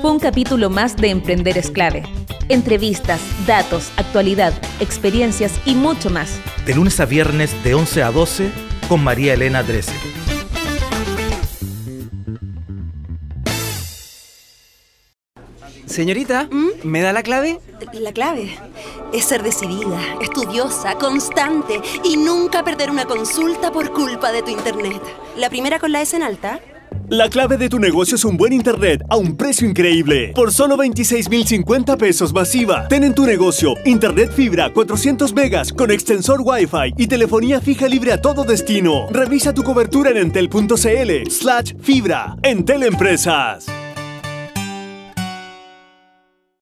Fue 0.00 0.10
un 0.10 0.18
capítulo 0.18 0.70
más 0.70 0.96
de 0.96 1.10
Emprender 1.10 1.58
es 1.58 1.70
clave. 1.70 2.04
Entrevistas, 2.48 3.20
datos, 3.46 3.92
actualidad, 3.96 4.54
experiencias 4.80 5.52
y 5.66 5.74
mucho 5.74 6.08
más. 6.08 6.40
De 6.64 6.74
lunes 6.74 6.98
a 7.00 7.04
viernes 7.04 7.52
de 7.62 7.74
11 7.74 8.02
a 8.02 8.10
12 8.10 8.50
con 8.88 9.04
María 9.04 9.34
Elena 9.34 9.62
Drese. 9.62 9.92
Señorita, 15.90 16.48
¿me 16.84 17.00
da 17.00 17.12
la 17.12 17.24
clave? 17.24 17.58
La 17.94 18.12
clave 18.12 18.56
es 19.12 19.24
ser 19.24 19.42
decidida, 19.42 19.98
estudiosa, 20.22 20.94
constante 20.94 21.80
y 22.04 22.16
nunca 22.16 22.62
perder 22.62 22.90
una 22.90 23.06
consulta 23.06 23.72
por 23.72 23.92
culpa 23.92 24.30
de 24.30 24.42
tu 24.42 24.50
internet. 24.50 25.02
La 25.36 25.50
primera 25.50 25.80
con 25.80 25.90
la 25.90 26.00
S 26.00 26.16
en 26.16 26.22
alta. 26.22 26.60
La 27.08 27.28
clave 27.28 27.56
de 27.56 27.68
tu 27.68 27.80
negocio 27.80 28.14
es 28.14 28.24
un 28.24 28.36
buen 28.36 28.52
internet 28.52 29.02
a 29.08 29.16
un 29.16 29.36
precio 29.36 29.68
increíble. 29.68 30.32
Por 30.32 30.52
solo 30.52 30.76
26,050 30.76 31.96
pesos 31.96 32.32
masiva. 32.32 32.86
Ten 32.86 33.02
en 33.02 33.12
tu 33.12 33.26
negocio 33.26 33.74
internet 33.84 34.30
fibra 34.32 34.72
400 34.72 35.32
megas 35.34 35.72
con 35.72 35.90
extensor 35.90 36.40
Wi-Fi 36.44 36.94
y 36.96 37.08
telefonía 37.08 37.60
fija 37.60 37.88
libre 37.88 38.12
a 38.12 38.22
todo 38.22 38.44
destino. 38.44 39.08
Revisa 39.10 39.52
tu 39.52 39.64
cobertura 39.64 40.10
en 40.10 40.18
entel.cl 40.18 41.28
slash 41.28 41.74
fibra. 41.80 42.36
Entel 42.44 42.84
Empresas. 42.84 43.66